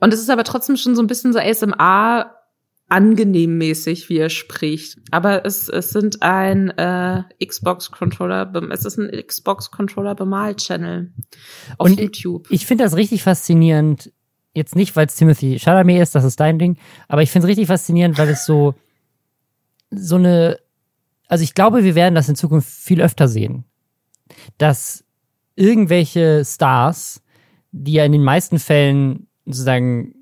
Und 0.00 0.12
es 0.12 0.18
ist 0.18 0.28
aber 0.28 0.42
trotzdem 0.42 0.76
schon 0.76 0.96
so 0.96 1.00
ein 1.00 1.06
bisschen 1.06 1.32
so 1.32 1.38
ASMR 1.38 2.41
angenehm 2.92 3.56
mäßig, 3.56 4.10
wie 4.10 4.18
er 4.18 4.28
spricht. 4.28 4.98
Aber 5.10 5.46
es, 5.46 5.70
es 5.70 5.90
sind 5.90 6.22
ein 6.22 6.68
äh, 6.76 7.22
Xbox-Controller, 7.42 8.52
es 8.70 8.84
ist 8.84 8.98
ein 8.98 9.10
Xbox-Controller 9.10 10.14
Bemal-Channel 10.14 11.10
auf 11.78 11.88
Und 11.88 11.98
YouTube. 11.98 12.46
Ich, 12.50 12.60
ich 12.60 12.66
finde 12.66 12.84
das 12.84 12.94
richtig 12.94 13.22
faszinierend. 13.22 14.12
Jetzt 14.54 14.76
nicht, 14.76 14.94
weil 14.94 15.06
es 15.06 15.16
Timothy 15.16 15.58
Chalamet 15.58 16.02
ist, 16.02 16.14
das 16.14 16.24
ist 16.24 16.38
dein 16.38 16.58
Ding, 16.58 16.76
aber 17.08 17.22
ich 17.22 17.30
finde 17.30 17.46
es 17.46 17.50
richtig 17.50 17.68
faszinierend, 17.68 18.18
weil 18.18 18.28
es 18.28 18.44
so 18.44 18.74
so 19.90 20.16
eine, 20.16 20.58
also 21.28 21.44
ich 21.44 21.54
glaube, 21.54 21.84
wir 21.84 21.94
werden 21.94 22.14
das 22.14 22.28
in 22.28 22.36
Zukunft 22.36 22.68
viel 22.68 23.00
öfter 23.00 23.26
sehen, 23.26 23.64
dass 24.58 25.04
irgendwelche 25.54 26.44
Stars, 26.44 27.22
die 27.70 27.94
ja 27.94 28.04
in 28.04 28.12
den 28.12 28.24
meisten 28.24 28.58
Fällen 28.58 29.28
sozusagen 29.46 30.14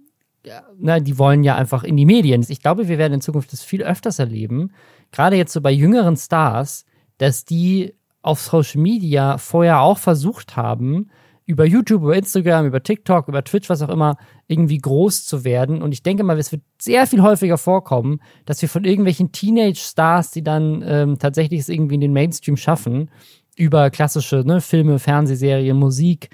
na, 0.78 1.01
die 1.01 1.18
wollen 1.18 1.45
ja 1.45 1.57
einfach 1.57 1.84
in 1.84 1.97
die 1.97 2.07
Medien. 2.07 2.45
Ich 2.49 2.61
glaube, 2.61 2.88
wir 2.88 2.99
werden 2.99 3.14
in 3.14 3.20
Zukunft 3.20 3.53
das 3.53 3.62
viel 3.62 3.82
öfters 3.82 4.18
erleben, 4.18 4.72
gerade 5.12 5.36
jetzt 5.36 5.53
so 5.53 5.61
bei 5.61 5.70
jüngeren 5.70 6.16
Stars, 6.16 6.84
dass 7.18 7.45
die 7.45 7.95
auf 8.22 8.41
Social 8.41 8.80
Media 8.80 9.38
vorher 9.38 9.80
auch 9.80 9.99
versucht 9.99 10.57
haben, 10.57 11.11
über 11.47 11.64
YouTube, 11.64 12.03
über 12.03 12.16
Instagram, 12.16 12.66
über 12.66 12.82
TikTok, 12.82 13.26
über 13.26 13.43
Twitch, 13.43 13.68
was 13.68 13.82
auch 13.82 13.88
immer, 13.88 14.16
irgendwie 14.47 14.78
groß 14.78 15.26
zu 15.26 15.43
werden. 15.45 15.82
Und 15.82 15.93
ich 15.93 16.03
denke 16.03 16.22
mal, 16.22 16.38
es 16.38 16.53
wird 16.53 16.62
sehr 16.80 17.07
viel 17.09 17.22
häufiger 17.22 17.59
vorkommen, 17.59 18.20
dass 18.47 18.62
wir 18.62 18.68
von 18.68 18.84
irgendwelchen 18.84 19.32
Teenage-Stars, 19.32 20.30
die 20.30 20.45
dann 20.45 20.84
ähm, 20.86 21.18
tatsächlich 21.18 21.61
es 21.61 21.68
irgendwie 21.68 21.97
in 21.97 22.01
den 22.03 22.12
Mainstream 22.12 22.57
schaffen, 22.57 23.11
über 23.57 23.91
klassische 23.91 24.45
ne, 24.47 24.61
Filme, 24.61 25.01
Fernsehserien, 25.01 25.76
Musik, 25.76 26.30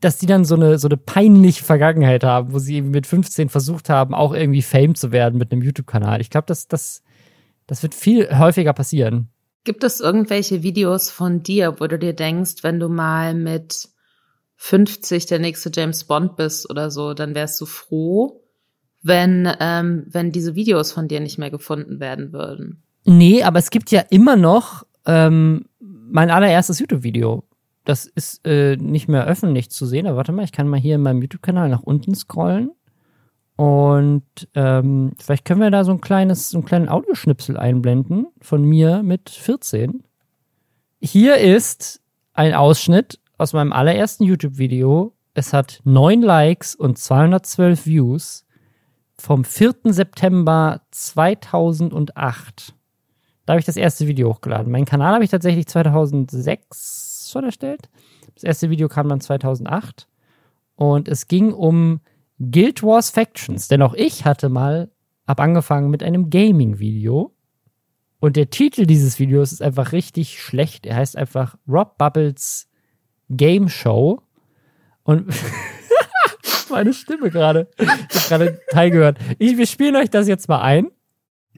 dass 0.00 0.18
die 0.18 0.26
dann 0.26 0.44
so 0.44 0.54
eine, 0.54 0.78
so 0.78 0.88
eine 0.88 0.96
peinliche 0.96 1.64
Vergangenheit 1.64 2.24
haben, 2.24 2.52
wo 2.52 2.58
sie 2.58 2.76
eben 2.76 2.90
mit 2.90 3.06
15 3.06 3.48
versucht 3.48 3.88
haben, 3.88 4.14
auch 4.14 4.32
irgendwie 4.32 4.62
Fame 4.62 4.94
zu 4.94 5.12
werden 5.12 5.38
mit 5.38 5.52
einem 5.52 5.62
YouTube-Kanal. 5.62 6.20
Ich 6.20 6.30
glaube, 6.30 6.46
das, 6.46 6.68
das, 6.68 7.02
das 7.66 7.82
wird 7.82 7.94
viel 7.94 8.38
häufiger 8.38 8.72
passieren. 8.72 9.28
Gibt 9.64 9.84
es 9.84 10.00
irgendwelche 10.00 10.62
Videos 10.62 11.10
von 11.10 11.42
dir, 11.42 11.76
wo 11.78 11.86
du 11.86 11.98
dir 11.98 12.12
denkst, 12.12 12.62
wenn 12.62 12.80
du 12.80 12.88
mal 12.88 13.34
mit 13.34 13.88
50 14.56 15.26
der 15.26 15.38
nächste 15.38 15.70
James 15.72 16.04
Bond 16.04 16.36
bist 16.36 16.68
oder 16.70 16.90
so, 16.90 17.14
dann 17.14 17.34
wärst 17.34 17.60
du 17.60 17.66
froh, 17.66 18.42
wenn, 19.02 19.50
ähm, 19.60 20.06
wenn 20.08 20.32
diese 20.32 20.54
Videos 20.54 20.92
von 20.92 21.08
dir 21.08 21.20
nicht 21.20 21.38
mehr 21.38 21.50
gefunden 21.50 22.00
werden 22.00 22.32
würden? 22.32 22.82
Nee, 23.04 23.42
aber 23.42 23.58
es 23.58 23.70
gibt 23.70 23.90
ja 23.90 24.00
immer 24.10 24.36
noch 24.36 24.84
ähm, 25.06 25.66
mein 25.80 26.30
allererstes 26.30 26.78
YouTube-Video, 26.80 27.44
das 27.88 28.04
ist 28.04 28.46
äh, 28.46 28.76
nicht 28.76 29.08
mehr 29.08 29.24
öffentlich 29.24 29.70
zu 29.70 29.86
sehen, 29.86 30.06
aber 30.06 30.18
warte 30.18 30.32
mal, 30.32 30.44
ich 30.44 30.52
kann 30.52 30.68
mal 30.68 30.78
hier 30.78 30.96
in 30.96 31.00
meinem 31.00 31.22
YouTube-Kanal 31.22 31.70
nach 31.70 31.82
unten 31.82 32.14
scrollen. 32.14 32.70
Und 33.56 34.24
ähm, 34.54 35.12
vielleicht 35.18 35.46
können 35.46 35.62
wir 35.62 35.70
da 35.70 35.84
so 35.84 35.92
ein 35.92 36.02
kleines, 36.02 36.50
so 36.50 36.58
einen 36.58 36.66
kleinen 36.66 36.90
Audioschnipsel 36.90 37.56
einblenden 37.56 38.26
von 38.42 38.62
mir 38.62 39.02
mit 39.02 39.30
14. 39.30 40.04
Hier 41.00 41.38
ist 41.38 42.02
ein 42.34 42.52
Ausschnitt 42.52 43.20
aus 43.38 43.54
meinem 43.54 43.72
allerersten 43.72 44.24
YouTube-Video. 44.24 45.14
Es 45.32 45.54
hat 45.54 45.80
neun 45.84 46.20
Likes 46.20 46.74
und 46.74 46.98
212 46.98 47.86
Views. 47.86 48.44
vom 49.18 49.44
4. 49.44 49.76
September 49.84 50.82
2008. 50.90 52.74
Da 53.46 53.54
habe 53.54 53.60
ich 53.60 53.66
das 53.66 53.78
erste 53.78 54.06
Video 54.06 54.28
hochgeladen. 54.28 54.70
Meinen 54.70 54.84
Kanal 54.84 55.14
habe 55.14 55.24
ich 55.24 55.30
tatsächlich 55.30 55.66
2006 55.66 57.07
schon 57.30 57.44
erstellt. 57.44 57.88
Das 58.34 58.44
erste 58.44 58.70
Video 58.70 58.88
kam 58.88 59.08
dann 59.08 59.20
2008. 59.20 60.08
Und 60.76 61.08
es 61.08 61.26
ging 61.26 61.52
um 61.52 62.00
Guild 62.38 62.82
Wars 62.82 63.10
Factions. 63.10 63.68
Denn 63.68 63.82
auch 63.82 63.94
ich 63.94 64.24
hatte 64.24 64.48
mal, 64.48 64.90
ab 65.26 65.40
angefangen 65.40 65.90
mit 65.90 66.02
einem 66.02 66.30
Gaming-Video. 66.30 67.34
Und 68.20 68.36
der 68.36 68.50
Titel 68.50 68.86
dieses 68.86 69.18
Videos 69.18 69.52
ist 69.52 69.62
einfach 69.62 69.92
richtig 69.92 70.40
schlecht. 70.40 70.86
Er 70.86 70.96
heißt 70.96 71.16
einfach 71.16 71.56
Rob 71.68 71.98
Bubbles 71.98 72.68
Game 73.28 73.68
Show. 73.68 74.22
Und 75.02 75.32
meine 76.70 76.92
Stimme 76.94 77.30
gerade. 77.30 77.68
Ich 77.78 77.88
habe 77.88 78.28
gerade 78.28 78.60
Teil 78.70 78.90
gehört. 78.90 79.18
Ich, 79.38 79.56
wir 79.56 79.66
spielen 79.66 79.96
euch 79.96 80.10
das 80.10 80.28
jetzt 80.28 80.48
mal 80.48 80.60
ein. 80.60 80.88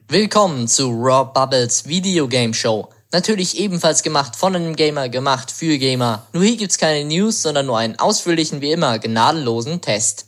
Willkommen 0.07 0.67
zu 0.67 0.89
Rob 0.89 1.33
Bubbles 1.33 1.87
Videogame 1.87 2.53
Show. 2.53 2.89
Natürlich 3.13 3.59
ebenfalls 3.59 4.03
gemacht 4.03 4.35
von 4.37 4.55
einem 4.55 4.75
Gamer, 4.75 5.09
gemacht 5.09 5.51
für 5.51 5.77
Gamer. 5.77 6.27
Nur 6.33 6.43
hier 6.43 6.55
gibt's 6.55 6.77
keine 6.77 7.03
News, 7.05 7.41
sondern 7.41 7.65
nur 7.65 7.77
einen 7.77 7.99
ausführlichen, 7.99 8.61
wie 8.61 8.71
immer, 8.71 8.99
gnadenlosen 8.99 9.81
Test. 9.81 10.27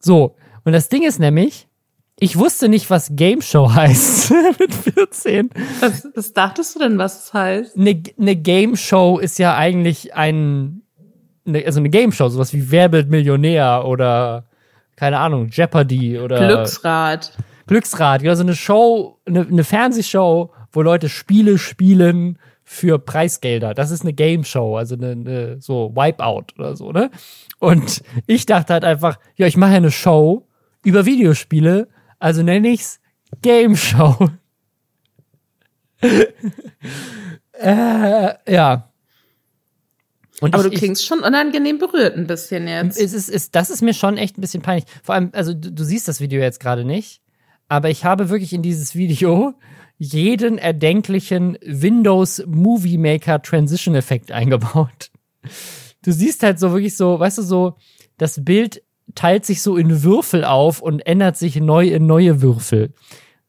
So, 0.00 0.36
und 0.64 0.72
das 0.72 0.90
Ding 0.90 1.02
ist 1.02 1.18
nämlich, 1.18 1.66
ich 2.18 2.38
wusste 2.38 2.68
nicht, 2.68 2.90
was 2.90 3.10
Game 3.12 3.40
Show 3.40 3.70
heißt 3.74 4.30
mit 4.58 4.74
14. 4.74 5.50
Was, 5.80 6.06
was 6.14 6.32
dachtest 6.32 6.74
du 6.74 6.80
denn, 6.80 6.98
was 6.98 7.24
es 7.24 7.32
heißt? 7.32 7.76
Eine 7.76 8.02
ne 8.16 8.36
Game 8.36 8.76
Show 8.76 9.18
ist 9.18 9.38
ja 9.38 9.56
eigentlich 9.56 10.14
ein, 10.14 10.82
ne, 11.44 11.64
also 11.64 11.80
eine 11.80 11.88
Game 11.88 12.12
Show, 12.12 12.28
sowas 12.28 12.52
wie 12.52 12.70
Wer 12.70 12.92
wird 12.92 13.08
Millionär 13.08 13.84
oder 13.86 14.44
keine 14.96 15.18
Ahnung, 15.18 15.48
Jeopardy 15.50 16.18
oder 16.18 16.46
Glücksrad. 16.46 17.32
Glücksrad, 17.66 18.22
ja, 18.22 18.36
so 18.36 18.42
eine 18.42 18.54
Show, 18.54 19.18
eine, 19.26 19.40
eine 19.40 19.64
Fernsehshow, 19.64 20.52
wo 20.74 20.82
Leute 20.82 21.08
Spiele 21.08 21.58
spielen 21.58 22.38
für 22.64 22.98
Preisgelder. 22.98 23.74
Das 23.74 23.90
ist 23.90 24.02
eine 24.02 24.12
Game 24.12 24.44
Show, 24.44 24.76
also 24.76 24.94
eine, 24.94 25.10
eine 25.12 25.60
so 25.60 25.92
Wipeout 25.94 26.46
oder 26.58 26.76
so, 26.76 26.92
ne? 26.92 27.10
Und 27.58 28.02
ich 28.26 28.46
dachte 28.46 28.72
halt 28.72 28.84
einfach, 28.84 29.18
ja, 29.36 29.46
ich 29.46 29.56
mache 29.56 29.72
ja 29.72 29.76
eine 29.76 29.90
Show 29.90 30.46
über 30.82 31.06
Videospiele, 31.06 31.88
also 32.18 32.42
nenne 32.42 32.68
ich's 32.68 33.00
Game 33.42 33.76
Show. 33.76 34.30
äh, 37.52 38.52
ja. 38.52 38.90
Und 40.40 40.54
Aber 40.54 40.64
ich, 40.64 40.72
du 40.72 40.78
klingst 40.78 41.06
schon 41.06 41.20
unangenehm 41.20 41.78
berührt 41.78 42.16
ein 42.16 42.26
bisschen 42.26 42.66
jetzt. 42.66 42.98
es 42.98 43.12
ist, 43.12 43.28
ist, 43.28 43.54
das 43.54 43.70
ist 43.70 43.82
mir 43.82 43.94
schon 43.94 44.18
echt 44.18 44.36
ein 44.36 44.40
bisschen 44.40 44.62
peinlich. 44.62 44.84
Vor 45.02 45.14
allem, 45.14 45.30
also 45.32 45.54
du, 45.54 45.70
du 45.70 45.84
siehst 45.84 46.08
das 46.08 46.20
Video 46.20 46.40
jetzt 46.40 46.60
gerade 46.60 46.84
nicht, 46.84 47.22
aber 47.68 47.88
ich 47.90 48.04
habe 48.04 48.30
wirklich 48.30 48.52
in 48.52 48.62
dieses 48.62 48.94
Video 48.94 49.54
jeden 50.04 50.58
erdenklichen 50.58 51.58
Windows 51.64 52.42
Movie 52.46 52.98
Maker 52.98 53.42
Transition 53.42 53.94
Effekt 53.94 54.30
eingebaut. 54.32 55.10
Du 56.02 56.12
siehst 56.12 56.42
halt 56.42 56.58
so 56.58 56.72
wirklich 56.72 56.96
so, 56.96 57.18
weißt 57.18 57.38
du, 57.38 57.42
so, 57.42 57.76
das 58.18 58.44
Bild 58.44 58.82
teilt 59.14 59.44
sich 59.44 59.62
so 59.62 59.76
in 59.76 60.02
Würfel 60.02 60.44
auf 60.44 60.80
und 60.80 61.00
ändert 61.00 61.36
sich 61.36 61.56
neu 61.56 61.88
in 61.88 62.06
neue 62.06 62.42
Würfel. 62.42 62.92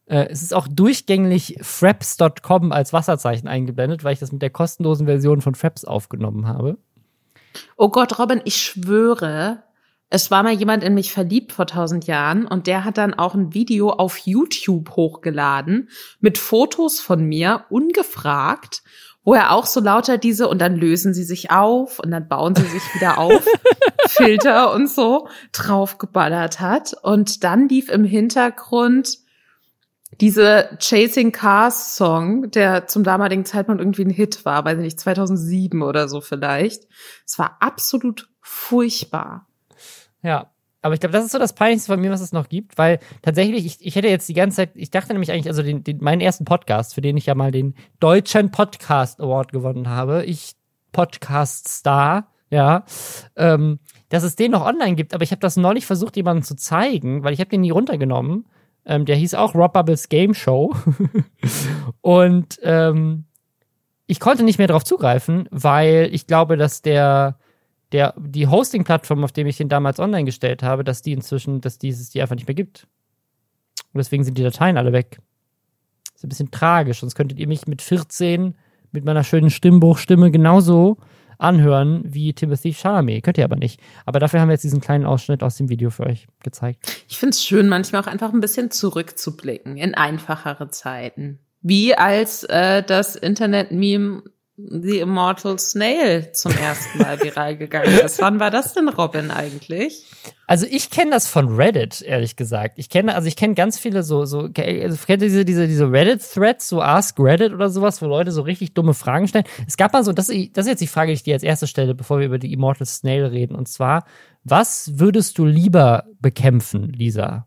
Äh, 0.05 0.27
es 0.29 0.41
ist 0.41 0.53
auch 0.53 0.67
durchgängig 0.67 1.57
fraps.com 1.61 2.71
als 2.71 2.93
Wasserzeichen 2.93 3.47
eingeblendet, 3.47 4.03
weil 4.03 4.13
ich 4.13 4.19
das 4.19 4.31
mit 4.31 4.41
der 4.41 4.49
kostenlosen 4.49 5.05
Version 5.05 5.41
von 5.41 5.55
Fraps 5.55 5.85
aufgenommen 5.85 6.47
habe. 6.47 6.77
Oh 7.77 7.89
Gott, 7.89 8.19
Robin, 8.19 8.41
ich 8.43 8.57
schwöre, 8.57 9.63
es 10.09 10.31
war 10.31 10.43
mal 10.43 10.53
jemand 10.53 10.83
in 10.83 10.93
mich 10.93 11.11
verliebt 11.11 11.51
vor 11.51 11.67
tausend 11.67 12.05
Jahren 12.05 12.45
und 12.45 12.67
der 12.67 12.85
hat 12.85 12.97
dann 12.97 13.13
auch 13.13 13.33
ein 13.33 13.53
Video 13.53 13.89
auf 13.89 14.19
YouTube 14.19 14.91
hochgeladen 14.91 15.89
mit 16.19 16.37
Fotos 16.37 16.99
von 16.99 17.25
mir, 17.25 17.65
ungefragt, 17.69 18.83
wo 19.23 19.33
er 19.33 19.51
auch 19.51 19.65
so 19.65 19.79
lauter 19.79 20.17
diese 20.17 20.47
und 20.47 20.59
dann 20.59 20.75
lösen 20.75 21.13
sie 21.13 21.23
sich 21.23 21.49
auf 21.49 21.99
und 21.99 22.11
dann 22.11 22.27
bauen 22.27 22.55
sie 22.55 22.65
sich 22.65 22.83
wieder 22.93 23.17
auf, 23.17 23.43
Filter 24.07 24.71
und 24.71 24.89
so 24.89 25.27
draufgeballert 25.51 26.59
hat. 26.59 26.95
Und 27.01 27.43
dann 27.43 27.67
lief 27.67 27.89
im 27.89 28.05
Hintergrund 28.05 29.17
diese 30.21 30.69
Chasing 30.79 31.31
Cars 31.31 31.95
Song, 31.95 32.51
der 32.51 32.87
zum 32.87 33.03
damaligen 33.03 33.45
Zeitpunkt 33.45 33.81
irgendwie 33.81 34.05
ein 34.05 34.11
Hit 34.11 34.45
war, 34.45 34.63
weiß 34.63 34.77
ich 34.77 34.83
nicht, 34.83 34.99
2007 34.99 35.81
oder 35.81 36.07
so 36.07 36.21
vielleicht. 36.21 36.87
Es 37.25 37.37
war 37.39 37.57
absolut 37.59 38.29
furchtbar. 38.41 39.47
Ja. 40.25 40.51
Aber 40.81 40.93
ich 40.93 40.99
glaube, 40.99 41.13
das 41.13 41.25
ist 41.25 41.31
so 41.31 41.39
das 41.39 41.53
Peinlichste 41.53 41.91
von 41.91 41.99
mir, 41.99 42.11
was 42.11 42.21
es 42.21 42.31
noch 42.31 42.47
gibt, 42.47 42.77
weil 42.77 42.99
tatsächlich, 43.23 43.65
ich, 43.65 43.77
ich 43.83 43.95
hätte 43.95 44.07
jetzt 44.07 44.29
die 44.29 44.33
ganze 44.33 44.57
Zeit, 44.57 44.71
ich 44.75 44.91
dachte 44.91 45.13
nämlich 45.13 45.31
eigentlich, 45.31 45.47
also 45.47 45.63
den, 45.63 45.83
den, 45.83 45.97
meinen 45.97 46.21
ersten 46.21 46.45
Podcast, 46.45 46.93
für 46.93 47.01
den 47.01 47.17
ich 47.17 47.25
ja 47.25 47.33
mal 47.33 47.51
den 47.51 47.73
Deutschen 47.99 48.51
Podcast 48.51 49.19
Award 49.19 49.51
gewonnen 49.51 49.89
habe, 49.89 50.23
ich 50.25 50.53
Podcast-Star, 50.91 52.27
ja, 52.51 52.85
ähm, 53.35 53.79
dass 54.09 54.23
es 54.23 54.35
den 54.35 54.51
noch 54.51 54.63
online 54.63 54.95
gibt, 54.95 55.15
aber 55.15 55.23
ich 55.23 55.31
habe 55.31 55.39
das 55.39 55.57
neulich 55.57 55.87
versucht, 55.87 56.15
jemandem 56.17 56.43
zu 56.43 56.55
zeigen, 56.55 57.23
weil 57.23 57.33
ich 57.33 57.39
habe 57.39 57.49
den 57.49 57.61
nie 57.61 57.71
runtergenommen. 57.71 58.45
Ähm, 58.85 59.05
der 59.05 59.15
hieß 59.15 59.33
auch 59.33 59.55
Rob 59.55 59.73
Bubbles 59.73 60.09
Game 60.09 60.35
Show. 60.35 60.75
Und 62.01 62.59
ähm, 62.61 63.25
ich 64.05 64.19
konnte 64.19 64.43
nicht 64.43 64.59
mehr 64.59 64.67
darauf 64.67 64.83
zugreifen, 64.83 65.49
weil 65.49 66.09
ich 66.11 66.27
glaube, 66.27 66.57
dass 66.57 66.83
der 66.83 67.39
der, 67.95 68.13
die 68.17 68.47
Hosting-Plattform, 68.47 69.23
auf 69.23 69.31
dem 69.31 69.47
ich 69.47 69.55
den 69.55 69.69
damals 69.69 70.01
online 70.01 70.25
gestellt 70.25 70.63
habe, 70.63 70.83
dass 70.83 71.01
die 71.01 71.13
inzwischen, 71.13 71.61
dass 71.61 71.77
dieses 71.77 72.09
die 72.09 72.21
einfach 72.21 72.35
nicht 72.35 72.47
mehr 72.47 72.55
gibt. 72.55 72.87
Und 73.93 73.99
deswegen 73.99 74.25
sind 74.25 74.37
die 74.37 74.43
Dateien 74.43 74.77
alle 74.77 74.91
weg. 74.91 75.19
Das 76.03 76.15
ist 76.15 76.23
ein 76.25 76.29
bisschen 76.29 76.51
tragisch, 76.51 76.99
sonst 76.99 77.15
könntet 77.15 77.39
ihr 77.39 77.47
mich 77.47 77.67
mit 77.67 77.81
14 77.81 78.55
mit 78.91 79.05
meiner 79.05 79.23
schönen 79.23 79.49
Stimmbruchstimme 79.49 80.29
genauso 80.29 80.97
anhören 81.37 82.01
wie 82.05 82.33
Timothy 82.33 82.73
Chalamet. 82.73 83.23
Könnt 83.23 83.37
ihr 83.37 83.45
aber 83.45 83.55
nicht. 83.55 83.79
Aber 84.05 84.19
dafür 84.19 84.41
haben 84.41 84.49
wir 84.49 84.53
jetzt 84.53 84.63
diesen 84.65 84.81
kleinen 84.81 85.05
Ausschnitt 85.05 85.41
aus 85.41 85.55
dem 85.55 85.69
Video 85.69 85.89
für 85.89 86.05
euch 86.05 86.27
gezeigt. 86.43 87.05
Ich 87.07 87.17
finde 87.17 87.31
es 87.31 87.45
schön, 87.45 87.69
manchmal 87.69 88.01
auch 88.01 88.07
einfach 88.07 88.33
ein 88.33 88.41
bisschen 88.41 88.71
zurückzublicken 88.71 89.77
in 89.77 89.95
einfachere 89.95 90.69
Zeiten. 90.69 91.39
Wie 91.61 91.95
als 91.95 92.43
äh, 92.43 92.83
das 92.83 93.15
Internet-Meme 93.15 94.23
The 94.57 94.99
Immortal 94.99 95.59
Snail 95.59 96.31
zum 96.31 96.53
ersten 96.53 96.99
Mal 96.99 97.21
viral 97.21 97.57
gegangen 97.57 97.99
ist. 97.99 98.19
Wann 98.21 98.39
war 98.39 98.51
das 98.51 98.73
denn, 98.73 98.87
Robin, 98.87 99.29
eigentlich? 99.29 100.05
Also 100.47 100.65
ich 100.69 100.89
kenne 100.89 101.11
das 101.11 101.27
von 101.27 101.53
Reddit, 101.53 102.01
ehrlich 102.01 102.37
gesagt. 102.37 102.79
Ich 102.79 102.89
kenne, 102.89 103.15
also 103.15 103.27
ich 103.27 103.35
kenne 103.35 103.53
ganz 103.53 103.77
viele 103.77 104.01
so, 104.01 104.23
so, 104.23 104.49
also 104.57 105.05
kennt 105.05 105.21
ihr 105.21 105.27
diese, 105.27 105.43
diese, 105.43 105.67
diese 105.67 105.91
Reddit-Threads, 105.91 106.69
so 106.69 106.81
Ask 106.81 107.19
Reddit 107.19 107.51
oder 107.51 107.69
sowas, 107.69 108.01
wo 108.01 108.05
Leute 108.05 108.31
so 108.31 108.43
richtig 108.43 108.73
dumme 108.73 108.93
Fragen 108.93 109.27
stellen. 109.27 109.45
Es 109.67 109.75
gab 109.75 109.91
mal 109.91 110.05
so, 110.05 110.13
das, 110.13 110.27
das 110.27 110.65
ist 110.65 110.67
jetzt 110.67 110.81
die 110.81 110.87
Frage, 110.87 111.11
die 111.11 111.15
ich 111.15 111.23
dir 111.23 111.33
als 111.33 111.43
erste 111.43 111.67
stelle, 111.67 111.93
bevor 111.93 112.19
wir 112.19 112.25
über 112.25 112.39
die 112.39 112.53
Immortal 112.53 112.87
Snail 112.87 113.25
reden. 113.25 113.55
Und 113.55 113.67
zwar, 113.67 114.05
was 114.45 114.99
würdest 114.99 115.37
du 115.37 115.45
lieber 115.45 116.05
bekämpfen, 116.21 116.93
Lisa? 116.93 117.45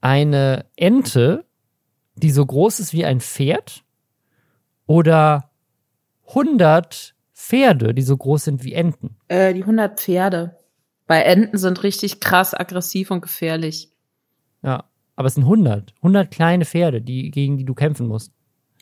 Eine 0.00 0.66
Ente, 0.76 1.44
die 2.14 2.30
so 2.30 2.46
groß 2.46 2.78
ist 2.78 2.92
wie 2.92 3.04
ein 3.04 3.20
Pferd? 3.20 3.82
Oder 4.90 5.52
100 6.30 7.14
Pferde, 7.32 7.94
die 7.94 8.02
so 8.02 8.16
groß 8.16 8.42
sind 8.42 8.64
wie 8.64 8.72
Enten? 8.72 9.16
Äh, 9.28 9.54
die 9.54 9.60
100 9.60 10.00
Pferde. 10.00 10.56
Bei 11.06 11.22
Enten 11.22 11.58
sind 11.58 11.84
richtig 11.84 12.18
krass 12.18 12.54
aggressiv 12.54 13.12
und 13.12 13.20
gefährlich. 13.20 13.92
Ja, 14.62 14.86
aber 15.14 15.28
es 15.28 15.34
sind 15.34 15.44
100. 15.44 15.94
100 15.98 16.32
kleine 16.32 16.64
Pferde, 16.64 17.00
die, 17.02 17.30
gegen 17.30 17.56
die 17.56 17.64
du 17.64 17.72
kämpfen 17.72 18.08
musst. 18.08 18.32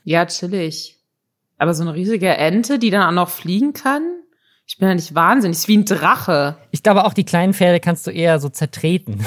Ja, 0.02 0.24
chillig. 0.24 0.96
Aber 1.59 1.74
so 1.74 1.82
eine 1.82 1.92
riesige 1.92 2.34
Ente, 2.34 2.78
die 2.78 2.88
dann 2.88 3.02
auch 3.02 3.24
noch 3.24 3.28
fliegen 3.28 3.74
kann? 3.74 4.02
Ich 4.66 4.78
bin 4.78 4.88
ja 4.88 4.94
nicht 4.94 5.14
wahnsinnig. 5.14 5.59
Ist 5.59 5.68
wie 5.68 5.76
ein 5.76 5.84
Drache. 5.84 6.56
Ich 6.70 6.82
glaube, 6.82 7.04
auch 7.04 7.12
die 7.12 7.24
kleinen 7.24 7.52
Pferde 7.52 7.80
kannst 7.80 8.06
du 8.06 8.12
eher 8.12 8.40
so 8.40 8.48
zertreten. 8.48 9.22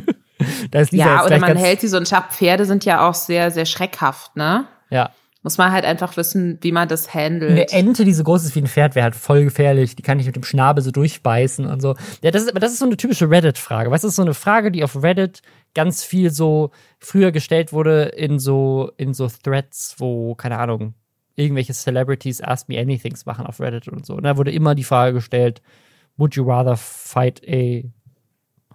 da 0.70 0.80
ist 0.80 0.92
ja, 0.92 1.24
oder 1.24 1.38
man 1.38 1.56
hält 1.56 1.80
sie 1.80 1.88
so. 1.88 1.96
Und 1.96 2.06
Schab 2.06 2.34
Pferde 2.34 2.66
sind 2.66 2.84
ja 2.84 3.08
auch 3.08 3.14
sehr, 3.14 3.50
sehr 3.50 3.64
schreckhaft, 3.64 4.36
ne? 4.36 4.66
Ja. 4.90 5.12
Muss 5.42 5.56
man 5.56 5.72
halt 5.72 5.86
einfach 5.86 6.18
wissen, 6.18 6.58
wie 6.60 6.70
man 6.70 6.86
das 6.86 7.14
handelt. 7.14 7.52
Eine 7.52 7.70
Ente, 7.70 8.04
die 8.04 8.12
so 8.12 8.24
groß 8.24 8.44
ist 8.44 8.54
wie 8.54 8.60
ein 8.60 8.66
Pferd, 8.66 8.94
wäre 8.94 9.04
halt 9.04 9.14
voll 9.14 9.44
gefährlich. 9.44 9.96
Die 9.96 10.02
kann 10.02 10.20
ich 10.20 10.26
mit 10.26 10.36
dem 10.36 10.42
Schnabel 10.42 10.84
so 10.84 10.90
durchbeißen 10.90 11.64
und 11.64 11.80
so. 11.80 11.94
Ja, 12.20 12.30
das 12.30 12.42
ist, 12.42 12.50
aber 12.50 12.60
das 12.60 12.72
ist 12.72 12.80
so 12.80 12.84
eine 12.84 12.98
typische 12.98 13.30
Reddit-Frage. 13.30 13.90
Weißt 13.90 14.04
du, 14.04 14.08
das 14.08 14.12
ist 14.12 14.16
so 14.16 14.22
eine 14.22 14.34
Frage, 14.34 14.70
die 14.70 14.84
auf 14.84 15.02
Reddit 15.02 15.40
ganz 15.74 16.04
viel 16.04 16.30
so 16.30 16.72
früher 16.98 17.32
gestellt 17.32 17.72
wurde 17.72 18.02
in 18.02 18.38
so, 18.38 18.90
in 18.98 19.14
so 19.14 19.28
Threads, 19.28 19.94
wo, 19.96 20.34
keine 20.34 20.58
Ahnung, 20.58 20.92
irgendwelche 21.36 21.72
Celebrities 21.72 22.42
Ask 22.42 22.68
Me 22.68 22.78
Anythings 22.78 23.24
machen 23.24 23.46
auf 23.46 23.60
Reddit 23.60 23.88
und 23.88 24.04
so. 24.04 24.16
Und 24.16 24.24
da 24.24 24.36
wurde 24.36 24.52
immer 24.52 24.74
die 24.74 24.84
Frage 24.84 25.14
gestellt, 25.14 25.62
would 26.18 26.34
you 26.34 26.44
rather 26.44 26.76
fight 26.76 27.40
a 27.48 27.82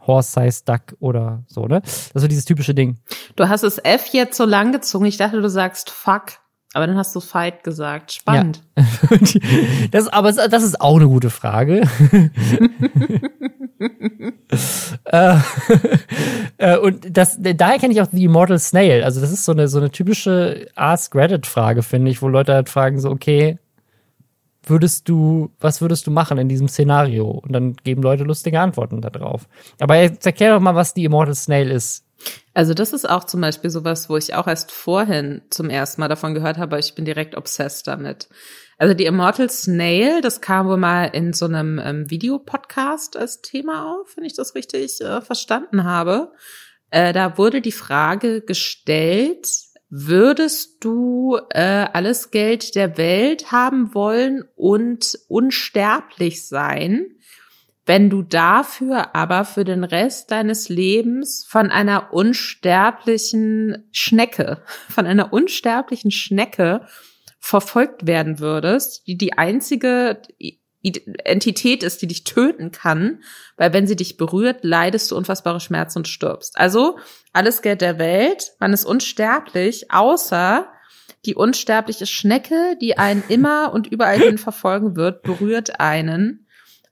Horse-Sized 0.07 0.67
Duck 0.67 0.95
oder 0.99 1.43
so, 1.47 1.67
ne? 1.67 1.81
Das 1.81 2.07
ist 2.07 2.21
so 2.21 2.27
dieses 2.27 2.45
typische 2.45 2.73
Ding. 2.73 2.97
Du 3.35 3.49
hast 3.49 3.63
das 3.63 3.77
F 3.77 4.07
jetzt 4.13 4.37
so 4.37 4.45
lang 4.45 4.71
gezogen. 4.71 5.05
Ich 5.05 5.17
dachte, 5.17 5.41
du 5.41 5.49
sagst 5.49 5.91
fuck. 5.91 6.39
Aber 6.75 6.87
dann 6.87 6.97
hast 6.97 7.15
du 7.15 7.21
Fight 7.21 7.63
gesagt. 7.63 8.11
Spannend. 8.11 8.61
Ja. 8.77 8.83
das, 9.91 10.09
aber 10.09 10.33
das 10.33 10.61
ist 10.61 10.81
auch 10.81 10.97
eine 10.97 11.07
gute 11.07 11.29
Frage. 11.29 11.83
äh, 15.05 15.37
äh, 16.57 16.77
und 16.77 17.17
das, 17.17 17.37
daher 17.39 17.79
kenne 17.79 17.93
ich 17.93 18.01
auch 18.01 18.09
The 18.11 18.25
Immortal 18.25 18.59
Snail. 18.59 19.05
Also, 19.05 19.21
das 19.21 19.31
ist 19.31 19.45
so 19.45 19.53
eine, 19.53 19.69
so 19.69 19.77
eine 19.77 19.89
typische 19.89 20.67
Ask 20.75 21.15
Reddit-Frage, 21.15 21.81
finde 21.81 22.11
ich, 22.11 22.21
wo 22.21 22.27
Leute 22.27 22.53
halt 22.53 22.67
fragen, 22.67 22.99
so, 22.99 23.09
okay, 23.09 23.57
würdest 24.61 25.07
du, 25.07 25.51
was 25.61 25.79
würdest 25.79 26.05
du 26.07 26.11
machen 26.11 26.37
in 26.37 26.49
diesem 26.49 26.67
Szenario? 26.67 27.29
Und 27.29 27.53
dann 27.53 27.77
geben 27.85 28.03
Leute 28.03 28.25
lustige 28.25 28.59
Antworten 28.59 28.99
darauf. 28.99 29.47
Aber 29.79 29.95
jetzt 29.95 30.25
erklär 30.25 30.53
doch 30.53 30.59
mal, 30.59 30.75
was 30.75 30.93
die 30.93 31.05
Immortal 31.05 31.35
Snail 31.35 31.71
ist. 31.71 32.04
Also 32.53 32.73
das 32.73 32.93
ist 32.93 33.09
auch 33.09 33.25
zum 33.25 33.41
Beispiel 33.41 33.69
sowas, 33.69 34.09
wo 34.09 34.17
ich 34.17 34.33
auch 34.33 34.47
erst 34.47 34.71
vorhin 34.71 35.41
zum 35.49 35.69
ersten 35.69 36.01
Mal 36.01 36.07
davon 36.07 36.33
gehört 36.33 36.57
habe, 36.57 36.79
ich 36.79 36.95
bin 36.95 37.05
direkt 37.05 37.35
obsessed 37.35 37.87
damit. 37.87 38.29
Also 38.77 38.93
die 38.93 39.05
Immortal 39.05 39.49
Snail, 39.49 40.21
das 40.21 40.41
kam 40.41 40.67
wohl 40.67 40.77
mal 40.77 41.05
in 41.05 41.33
so 41.33 41.45
einem 41.45 41.79
ähm, 41.79 42.09
Videopodcast 42.09 43.15
als 43.15 43.41
Thema 43.41 43.93
auf, 43.93 44.15
wenn 44.17 44.25
ich 44.25 44.35
das 44.35 44.55
richtig 44.55 44.99
äh, 45.01 45.21
verstanden 45.21 45.83
habe. 45.83 46.31
Äh, 46.91 47.13
da 47.13 47.37
wurde 47.37 47.61
die 47.61 47.71
Frage 47.71 48.41
gestellt, 48.41 49.47
würdest 49.89 50.83
du 50.83 51.37
äh, 51.51 51.87
alles 51.93 52.31
Geld 52.31 52.75
der 52.75 52.97
Welt 52.97 53.51
haben 53.51 53.93
wollen 53.93 54.43
und 54.55 55.17
unsterblich 55.27 56.47
sein, 56.47 57.07
wenn 57.85 58.09
du 58.09 58.23
dafür 58.23 59.15
aber 59.15 59.45
für 59.45 59.63
den 59.63 59.83
Rest 59.83 60.31
deines 60.31 60.69
Lebens 60.69 61.45
von 61.47 61.69
einer 61.69 62.13
unsterblichen 62.13 63.87
Schnecke, 63.91 64.61
von 64.89 65.05
einer 65.05 65.31
unsterblichen 65.31 66.11
Schnecke 66.11 66.87
verfolgt 67.39 68.07
werden 68.07 68.39
würdest, 68.39 69.05
die 69.05 69.17
die 69.17 69.33
einzige 69.33 70.21
Entität 71.23 71.83
ist, 71.83 72.01
die 72.01 72.07
dich 72.07 72.23
töten 72.23 72.71
kann, 72.71 73.23
weil 73.57 73.73
wenn 73.73 73.87
sie 73.87 73.95
dich 73.95 74.17
berührt, 74.17 74.63
leidest 74.63 75.11
du 75.11 75.15
unfassbare 75.15 75.59
Schmerzen 75.59 75.99
und 75.99 76.07
stirbst. 76.07 76.57
Also 76.57 76.97
alles 77.33 77.61
Geld 77.61 77.81
der 77.81 77.99
Welt, 77.99 78.53
man 78.59 78.73
ist 78.73 78.85
unsterblich, 78.85 79.91
außer 79.91 80.67
die 81.25 81.35
unsterbliche 81.35 82.05
Schnecke, 82.05 82.77
die 82.81 82.97
einen 82.97 83.23
immer 83.27 83.73
und 83.73 83.87
überall 83.87 84.19
hin 84.19 84.37
verfolgen 84.37 84.95
wird, 84.95 85.23
berührt 85.23 85.79
einen 85.79 86.44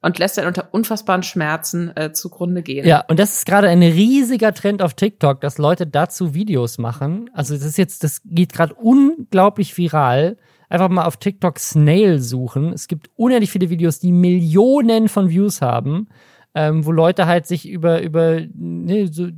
und 0.03 0.19
lässt 0.19 0.37
dann 0.37 0.47
unter 0.47 0.67
unfassbaren 0.71 1.23
Schmerzen 1.23 1.95
äh, 1.95 2.11
zugrunde 2.11 2.61
gehen. 2.61 2.85
Ja, 2.85 3.05
und 3.07 3.19
das 3.19 3.37
ist 3.37 3.45
gerade 3.45 3.69
ein 3.69 3.81
riesiger 3.81 4.53
Trend 4.53 4.81
auf 4.81 4.93
TikTok, 4.93 5.39
dass 5.41 5.57
Leute 5.57 5.87
dazu 5.87 6.33
Videos 6.33 6.77
machen. 6.77 7.29
Also 7.33 7.53
das 7.55 7.63
ist 7.63 7.77
jetzt, 7.77 8.03
das 8.03 8.21
geht 8.25 8.51
gerade 8.51 8.73
unglaublich 8.73 9.75
viral. 9.77 10.37
Einfach 10.67 10.89
mal 10.89 11.05
auf 11.05 11.17
TikTok 11.17 11.57
Snail 11.57 12.19
suchen. 12.19 12.73
Es 12.73 12.87
gibt 12.87 13.09
unendlich 13.15 13.51
viele 13.51 13.69
Videos, 13.69 13.99
die 13.99 14.11
Millionen 14.11 15.07
von 15.07 15.29
Views 15.29 15.61
haben. 15.61 16.09
Ähm, 16.55 16.85
wo 16.85 16.91
Leute 16.91 17.25
halt 17.25 17.47
sich 17.47 17.67
über 17.67 18.03
über 18.03 18.39
ne, 18.53 19.07
so, 19.07 19.29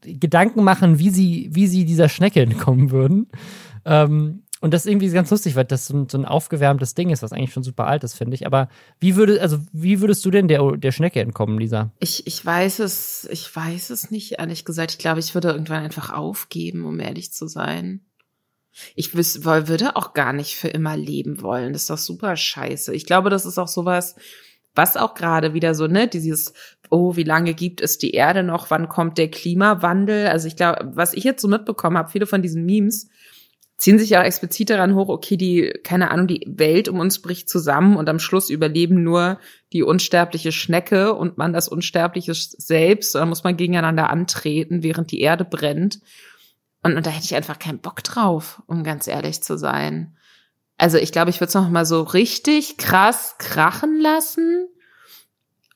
Gedanken 0.00 0.64
machen, 0.64 0.98
wie 0.98 1.10
sie 1.10 1.50
wie 1.52 1.66
sie 1.66 1.84
dieser 1.84 2.08
Schnecke 2.08 2.40
entkommen 2.42 2.90
würden. 2.90 3.26
Ähm, 3.84 4.41
und 4.62 4.72
das 4.72 4.86
irgendwie 4.86 5.10
ganz 5.10 5.28
lustig, 5.30 5.56
weil 5.56 5.64
das 5.64 5.86
so 5.86 5.96
ein, 5.96 6.08
so 6.08 6.16
ein 6.16 6.24
aufgewärmtes 6.24 6.94
Ding 6.94 7.10
ist, 7.10 7.24
was 7.24 7.32
eigentlich 7.32 7.52
schon 7.52 7.64
super 7.64 7.88
alt 7.88 8.04
ist, 8.04 8.14
finde 8.14 8.36
ich. 8.36 8.46
Aber 8.46 8.68
wie 9.00 9.16
würde, 9.16 9.42
also 9.42 9.58
wie 9.72 10.00
würdest 10.00 10.24
du 10.24 10.30
denn 10.30 10.46
der, 10.46 10.76
der 10.76 10.92
Schnecke 10.92 11.20
entkommen, 11.20 11.58
Lisa? 11.58 11.90
Ich, 11.98 12.28
ich 12.28 12.46
weiß 12.46 12.78
es, 12.78 13.28
ich 13.32 13.54
weiß 13.54 13.90
es 13.90 14.12
nicht, 14.12 14.38
ehrlich 14.38 14.64
gesagt. 14.64 14.92
Ich 14.92 14.98
glaube, 14.98 15.18
ich 15.18 15.34
würde 15.34 15.50
irgendwann 15.50 15.82
einfach 15.82 16.12
aufgeben, 16.12 16.84
um 16.84 17.00
ehrlich 17.00 17.32
zu 17.32 17.48
sein. 17.48 18.02
Ich 18.94 19.14
würde 19.16 19.96
auch 19.96 20.14
gar 20.14 20.32
nicht 20.32 20.54
für 20.54 20.68
immer 20.68 20.96
leben 20.96 21.42
wollen. 21.42 21.72
Das 21.72 21.82
ist 21.82 21.90
doch 21.90 21.98
super 21.98 22.36
scheiße. 22.36 22.94
Ich 22.94 23.04
glaube, 23.04 23.30
das 23.30 23.44
ist 23.44 23.58
auch 23.58 23.66
sowas, 23.66 24.14
was 24.76 24.96
auch 24.96 25.14
gerade 25.14 25.54
wieder 25.54 25.74
so, 25.74 25.88
ne, 25.88 26.06
dieses, 26.06 26.54
oh, 26.88 27.16
wie 27.16 27.24
lange 27.24 27.54
gibt 27.54 27.80
es 27.80 27.98
die 27.98 28.12
Erde 28.12 28.44
noch? 28.44 28.70
Wann 28.70 28.88
kommt 28.88 29.18
der 29.18 29.28
Klimawandel? 29.28 30.28
Also 30.28 30.46
ich 30.46 30.54
glaube, 30.54 30.92
was 30.94 31.14
ich 31.14 31.24
jetzt 31.24 31.42
so 31.42 31.48
mitbekommen 31.48 31.98
habe, 31.98 32.10
viele 32.10 32.26
von 32.26 32.42
diesen 32.42 32.64
Memes, 32.64 33.08
ziehen 33.76 33.98
sich 33.98 34.10
ja 34.10 34.22
explizit 34.22 34.70
daran 34.70 34.94
hoch, 34.94 35.08
okay, 35.08 35.36
die, 35.36 35.72
keine 35.82 36.10
Ahnung, 36.10 36.28
die 36.28 36.44
Welt 36.46 36.88
um 36.88 37.00
uns 37.00 37.20
bricht 37.20 37.48
zusammen 37.48 37.96
und 37.96 38.08
am 38.08 38.18
Schluss 38.18 38.50
überleben 38.50 39.02
nur 39.02 39.38
die 39.72 39.82
unsterbliche 39.82 40.52
Schnecke 40.52 41.14
und 41.14 41.38
man 41.38 41.52
das 41.52 41.68
unsterbliche 41.68 42.32
selbst. 42.34 43.14
Da 43.14 43.26
muss 43.26 43.44
man 43.44 43.56
gegeneinander 43.56 44.10
antreten, 44.10 44.82
während 44.82 45.10
die 45.10 45.20
Erde 45.20 45.44
brennt. 45.44 46.00
Und, 46.82 46.96
und 46.96 47.06
da 47.06 47.10
hätte 47.10 47.24
ich 47.24 47.34
einfach 47.34 47.58
keinen 47.58 47.80
Bock 47.80 48.04
drauf, 48.04 48.62
um 48.66 48.84
ganz 48.84 49.06
ehrlich 49.06 49.42
zu 49.42 49.56
sein. 49.56 50.16
Also 50.78 50.98
ich 50.98 51.12
glaube, 51.12 51.30
ich 51.30 51.40
würde 51.40 51.48
es 51.48 51.54
noch 51.54 51.68
mal 51.68 51.86
so 51.86 52.02
richtig 52.02 52.76
krass 52.76 53.36
krachen 53.38 54.00
lassen. 54.00 54.68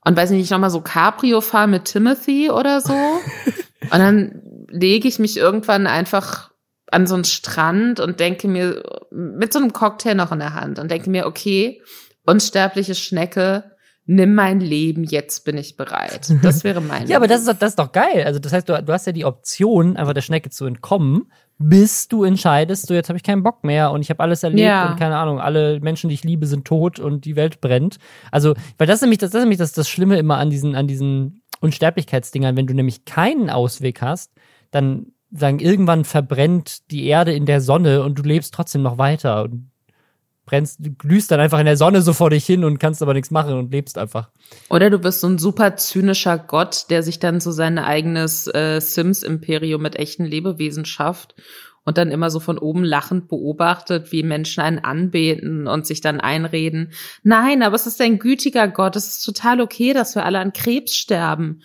Und 0.05 0.17
weiß 0.17 0.31
nicht, 0.31 0.51
noch 0.51 0.59
mal 0.59 0.71
so 0.71 0.81
Cabrio 0.81 1.41
fahren 1.41 1.71
mit 1.71 1.87
Timothy 1.87 2.51
oder 2.51 2.81
so. 2.81 2.93
und 3.81 3.99
dann 3.99 4.43
lege 4.69 5.09
ich 5.09 5.19
mich 5.19 5.37
irgendwann 5.37 5.89
einfach 5.89 6.51
an 6.91 7.07
so 7.07 7.15
einen 7.15 7.25
Strand 7.25 8.01
und 8.01 8.21
denke 8.21 8.49
mir, 8.49 8.83
mit 9.11 9.53
so 9.53 9.59
einem 9.59 9.73
Cocktail 9.73 10.15
noch 10.15 10.33
in 10.33 10.39
der 10.39 10.55
Hand 10.55 10.79
und 10.79 10.91
denke 10.91 11.11
mir, 11.11 11.27
okay, 11.27 11.83
unsterbliche 12.25 12.95
Schnecke, 12.95 13.65
nimm 14.07 14.35
mein 14.35 14.61
Leben, 14.61 15.03
jetzt 15.03 15.45
bin 15.45 15.59
ich 15.59 15.77
bereit. 15.77 16.33
Das 16.43 16.63
wäre 16.63 16.81
mein 16.83 17.09
Ja, 17.09 17.17
aber 17.17 17.27
das 17.27 17.41
ist, 17.41 17.49
doch, 17.49 17.59
das 17.59 17.71
ist 17.71 17.79
doch 17.79 17.91
geil. 17.91 18.25
Also 18.25 18.39
das 18.39 18.53
heißt, 18.53 18.69
du, 18.69 18.81
du 18.83 18.93
hast 18.93 19.07
ja 19.07 19.13
die 19.13 19.25
Option, 19.25 19.97
einfach 19.97 20.15
der 20.15 20.21
Schnecke 20.21 20.51
zu 20.51 20.65
entkommen, 20.65 21.31
bis 21.59 22.07
du 22.07 22.23
entscheidest, 22.23 22.87
so 22.87 22.95
jetzt 22.95 23.09
habe 23.09 23.17
ich 23.17 23.23
keinen 23.23 23.43
Bock 23.43 23.65
mehr 23.65 23.91
und 23.91 24.03
ich 24.03 24.11
habe 24.11 24.23
alles 24.23 24.43
erlebt 24.43 24.61
ja. 24.61 24.91
und 24.91 24.99
keine 24.99 25.17
Ahnung, 25.17 25.41
alle 25.41 25.81
Menschen, 25.81 26.09
die 26.09 26.15
ich 26.15 26.23
liebe, 26.23 26.47
sind 26.47 26.67
tot 26.67 27.01
und 27.01 27.25
die 27.25 27.35
Welt 27.35 27.61
brennt. 27.61 27.97
Also, 28.31 28.55
weil 28.79 28.87
das 28.87 28.97
ist 28.97 29.03
nämlich 29.03 29.19
das, 29.19 29.31
das, 29.31 29.41
ist 29.41 29.45
nämlich 29.45 29.59
das, 29.59 29.73
das 29.73 29.89
Schlimme 29.89 30.19
immer 30.19 30.37
an 30.37 30.51
diesen, 30.51 30.77
an 30.77 30.87
diesen 30.87 31.43
Unsterblichkeitsdingern, 31.61 32.57
wenn 32.57 32.67
du 32.67 32.75
nämlich 32.75 33.07
keinen 33.07 33.51
Ausweg 33.51 34.03
hast, 34.03 34.33
dann 34.71 35.13
sagen, 35.39 35.59
irgendwann 35.59 36.05
verbrennt 36.05 36.91
die 36.91 37.07
Erde 37.07 37.33
in 37.33 37.47
der 37.47 37.61
Sonne 37.61 38.03
und 38.03 38.19
du 38.19 38.23
lebst 38.23 38.55
trotzdem 38.55 38.83
noch 38.83 38.99
weiter 38.99 39.45
und 39.45 39.71
brennst, 40.47 40.81
glühst 40.99 41.31
dann 41.31 41.41
einfach 41.41 41.59
in 41.59 41.67
der 41.67 41.77
Sonne 41.77 42.01
so 42.03 42.13
vor 42.13 42.31
dich 42.31 42.47
hin 42.47 42.65
und 42.65 42.79
kannst 42.79 43.03
aber 43.03 43.13
nichts 43.13 43.31
machen 43.31 43.55
und 43.55 43.73
lebst 43.73 43.99
einfach. 43.99 44.31
Oder 44.71 44.91
du 44.91 44.99
bist 44.99 45.21
so 45.21 45.27
ein 45.27 45.39
super 45.39 45.77
zynischer 45.77 46.39
Gott, 46.39 46.87
der 46.89 47.03
sich 47.03 47.19
dann 47.19 47.41
so 47.41 47.51
sein 47.51 47.79
eigenes 47.79 48.47
äh, 48.47 48.81
Sims-Imperium 48.81 49.83
mit 49.83 49.97
echten 49.97 50.25
Lebewesen 50.25 50.85
schafft 50.85 51.35
und 51.85 51.99
dann 51.99 52.11
immer 52.11 52.31
so 52.31 52.41
von 52.41 52.59
oben 52.59 52.85
lachend 52.85 53.29
beobachtet, 53.29 54.13
wie 54.13 54.23
Menschen 54.23 54.61
einen 54.61 54.79
anbeten 54.79 55.67
und 55.67 55.87
sich 55.87 56.01
dann 56.01 56.21
einreden, 56.21 56.93
nein, 57.23 57.63
aber 57.63 57.77
es 57.77 57.87
ist 57.87 58.01
ein 58.01 58.19
gütiger 58.19 58.69
Gott, 58.69 58.97
es 58.97 59.07
ist 59.09 59.23
total 59.23 59.61
okay, 59.61 59.93
dass 59.93 60.15
wir 60.15 60.25
alle 60.25 60.41
an 60.41 60.53
Krebs 60.53 60.95
sterben. 60.97 61.63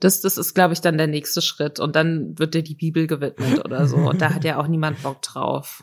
Das, 0.00 0.20
das 0.20 0.38
ist, 0.38 0.54
glaube 0.54 0.74
ich, 0.74 0.80
dann 0.80 0.98
der 0.98 1.06
nächste 1.06 1.42
Schritt. 1.42 1.80
Und 1.80 1.96
dann 1.96 2.38
wird 2.38 2.54
dir 2.54 2.62
die 2.62 2.74
Bibel 2.74 3.06
gewidmet 3.06 3.64
oder 3.64 3.86
so. 3.86 3.96
Und 3.96 4.20
da 4.20 4.34
hat 4.34 4.44
ja 4.44 4.58
auch 4.58 4.68
niemand 4.68 5.02
Bock 5.02 5.22
drauf. 5.22 5.82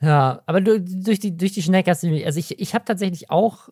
Ja, 0.00 0.42
aber 0.46 0.60
du, 0.60 0.80
durch 0.80 1.18
die, 1.18 1.36
durch 1.36 1.52
die 1.52 1.62
Schnecke 1.62 1.90
hast 1.90 2.02
du, 2.02 2.24
also 2.24 2.38
ich, 2.38 2.58
ich 2.58 2.74
habe 2.74 2.84
tatsächlich 2.84 3.30
auch 3.30 3.68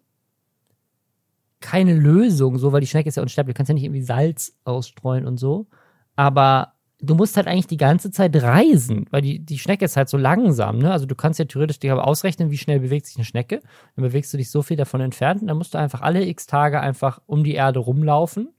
keine 1.61 1.95
Lösung, 1.95 2.59
so, 2.59 2.73
weil 2.73 2.81
die 2.81 2.87
Schnecke 2.87 3.09
ist 3.09 3.17
ja 3.17 3.23
unsterblich. 3.23 3.55
Du 3.55 3.57
kannst 3.57 3.69
ja 3.69 3.75
nicht 3.75 3.85
irgendwie 3.85 4.03
Salz 4.03 4.57
ausstreuen 4.65 5.27
und 5.27 5.39
so. 5.39 5.67
Aber 6.17 6.75
du 7.01 7.15
musst 7.15 7.37
halt 7.37 7.47
eigentlich 7.47 7.67
die 7.67 7.77
ganze 7.77 8.11
Zeit 8.11 8.37
reisen, 8.37 9.07
weil 9.11 9.23
die, 9.23 9.39
die 9.39 9.59
Schnecke 9.59 9.85
ist 9.85 9.97
halt 9.97 10.09
so 10.09 10.17
langsam, 10.17 10.79
ne? 10.79 10.93
Also 10.93 11.07
du 11.07 11.15
kannst 11.15 11.39
ja 11.39 11.45
theoretisch 11.45 11.79
dir 11.79 11.93
aber 11.93 12.07
ausrechnen, 12.07 12.51
wie 12.51 12.59
schnell 12.59 12.81
bewegt 12.81 13.07
sich 13.07 13.17
eine 13.17 13.25
Schnecke. 13.25 13.61
Dann 13.97 14.03
bewegst 14.03 14.33
du 14.33 14.37
dich 14.37 14.51
so 14.51 14.63
viel 14.63 14.77
davon 14.77 15.01
entfernt 15.01 15.41
und 15.41 15.49
dann 15.49 15.57
musst 15.57 15.75
du 15.75 15.79
einfach 15.79 16.03
alle 16.03 16.25
x 16.25 16.47
Tage 16.47 16.81
einfach 16.81 17.21
um 17.27 17.45
die 17.45 17.55
Erde 17.55 17.79
rumlaufen 17.79 18.51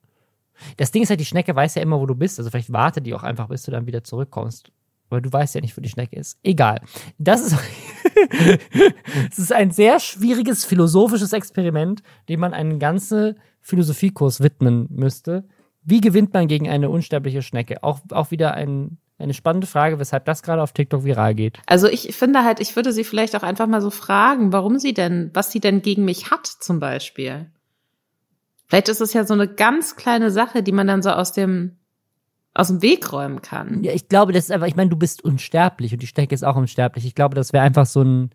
das 0.78 0.92
Ding 0.92 1.04
ist 1.04 1.10
halt, 1.10 1.20
die 1.20 1.26
Schnecke 1.26 1.56
weiß 1.56 1.76
ja 1.76 1.82
immer, 1.82 2.00
wo 2.00 2.06
du 2.06 2.16
bist. 2.16 2.40
Also 2.40 2.50
vielleicht 2.50 2.72
wartet 2.72 3.06
die 3.06 3.14
auch 3.14 3.24
einfach, 3.24 3.48
bis 3.48 3.64
du 3.64 3.72
dann 3.72 3.88
wieder 3.88 4.04
zurückkommst. 4.04 4.72
Weil 5.10 5.22
du 5.22 5.32
weißt 5.32 5.56
ja 5.56 5.62
nicht, 5.62 5.76
wo 5.76 5.82
die 5.82 5.90
Schnecke 5.90 6.16
ist. 6.16 6.38
Egal. 6.44 6.82
Das 7.18 7.42
ist, 7.42 7.56
es 9.32 9.40
ist 9.40 9.54
ein 9.54 9.72
sehr 9.72 10.00
schwieriges 10.00 10.66
philosophisches 10.66 11.34
Experiment, 11.34 12.04
dem 12.30 12.40
man 12.40 12.54
einen 12.54 12.80
ganzen 12.80 13.36
Philosophiekurs 13.62 14.42
widmen 14.42 14.88
müsste. 14.92 15.46
Wie 15.84 16.02
gewinnt 16.02 16.34
man 16.34 16.48
gegen 16.48 16.70
eine 16.70 16.90
unsterbliche 16.90 17.42
Schnecke? 17.42 17.84
Auch, 17.84 18.00
auch 18.12 18.30
wieder 18.30 18.54
ein, 18.54 19.00
eine 19.18 19.34
spannende 19.34 19.66
Frage, 19.68 20.00
weshalb 20.00 20.26
das 20.26 20.44
gerade 20.44 20.62
auf 20.62 20.74
TikTok 20.74 21.04
viral 21.04 21.34
geht. 21.34 21.60
Also 21.66 21.88
ich 21.88 22.16
finde 22.16 22.44
halt, 22.44 22.60
ich 22.60 22.76
würde 22.76 22.94
sie 22.94 23.04
vielleicht 23.04 23.36
auch 23.36 23.44
einfach 23.44 23.68
mal 23.68 23.82
so 23.82 23.90
fragen, 23.90 24.54
warum 24.54 24.78
sie 24.78 24.94
denn, 24.94 25.32
was 25.34 25.52
sie 25.52 25.60
denn 25.60 25.82
gegen 25.82 26.06
mich 26.06 26.30
hat 26.30 26.46
zum 26.46 26.80
Beispiel. 26.80 27.48
Vielleicht 28.70 28.88
ist 28.88 29.02
es 29.02 29.14
ja 29.14 29.26
so 29.26 29.34
eine 29.34 29.48
ganz 29.48 29.96
kleine 29.96 30.30
Sache, 30.30 30.62
die 30.62 30.72
man 30.72 30.88
dann 30.88 31.02
so 31.02 31.10
aus 31.10 31.34
dem 31.34 31.76
aus 32.54 32.68
dem 32.68 32.82
Weg 32.82 33.12
räumen 33.12 33.42
kann. 33.42 33.84
Ja, 33.84 33.94
ich 33.94 34.10
glaube, 34.10 34.34
das 34.34 34.46
ist 34.46 34.52
einfach, 34.52 34.68
ich 34.68 34.76
meine, 34.76 34.90
du 34.90 34.98
bist 34.98 35.24
unsterblich 35.24 35.94
und 35.94 36.02
die 36.02 36.08
Stecke 36.08 36.34
ist 36.34 36.44
auch 36.44 36.56
unsterblich. 36.56 37.06
Ich 37.06 37.16
glaube, 37.16 37.36
das 37.36 37.54
wäre 37.54 37.64
einfach 37.64 37.86
so 37.86 38.02
ein, 38.02 38.32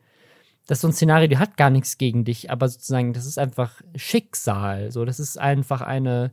das 0.67 0.79
ist 0.79 0.83
so 0.83 0.89
ein 0.89 0.93
Szenario, 0.93 1.29
die 1.29 1.39
hat 1.39 1.57
gar 1.57 1.69
nichts 1.69 1.99
gegen 1.99 2.25
dich, 2.25 2.51
aber 2.51 2.69
sozusagen, 2.69 3.13
das 3.13 3.27
ist 3.27 3.39
einfach 3.39 3.83
Schicksal. 3.97 4.91
So, 4.93 5.05
das 5.05 5.21
ist 5.21 5.39
einfach 5.39 5.83
eine, 5.83 6.33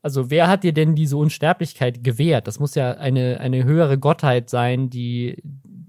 also 0.00 0.30
wer 0.30 0.48
hat 0.48 0.64
dir 0.64 0.72
denn 0.72 0.94
diese 0.96 1.16
Unsterblichkeit 1.16 2.02
gewährt? 2.02 2.46
Das 2.46 2.58
muss 2.58 2.74
ja 2.74 2.92
eine, 2.92 3.38
eine 3.40 3.64
höhere 3.64 3.98
Gottheit 3.98 4.50
sein, 4.50 4.90
die, 4.90 5.42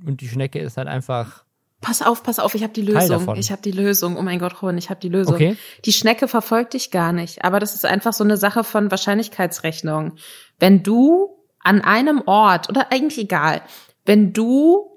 und 0.05 0.21
die 0.21 0.27
Schnecke 0.27 0.59
ist 0.59 0.77
halt 0.77 0.87
einfach 0.87 1.42
Pass 1.83 2.01
auf, 2.01 2.23
pass 2.23 2.39
auf, 2.39 2.55
ich 2.55 2.63
habe 2.63 2.73
die 2.73 2.81
Lösung. 2.81 3.35
Ich 3.35 3.51
habe 3.51 3.61
die 3.61 3.71
Lösung. 3.71 4.17
Oh 4.17 4.21
mein 4.21 4.39
Gott, 4.39 4.61
Robin, 4.61 4.77
ich 4.77 4.89
habe 4.89 4.99
die 4.99 5.09
Lösung. 5.09 5.35
Okay. 5.35 5.57
Die 5.85 5.93
Schnecke 5.93 6.27
verfolgt 6.27 6.73
dich 6.73 6.89
gar 6.91 7.13
nicht, 7.13 7.43
aber 7.43 7.59
das 7.59 7.75
ist 7.75 7.85
einfach 7.85 8.13
so 8.13 8.23
eine 8.23 8.37
Sache 8.37 8.63
von 8.63 8.89
Wahrscheinlichkeitsrechnung. 8.89 10.13
Wenn 10.59 10.81
du 10.81 11.37
an 11.59 11.81
einem 11.81 12.23
Ort 12.25 12.69
oder 12.69 12.91
eigentlich 12.91 13.19
egal, 13.19 13.61
wenn 14.05 14.33
du 14.33 14.89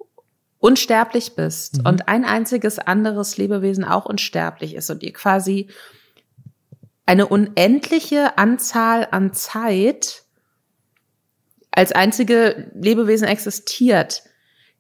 unsterblich 0.59 1.35
bist 1.35 1.79
Mhm. 1.79 1.87
und 1.87 2.09
ein 2.09 2.25
einziges 2.25 2.79
anderes 2.79 3.37
Lebewesen 3.37 3.85
auch 3.85 4.07
unsterblich 4.07 4.75
ist 4.75 4.89
und 4.91 5.03
ihr 5.03 5.13
quasi 5.13 5.69
eine 7.05 7.27
unendliche 7.27 8.37
Anzahl 8.39 9.07
an 9.11 9.33
Zeit 9.33 10.25
als 11.71 11.93
einzige 11.93 12.71
Lebewesen 12.75 13.29
existiert, 13.29 14.23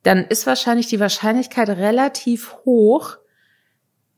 dann 0.07 0.25
ist 0.25 0.47
wahrscheinlich 0.47 0.87
die 0.87 1.01
Wahrscheinlichkeit 1.01 1.69
relativ 1.69 2.55
hoch, 2.65 3.17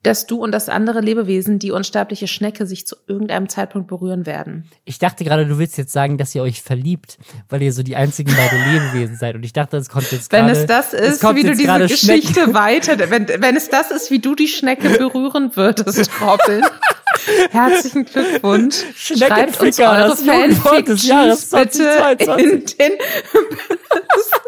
dass 0.03 0.27
du 0.27 0.37
und 0.43 0.53
das 0.53 0.69
andere 0.69 1.01
Lebewesen, 1.01 1.59
die 1.59 1.73
unsterbliche 1.73 2.29
Schnecke, 2.29 2.67
sich 2.67 2.87
zu 2.87 2.95
irgendeinem 3.09 3.49
Zeitpunkt 3.49 3.89
berühren 3.89 4.27
werden. 4.27 4.71
Ich 4.85 4.99
dachte 4.99 5.25
gerade, 5.25 5.47
du 5.47 5.59
willst 5.59 5.77
jetzt 5.79 5.93
sagen, 5.93 6.19
dass 6.19 6.35
ihr 6.35 6.43
euch 6.43 6.63
verliebt, 6.63 7.19
weil 7.49 7.63
ihr 7.63 7.73
so 7.73 7.83
die 7.83 7.97
einzigen 7.97 8.33
beiden 8.37 8.73
Lebewesen 8.73 9.17
seid. 9.17 9.35
Und 9.35 9.43
ich 9.45 9.55
dachte, 9.55 9.77
das 9.77 9.89
kommt 9.89 10.13
jetzt 10.13 10.31
Wenn 10.31 10.47
gerade. 10.47 10.61
es 10.61 10.67
das 10.67 10.93
ist, 10.93 11.23
wie 11.35 11.43
du 11.43 11.57
diese 11.57 11.79
Geschichte 11.79 12.33
Schnecken- 12.35 12.55
weiter, 12.55 13.11
wenn, 13.11 13.27
wenn 13.27 13.57
es 13.57 13.71
das 13.71 13.91
ist, 13.91 14.11
wie 14.11 14.21
du 14.21 14.35
die 14.35 14.49
Schnecke 14.49 14.91
berühren 14.91 15.57
würdest, 15.57 16.11
Robin. 16.21 16.65
Herzlichen 17.51 18.05
Glückwunsch. 18.05 18.77
Schreibt 18.95 19.61
uns 19.61 19.81
eure 19.81 20.17
Fanfictions 20.17 21.51
bitte 21.51 21.71
2022. 21.71 22.39
in 22.39 22.67
den 22.79 22.93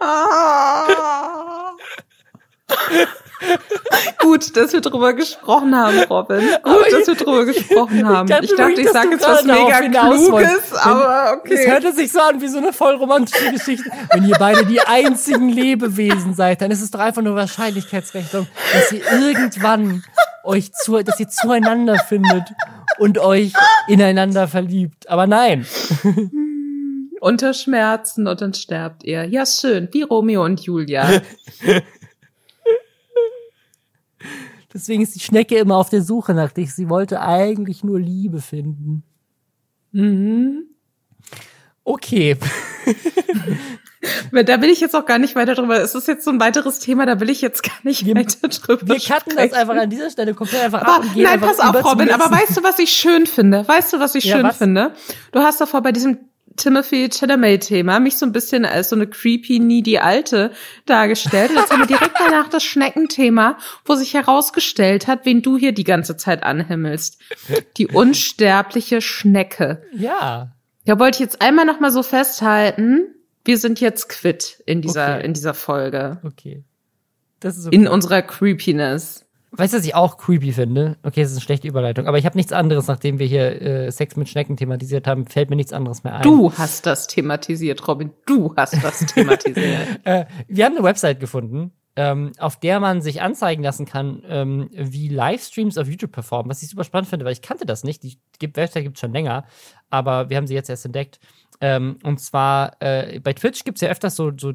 Ah. 0.00 1.72
Gut, 4.18 4.56
dass 4.56 4.72
wir 4.72 4.80
drüber 4.80 5.12
gesprochen 5.14 5.74
haben, 5.74 6.00
Robin. 6.10 6.40
Gut, 6.62 6.92
dass 6.92 7.06
wir 7.06 7.14
drüber 7.14 7.44
gesprochen 7.44 8.06
haben. 8.06 8.28
Ich 8.42 8.54
dachte, 8.54 8.80
ich 8.80 8.90
sage 8.90 9.10
jetzt 9.12 9.26
was 9.26 9.44
mega. 9.44 9.80
Kluges, 9.80 10.72
aber 10.74 11.40
Es 11.44 11.52
okay. 11.52 11.70
hörte 11.70 11.92
sich 11.92 12.10
so 12.12 12.20
an 12.20 12.40
wie 12.40 12.48
so 12.48 12.58
eine 12.58 12.72
voll 12.72 12.96
romantische 12.96 13.52
Geschichte. 13.52 13.90
Wenn 14.12 14.24
ihr 14.26 14.36
beide 14.38 14.66
die 14.66 14.80
einzigen 14.80 15.48
Lebewesen 15.48 16.34
seid, 16.34 16.60
dann 16.60 16.70
ist 16.70 16.82
es 16.82 16.90
doch 16.90 17.00
einfach 17.00 17.22
nur 17.22 17.36
Wahrscheinlichkeitsrechnung, 17.36 18.46
dass 18.72 18.92
ihr 18.92 19.02
irgendwann 19.10 20.04
euch 20.44 20.72
zu, 20.72 21.02
dass 21.02 21.20
ihr 21.20 21.28
zueinander 21.28 21.98
findet 21.98 22.52
und 22.98 23.18
euch 23.18 23.52
ineinander 23.86 24.48
verliebt. 24.48 25.08
Aber 25.08 25.26
nein. 25.26 25.66
Unter 27.20 27.52
Schmerzen 27.54 28.26
und 28.28 28.40
dann 28.40 28.54
sterbt 28.54 29.02
ihr. 29.04 29.24
Ja, 29.24 29.44
schön. 29.46 29.88
Wie 29.92 30.02
Romeo 30.02 30.44
und 30.44 30.60
Julia. 30.60 31.20
Deswegen 34.72 35.02
ist 35.02 35.14
die 35.14 35.20
Schnecke 35.20 35.56
immer 35.56 35.76
auf 35.76 35.88
der 35.90 36.02
Suche 36.02 36.34
nach 36.34 36.52
dich. 36.52 36.74
Sie 36.74 36.88
wollte 36.88 37.20
eigentlich 37.20 37.82
nur 37.84 37.98
Liebe 38.00 38.40
finden. 38.40 39.02
mhm. 39.92 40.64
Okay. 41.84 42.36
Da 44.32 44.62
will 44.62 44.70
ich 44.70 44.78
jetzt 44.80 44.94
auch 44.94 45.04
gar 45.06 45.18
nicht 45.18 45.34
weiter 45.34 45.54
drüber. 45.54 45.80
Es 45.82 45.94
ist 45.94 46.06
jetzt 46.06 46.24
so 46.24 46.30
ein 46.30 46.38
weiteres 46.38 46.78
Thema, 46.78 47.04
da 47.04 47.18
will 47.18 47.28
ich 47.30 47.40
jetzt 47.40 47.62
gar 47.64 47.74
nicht 47.82 48.06
Wir- 48.06 48.14
weiter 48.14 48.46
drüber 48.48 48.86
Wir 48.86 48.94
cutten 49.00 49.08
das 49.08 49.46
sprechen. 49.46 49.54
einfach 49.54 49.74
an 49.76 49.90
dieser 49.90 50.08
Stelle 50.10 50.34
komplett 50.34 50.62
einfach 50.62 50.82
ab 50.82 50.88
Aber 50.88 51.02
und 51.04 51.14
gehen 51.14 51.24
nein, 51.24 51.40
pass 51.40 51.58
auf, 51.58 51.84
Robin, 51.84 52.08
aber 52.10 52.30
weißt 52.30 52.56
du, 52.56 52.62
was 52.62 52.78
ich 52.78 52.90
schön 52.90 53.26
finde? 53.26 53.66
Weißt 53.66 53.92
du, 53.92 53.98
was 53.98 54.14
ich 54.14 54.24
Ja, 54.24 54.36
schön 54.36 54.44
was? 54.46 54.58
finde? 54.58 54.92
Du 55.32 55.40
hast 55.40 55.60
davor 55.60 55.82
bei 55.82 55.90
diesem 55.92 56.27
Timothy 56.58 57.08
Chalamet-Thema 57.08 58.00
mich 58.00 58.16
so 58.16 58.26
ein 58.26 58.32
bisschen 58.32 58.64
als 58.64 58.90
so 58.90 58.96
eine 58.96 59.06
creepy, 59.06 59.58
needy 59.58 59.98
Alte 59.98 60.52
dargestellt. 60.86 61.50
Und 61.50 61.56
jetzt 61.56 61.72
haben 61.72 61.80
wir 61.80 61.86
direkt 61.86 62.16
danach 62.18 62.48
das 62.48 62.64
Schneckenthema, 62.64 63.56
wo 63.84 63.94
sich 63.94 64.14
herausgestellt 64.14 65.06
hat, 65.06 65.24
wen 65.24 65.40
du 65.42 65.56
hier 65.56 65.72
die 65.72 65.84
ganze 65.84 66.16
Zeit 66.16 66.42
anhimmelst. 66.42 67.18
Die 67.76 67.86
unsterbliche 67.86 69.00
Schnecke. 69.00 69.82
Ja. 69.92 70.52
Da 70.84 70.98
wollte 70.98 71.16
ich 71.16 71.20
jetzt 71.20 71.40
einmal 71.42 71.64
noch 71.64 71.80
mal 71.80 71.90
so 71.92 72.02
festhalten, 72.02 73.14
wir 73.44 73.56
sind 73.58 73.80
jetzt 73.80 74.08
quitt 74.08 74.62
in 74.66 74.82
dieser, 74.82 75.16
Okay. 75.16 75.24
in 75.26 75.32
dieser 75.32 75.54
Folge. 75.54 76.18
Okay. 76.22 76.64
Das 77.40 77.56
ist 77.56 77.66
okay. 77.66 77.76
In 77.76 77.88
unserer 77.88 78.22
Creepiness. 78.22 79.24
Weißt 79.50 79.72
du, 79.72 79.78
was 79.78 79.84
ich 79.84 79.94
auch 79.94 80.18
creepy 80.18 80.52
finde? 80.52 80.96
Okay, 81.02 81.22
das 81.22 81.30
ist 81.30 81.38
eine 81.38 81.44
schlechte 81.44 81.68
Überleitung, 81.68 82.06
aber 82.06 82.18
ich 82.18 82.26
habe 82.26 82.36
nichts 82.36 82.52
anderes, 82.52 82.86
nachdem 82.86 83.18
wir 83.18 83.26
hier 83.26 83.62
äh, 83.62 83.90
Sex 83.90 84.16
mit 84.16 84.28
Schnecken 84.28 84.56
thematisiert 84.56 85.06
haben, 85.06 85.26
fällt 85.26 85.48
mir 85.48 85.56
nichts 85.56 85.72
anderes 85.72 86.04
mehr 86.04 86.16
ein. 86.16 86.22
Du 86.22 86.52
hast 86.52 86.84
das 86.84 87.06
thematisiert, 87.06 87.86
Robin. 87.88 88.10
Du 88.26 88.54
hast 88.56 88.82
das 88.82 89.06
thematisiert. 89.06 89.58
Äh, 90.04 90.26
wir 90.46 90.64
haben 90.64 90.76
eine 90.76 90.84
Website 90.84 91.20
gefunden, 91.20 91.72
ähm, 91.96 92.32
auf 92.38 92.58
der 92.58 92.78
man 92.78 93.02
sich 93.02 93.22
anzeigen 93.22 93.62
lassen 93.62 93.86
kann, 93.86 94.22
ähm, 94.28 94.68
wie 94.72 95.08
Livestreams 95.08 95.76
auf 95.78 95.88
YouTube 95.88 96.12
performen, 96.12 96.50
was 96.50 96.62
ich 96.62 96.68
super 96.68 96.84
spannend 96.84 97.08
finde, 97.08 97.24
weil 97.24 97.32
ich 97.32 97.42
kannte 97.42 97.66
das 97.66 97.84
nicht. 97.84 98.02
Die 98.02 98.18
Website 98.40 98.84
gibt 98.84 98.96
es 98.96 99.00
schon 99.00 99.12
länger, 99.12 99.44
aber 99.90 100.30
wir 100.30 100.36
haben 100.36 100.46
sie 100.46 100.54
jetzt 100.54 100.70
erst 100.70 100.84
entdeckt. 100.86 101.18
Ähm, 101.60 101.98
und 102.04 102.20
zwar 102.20 102.76
äh, 102.80 103.18
bei 103.20 103.32
Twitch 103.32 103.64
gibt 103.64 103.78
es 103.78 103.82
ja 103.82 103.88
öfters 103.88 104.14
so, 104.14 104.30
so, 104.36 104.52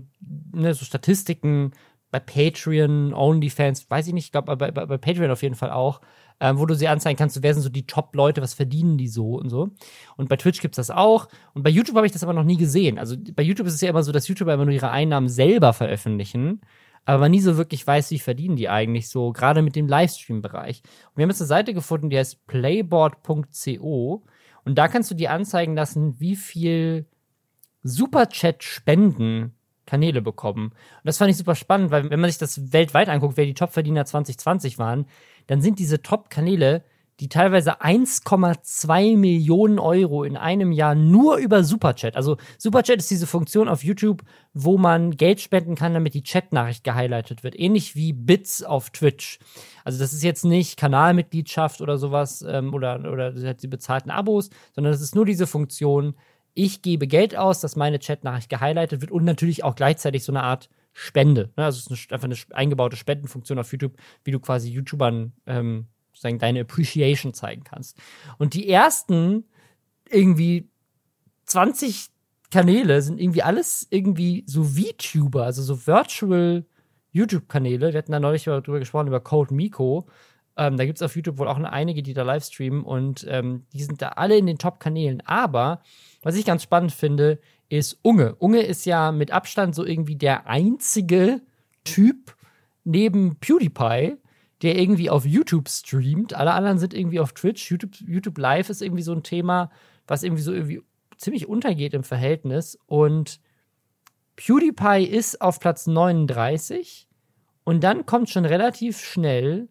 ne, 0.53 0.73
so 0.73 0.85
Statistiken, 0.85 1.73
bei 2.13 2.19
Patreon, 2.19 3.11
OnlyFans, 3.11 3.89
weiß 3.89 4.05
ich 4.05 4.13
nicht, 4.13 4.25
ich 4.25 4.31
glaube 4.31 4.55
bei, 4.55 4.69
bei, 4.69 4.85
bei 4.85 4.97
Patreon 4.99 5.31
auf 5.31 5.41
jeden 5.41 5.55
Fall 5.55 5.71
auch, 5.71 5.99
ähm, 6.39 6.59
wo 6.59 6.67
du 6.67 6.75
sie 6.75 6.87
anzeigen 6.87 7.17
kannst, 7.17 7.41
wer 7.41 7.55
sind 7.55 7.63
so 7.63 7.69
die 7.69 7.87
Top-Leute, 7.87 8.39
was 8.39 8.53
verdienen 8.53 8.99
die 8.99 9.07
so 9.07 9.33
und 9.33 9.49
so. 9.49 9.71
Und 10.15 10.29
bei 10.29 10.35
Twitch 10.35 10.61
gibt's 10.61 10.75
das 10.75 10.91
auch. 10.91 11.27
Und 11.55 11.63
bei 11.63 11.71
YouTube 11.71 11.95
habe 11.95 12.05
ich 12.05 12.11
das 12.11 12.21
aber 12.21 12.33
noch 12.33 12.43
nie 12.43 12.57
gesehen. 12.57 12.99
Also 12.99 13.15
bei 13.33 13.41
YouTube 13.41 13.65
ist 13.65 13.73
es 13.73 13.81
ja 13.81 13.89
immer 13.89 14.03
so, 14.03 14.11
dass 14.11 14.27
YouTuber 14.27 14.53
immer 14.53 14.65
nur 14.65 14.75
ihre 14.75 14.91
Einnahmen 14.91 15.27
selber 15.27 15.73
veröffentlichen, 15.73 16.61
aber 17.03 17.17
man 17.17 17.31
nie 17.31 17.41
so 17.41 17.57
wirklich 17.57 17.85
weiß, 17.85 18.11
wie 18.11 18.19
verdienen 18.19 18.57
die 18.57 18.69
eigentlich 18.69 19.09
so, 19.09 19.31
gerade 19.31 19.63
mit 19.63 19.75
dem 19.75 19.87
Livestream-Bereich. 19.87 20.83
Und 20.83 21.17
wir 21.17 21.23
haben 21.23 21.31
jetzt 21.31 21.41
eine 21.41 21.47
Seite 21.47 21.73
gefunden, 21.73 22.11
die 22.11 22.19
heißt 22.19 22.45
playboard.co 22.45 24.23
und 24.65 24.77
da 24.77 24.87
kannst 24.87 25.09
du 25.09 25.15
dir 25.15 25.31
anzeigen 25.31 25.73
lassen, 25.73 26.19
wie 26.19 26.35
viel 26.35 27.07
Superchat-Spenden 27.81 29.55
Kanäle 29.85 30.21
bekommen. 30.21 30.67
Und 30.67 30.73
das 31.03 31.17
fand 31.17 31.31
ich 31.31 31.37
super 31.37 31.55
spannend, 31.55 31.91
weil 31.91 32.09
wenn 32.09 32.19
man 32.19 32.29
sich 32.29 32.39
das 32.39 32.73
weltweit 32.73 33.09
anguckt, 33.09 33.37
wer 33.37 33.45
die 33.45 33.53
Top-Verdiener 33.53 34.05
2020 34.05 34.79
waren, 34.79 35.05
dann 35.47 35.61
sind 35.61 35.79
diese 35.79 36.01
Top-Kanäle, 36.01 36.83
die 37.19 37.29
teilweise 37.29 37.81
1,2 37.81 39.17
Millionen 39.17 39.77
Euro 39.77 40.23
in 40.23 40.35
einem 40.35 40.71
Jahr 40.71 40.95
nur 40.95 41.37
über 41.37 41.63
Superchat. 41.63 42.15
Also 42.15 42.37
Superchat 42.57 42.97
ist 42.97 43.11
diese 43.11 43.27
Funktion 43.27 43.67
auf 43.67 43.83
YouTube, 43.83 44.23
wo 44.53 44.77
man 44.77 45.11
Geld 45.11 45.39
spenden 45.39 45.75
kann, 45.75 45.93
damit 45.93 46.15
die 46.15 46.23
Chatnachricht 46.23 46.83
gehighlightet 46.83 47.43
wird. 47.43 47.59
Ähnlich 47.59 47.95
wie 47.95 48.13
Bits 48.13 48.63
auf 48.63 48.89
Twitch. 48.89 49.39
Also 49.83 49.99
das 49.99 50.11
ist 50.13 50.23
jetzt 50.23 50.43
nicht 50.43 50.75
Kanalmitgliedschaft 50.75 51.81
oder 51.81 51.97
sowas 51.97 52.43
ähm, 52.47 52.73
oder, 52.73 52.99
oder 53.11 53.31
die 53.31 53.67
bezahlten 53.67 54.09
Abos, 54.09 54.49
sondern 54.73 54.91
das 54.91 55.01
ist 55.01 55.15
nur 55.15 55.25
diese 55.25 55.45
Funktion, 55.45 56.15
ich 56.53 56.81
gebe 56.81 57.07
Geld 57.07 57.35
aus, 57.35 57.59
dass 57.59 57.75
meine 57.75 57.99
Chatnachricht 57.99 58.49
gehighlightet 58.49 59.01
wird 59.01 59.11
und 59.11 59.23
natürlich 59.23 59.63
auch 59.63 59.75
gleichzeitig 59.75 60.23
so 60.23 60.31
eine 60.31 60.43
Art 60.43 60.69
Spende. 60.93 61.51
Ne? 61.57 61.65
Also 61.65 61.79
es 61.79 62.01
ist 62.01 62.11
eine, 62.11 62.15
einfach 62.15 62.27
eine 62.27 62.55
eingebaute 62.55 62.95
Spendenfunktion 62.95 63.57
auf 63.57 63.71
YouTube, 63.71 63.97
wie 64.23 64.31
du 64.31 64.39
quasi 64.39 64.69
YouTubern 64.69 65.33
ähm, 65.47 65.87
sozusagen 66.11 66.39
deine 66.39 66.61
Appreciation 66.61 67.33
zeigen 67.33 67.63
kannst. 67.63 67.97
Und 68.37 68.53
die 68.53 68.69
ersten 68.69 69.45
irgendwie 70.09 70.69
20 71.45 72.09
Kanäle 72.51 73.01
sind 73.01 73.19
irgendwie 73.19 73.41
alles 73.41 73.87
irgendwie 73.89 74.43
so 74.45 74.63
VTuber, 74.63 75.45
also 75.45 75.63
so 75.63 75.87
Virtual 75.87 76.65
YouTube-Kanäle. 77.11 77.93
Wir 77.93 77.97
hatten 77.97 78.11
da 78.11 78.19
neulich 78.19 78.45
mal 78.45 78.61
drüber 78.61 78.79
gesprochen, 78.79 79.07
über 79.07 79.19
Code 79.19 79.53
Miko. 79.53 80.07
Ähm, 80.55 80.77
da 80.77 80.85
gibt 80.85 80.99
es 80.99 81.01
auf 81.01 81.15
YouTube 81.15 81.37
wohl 81.37 81.47
auch 81.47 81.57
einige, 81.57 82.03
die 82.03 82.13
da 82.13 82.23
live 82.23 82.43
streamen 82.43 82.83
und 82.83 83.25
ähm, 83.27 83.65
die 83.73 83.83
sind 83.83 84.01
da 84.01 84.09
alle 84.09 84.37
in 84.37 84.45
den 84.45 84.57
Top-Kanälen. 84.57 85.21
Aber 85.25 85.81
was 86.21 86.35
ich 86.35 86.45
ganz 86.45 86.63
spannend 86.63 86.91
finde, 86.91 87.39
ist 87.69 87.99
Unge. 88.03 88.35
Unge 88.35 88.61
ist 88.61 88.85
ja 88.85 89.11
mit 89.11 89.31
Abstand 89.31 89.73
so 89.73 89.85
irgendwie 89.85 90.15
der 90.15 90.47
einzige 90.47 91.41
Typ 91.83 92.35
neben 92.83 93.37
PewDiePie, 93.37 94.17
der 94.61 94.77
irgendwie 94.77 95.09
auf 95.09 95.25
YouTube 95.25 95.69
streamt. 95.69 96.33
Alle 96.35 96.53
anderen 96.53 96.77
sind 96.77 96.93
irgendwie 96.93 97.19
auf 97.19 97.33
Twitch. 97.33 97.71
YouTube, 97.71 97.95
YouTube 98.05 98.37
Live 98.37 98.69
ist 98.69 98.81
irgendwie 98.81 99.03
so 99.03 99.11
ein 99.11 99.23
Thema, 99.23 99.71
was 100.07 100.23
irgendwie 100.23 100.43
so 100.43 100.53
irgendwie 100.53 100.81
ziemlich 101.17 101.47
untergeht 101.47 101.93
im 101.93 102.03
Verhältnis. 102.03 102.77
Und 102.85 103.39
PewDiePie 104.35 105.05
ist 105.05 105.41
auf 105.41 105.59
Platz 105.59 105.87
39 105.87 107.07
und 107.63 107.83
dann 107.83 108.05
kommt 108.05 108.29
schon 108.29 108.45
relativ 108.45 108.99
schnell 108.99 109.69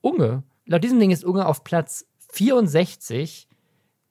Unge. 0.00 0.42
Laut 0.66 0.84
diesem 0.84 1.00
Ding 1.00 1.10
ist 1.10 1.24
Unge 1.24 1.46
auf 1.46 1.64
Platz 1.64 2.06
64 2.32 3.48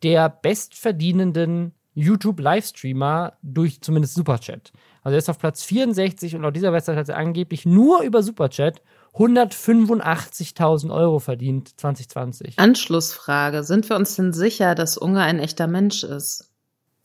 der 0.03 0.29
bestverdienenden 0.29 1.73
YouTube-Livestreamer 1.93 3.33
durch 3.41 3.81
zumindest 3.81 4.15
Superchat. 4.15 4.71
Also 5.03 5.13
er 5.15 5.19
ist 5.19 5.29
auf 5.29 5.39
Platz 5.39 5.63
64 5.63 6.35
und 6.35 6.41
laut 6.43 6.55
dieser 6.55 6.71
Website 6.71 6.97
hat 6.97 7.09
er 7.09 7.17
angeblich 7.17 7.65
nur 7.65 8.01
über 8.03 8.23
Superchat 8.23 8.81
185.000 9.15 10.93
Euro 10.93 11.19
verdient 11.19 11.79
2020. 11.79 12.59
Anschlussfrage. 12.59 13.63
Sind 13.63 13.89
wir 13.89 13.95
uns 13.95 14.15
denn 14.15 14.33
sicher, 14.33 14.75
dass 14.75 14.97
Unge 14.97 15.21
ein 15.21 15.39
echter 15.39 15.67
Mensch 15.67 16.03
ist? 16.03 16.51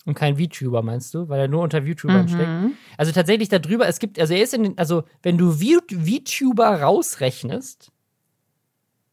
Und 0.06 0.14
kein 0.14 0.36
VTuber, 0.36 0.82
meinst 0.82 1.14
du? 1.14 1.28
Weil 1.28 1.40
er 1.40 1.48
nur 1.48 1.62
unter 1.62 1.82
VTubern 1.82 2.28
steckt. 2.28 2.50
Also 2.98 3.10
tatsächlich 3.12 3.48
darüber, 3.48 3.88
es 3.88 3.98
gibt, 3.98 4.20
also 4.20 4.34
er 4.34 4.42
ist 4.42 4.52
in 4.52 4.62
den, 4.64 4.78
also 4.78 5.04
wenn 5.22 5.38
du 5.38 5.52
V- 5.52 5.80
VTuber 5.88 6.82
rausrechnest, 6.82 7.90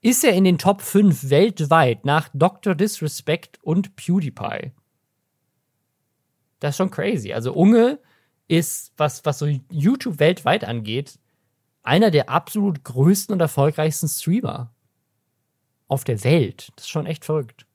ist 0.02 0.24
er 0.24 0.34
in 0.34 0.44
den 0.44 0.58
Top 0.58 0.82
5 0.82 1.30
weltweit 1.30 2.06
nach 2.06 2.30
Dr. 2.34 2.76
Disrespect 2.76 3.60
und 3.64 3.96
PewDiePie. 3.96 4.72
Das 6.60 6.72
ist 6.72 6.78
schon 6.78 6.92
crazy. 6.92 7.34
Also 7.34 7.54
Unge 7.54 8.00
ist, 8.48 8.94
was, 8.98 9.24
was 9.26 9.40
so 9.40 9.48
YouTube 9.70 10.20
weltweit 10.20 10.64
angeht, 10.64 11.20
einer 11.84 12.12
der 12.12 12.30
absolut 12.30 12.84
größten 12.84 13.34
und 13.34 13.40
erfolgreichsten 13.40 14.08
Streamer 14.08 14.72
auf 15.88 16.04
der 16.04 16.24
Welt. 16.24 16.72
Das 16.76 16.86
ist 16.86 16.90
schon 16.90 17.06
echt 17.06 17.26
verrückt. 17.26 17.66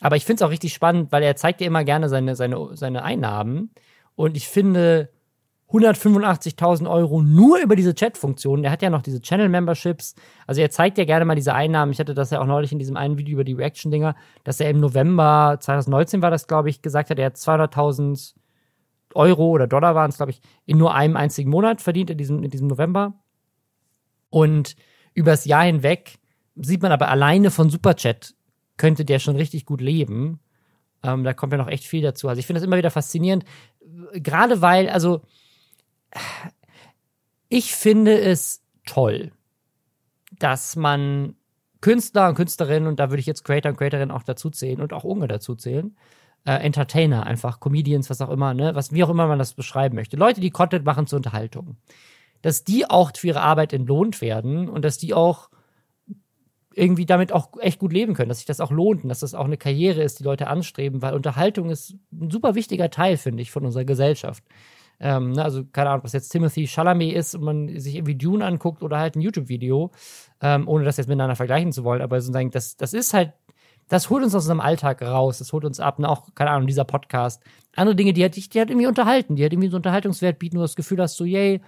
Aber 0.00 0.16
ich 0.16 0.24
finde 0.24 0.42
es 0.42 0.46
auch 0.46 0.50
richtig 0.50 0.74
spannend, 0.74 1.12
weil 1.12 1.22
er 1.22 1.36
zeigt 1.36 1.60
dir 1.60 1.66
immer 1.66 1.84
gerne 1.84 2.08
seine, 2.08 2.34
seine, 2.34 2.76
seine 2.76 3.04
Einnahmen. 3.04 3.70
Und 4.16 4.36
ich 4.36 4.48
finde 4.48 5.10
185.000 5.72 6.90
Euro 6.90 7.22
nur 7.22 7.58
über 7.58 7.76
diese 7.76 7.94
Chat-Funktion. 7.94 8.62
Der 8.62 8.70
hat 8.70 8.82
ja 8.82 8.90
noch 8.90 9.00
diese 9.00 9.22
Channel-Memberships. 9.22 10.14
Also 10.46 10.60
er 10.60 10.70
zeigt 10.70 10.98
ja 10.98 11.04
gerne 11.04 11.24
mal 11.24 11.34
diese 11.34 11.54
Einnahmen. 11.54 11.92
Ich 11.92 11.98
hatte 11.98 12.14
das 12.14 12.30
ja 12.30 12.40
auch 12.40 12.46
neulich 12.46 12.72
in 12.72 12.78
diesem 12.78 12.96
einen 12.96 13.16
Video 13.16 13.34
über 13.34 13.44
die 13.44 13.54
Reaction-Dinger, 13.54 14.14
dass 14.44 14.60
er 14.60 14.68
im 14.68 14.80
November 14.80 15.56
2019 15.58 16.20
war 16.20 16.30
das, 16.30 16.46
glaube 16.46 16.68
ich, 16.68 16.82
gesagt 16.82 17.08
hat, 17.08 17.18
er 17.18 17.26
hat 17.26 17.36
200.000 17.36 18.34
Euro 19.14 19.48
oder 19.48 19.66
Dollar 19.66 19.94
waren 19.94 20.10
es, 20.10 20.16
glaube 20.16 20.32
ich, 20.32 20.40
in 20.66 20.78
nur 20.78 20.94
einem 20.94 21.16
einzigen 21.16 21.50
Monat 21.50 21.80
verdient 21.80 22.10
in 22.10 22.18
diesem, 22.18 22.42
in 22.42 22.50
diesem 22.50 22.66
November. 22.66 23.14
Und 24.28 24.76
übers 25.14 25.46
Jahr 25.46 25.64
hinweg 25.64 26.18
sieht 26.56 26.82
man 26.82 26.92
aber 26.92 27.08
alleine 27.08 27.50
von 27.50 27.70
Superchat 27.70 28.34
könnte 28.76 29.04
der 29.04 29.18
schon 29.18 29.36
richtig 29.36 29.64
gut 29.64 29.80
leben. 29.80 30.40
Ähm, 31.02 31.24
da 31.24 31.34
kommt 31.34 31.52
ja 31.52 31.58
noch 31.58 31.68
echt 31.68 31.84
viel 31.84 32.02
dazu. 32.02 32.28
Also 32.28 32.40
ich 32.40 32.46
finde 32.46 32.60
das 32.60 32.66
immer 32.66 32.76
wieder 32.76 32.90
faszinierend, 32.90 33.44
gerade 34.14 34.60
weil, 34.60 34.88
also 34.88 35.22
ich 37.48 37.74
finde 37.74 38.18
es 38.18 38.62
toll, 38.86 39.32
dass 40.38 40.76
man 40.76 41.36
Künstler 41.80 42.28
und 42.28 42.34
Künstlerinnen, 42.36 42.88
und 42.88 43.00
da 43.00 43.10
würde 43.10 43.20
ich 43.20 43.26
jetzt 43.26 43.44
Creator 43.44 43.70
und 43.70 43.76
Creatorinnen 43.76 44.10
auch 44.10 44.22
dazu 44.22 44.50
zählen 44.50 44.80
und 44.80 44.92
auch 44.92 45.04
Unge 45.04 45.28
dazu 45.28 45.54
zählen, 45.54 45.96
äh, 46.44 46.54
Entertainer 46.54 47.26
einfach, 47.26 47.60
Comedians, 47.60 48.08
was 48.08 48.20
auch 48.20 48.30
immer, 48.30 48.54
ne, 48.54 48.74
was, 48.74 48.92
wie 48.92 49.04
auch 49.04 49.10
immer 49.10 49.26
man 49.26 49.38
das 49.38 49.54
beschreiben 49.54 49.96
möchte. 49.96 50.16
Leute, 50.16 50.40
die 50.40 50.50
Content 50.50 50.84
machen 50.84 51.06
zur 51.06 51.18
Unterhaltung. 51.18 51.76
Dass 52.40 52.64
die 52.64 52.88
auch 52.88 53.12
für 53.14 53.28
ihre 53.28 53.42
Arbeit 53.42 53.72
entlohnt 53.72 54.20
werden 54.20 54.68
und 54.68 54.84
dass 54.84 54.98
die 54.98 55.14
auch 55.14 55.50
irgendwie 56.74 57.06
damit 57.06 57.32
auch 57.32 57.50
echt 57.60 57.78
gut 57.78 57.92
leben 57.92 58.14
können, 58.14 58.28
dass 58.28 58.38
sich 58.38 58.46
das 58.46 58.60
auch 58.60 58.70
lohnt 58.70 59.02
und 59.02 59.08
dass 59.08 59.20
das 59.20 59.34
auch 59.34 59.44
eine 59.44 59.58
Karriere 59.58 60.02
ist, 60.02 60.20
die 60.20 60.24
Leute 60.24 60.46
anstreben, 60.46 61.02
weil 61.02 61.14
Unterhaltung 61.14 61.70
ist 61.70 61.96
ein 62.12 62.30
super 62.30 62.54
wichtiger 62.54 62.90
Teil, 62.90 63.16
finde 63.16 63.42
ich, 63.42 63.50
von 63.50 63.64
unserer 63.64 63.84
Gesellschaft. 63.84 64.42
Ähm, 65.04 65.32
ne, 65.32 65.44
also, 65.44 65.64
keine 65.64 65.90
Ahnung, 65.90 66.04
was 66.04 66.12
jetzt 66.12 66.28
Timothy 66.28 66.68
Chalamet 66.68 67.14
ist 67.14 67.34
und 67.34 67.42
man 67.42 67.80
sich 67.80 67.96
irgendwie 67.96 68.14
Dune 68.14 68.44
anguckt 68.44 68.84
oder 68.84 68.98
halt 68.98 69.16
ein 69.16 69.20
YouTube-Video, 69.20 69.90
ähm, 70.40 70.68
ohne 70.68 70.84
das 70.84 70.96
jetzt 70.96 71.08
miteinander 71.08 71.34
vergleichen 71.34 71.72
zu 71.72 71.82
wollen, 71.82 72.00
aber 72.00 72.20
sozusagen, 72.20 72.52
das, 72.52 72.76
das 72.76 72.94
ist 72.94 73.12
halt, 73.12 73.32
das 73.88 74.10
holt 74.10 74.22
uns 74.22 74.32
aus 74.34 74.44
unserem 74.44 74.60
Alltag 74.60 75.02
raus, 75.02 75.38
das 75.38 75.52
holt 75.52 75.64
uns 75.64 75.80
ab, 75.80 75.98
und 75.98 76.04
auch, 76.04 76.34
keine 76.36 76.50
Ahnung, 76.50 76.68
dieser 76.68 76.84
Podcast. 76.84 77.42
Andere 77.74 77.96
Dinge, 77.96 78.12
die 78.12 78.22
halt, 78.22 78.36
die 78.36 78.58
halt 78.58 78.70
irgendwie 78.70 78.86
unterhalten, 78.86 79.34
die 79.34 79.42
halt 79.42 79.52
irgendwie 79.52 79.70
so 79.70 79.76
Unterhaltungswert 79.76 80.38
bieten, 80.38 80.56
du 80.56 80.62
das 80.62 80.76
Gefühl 80.76 81.00
hast, 81.00 81.16
so, 81.16 81.24
yay, 81.24 81.60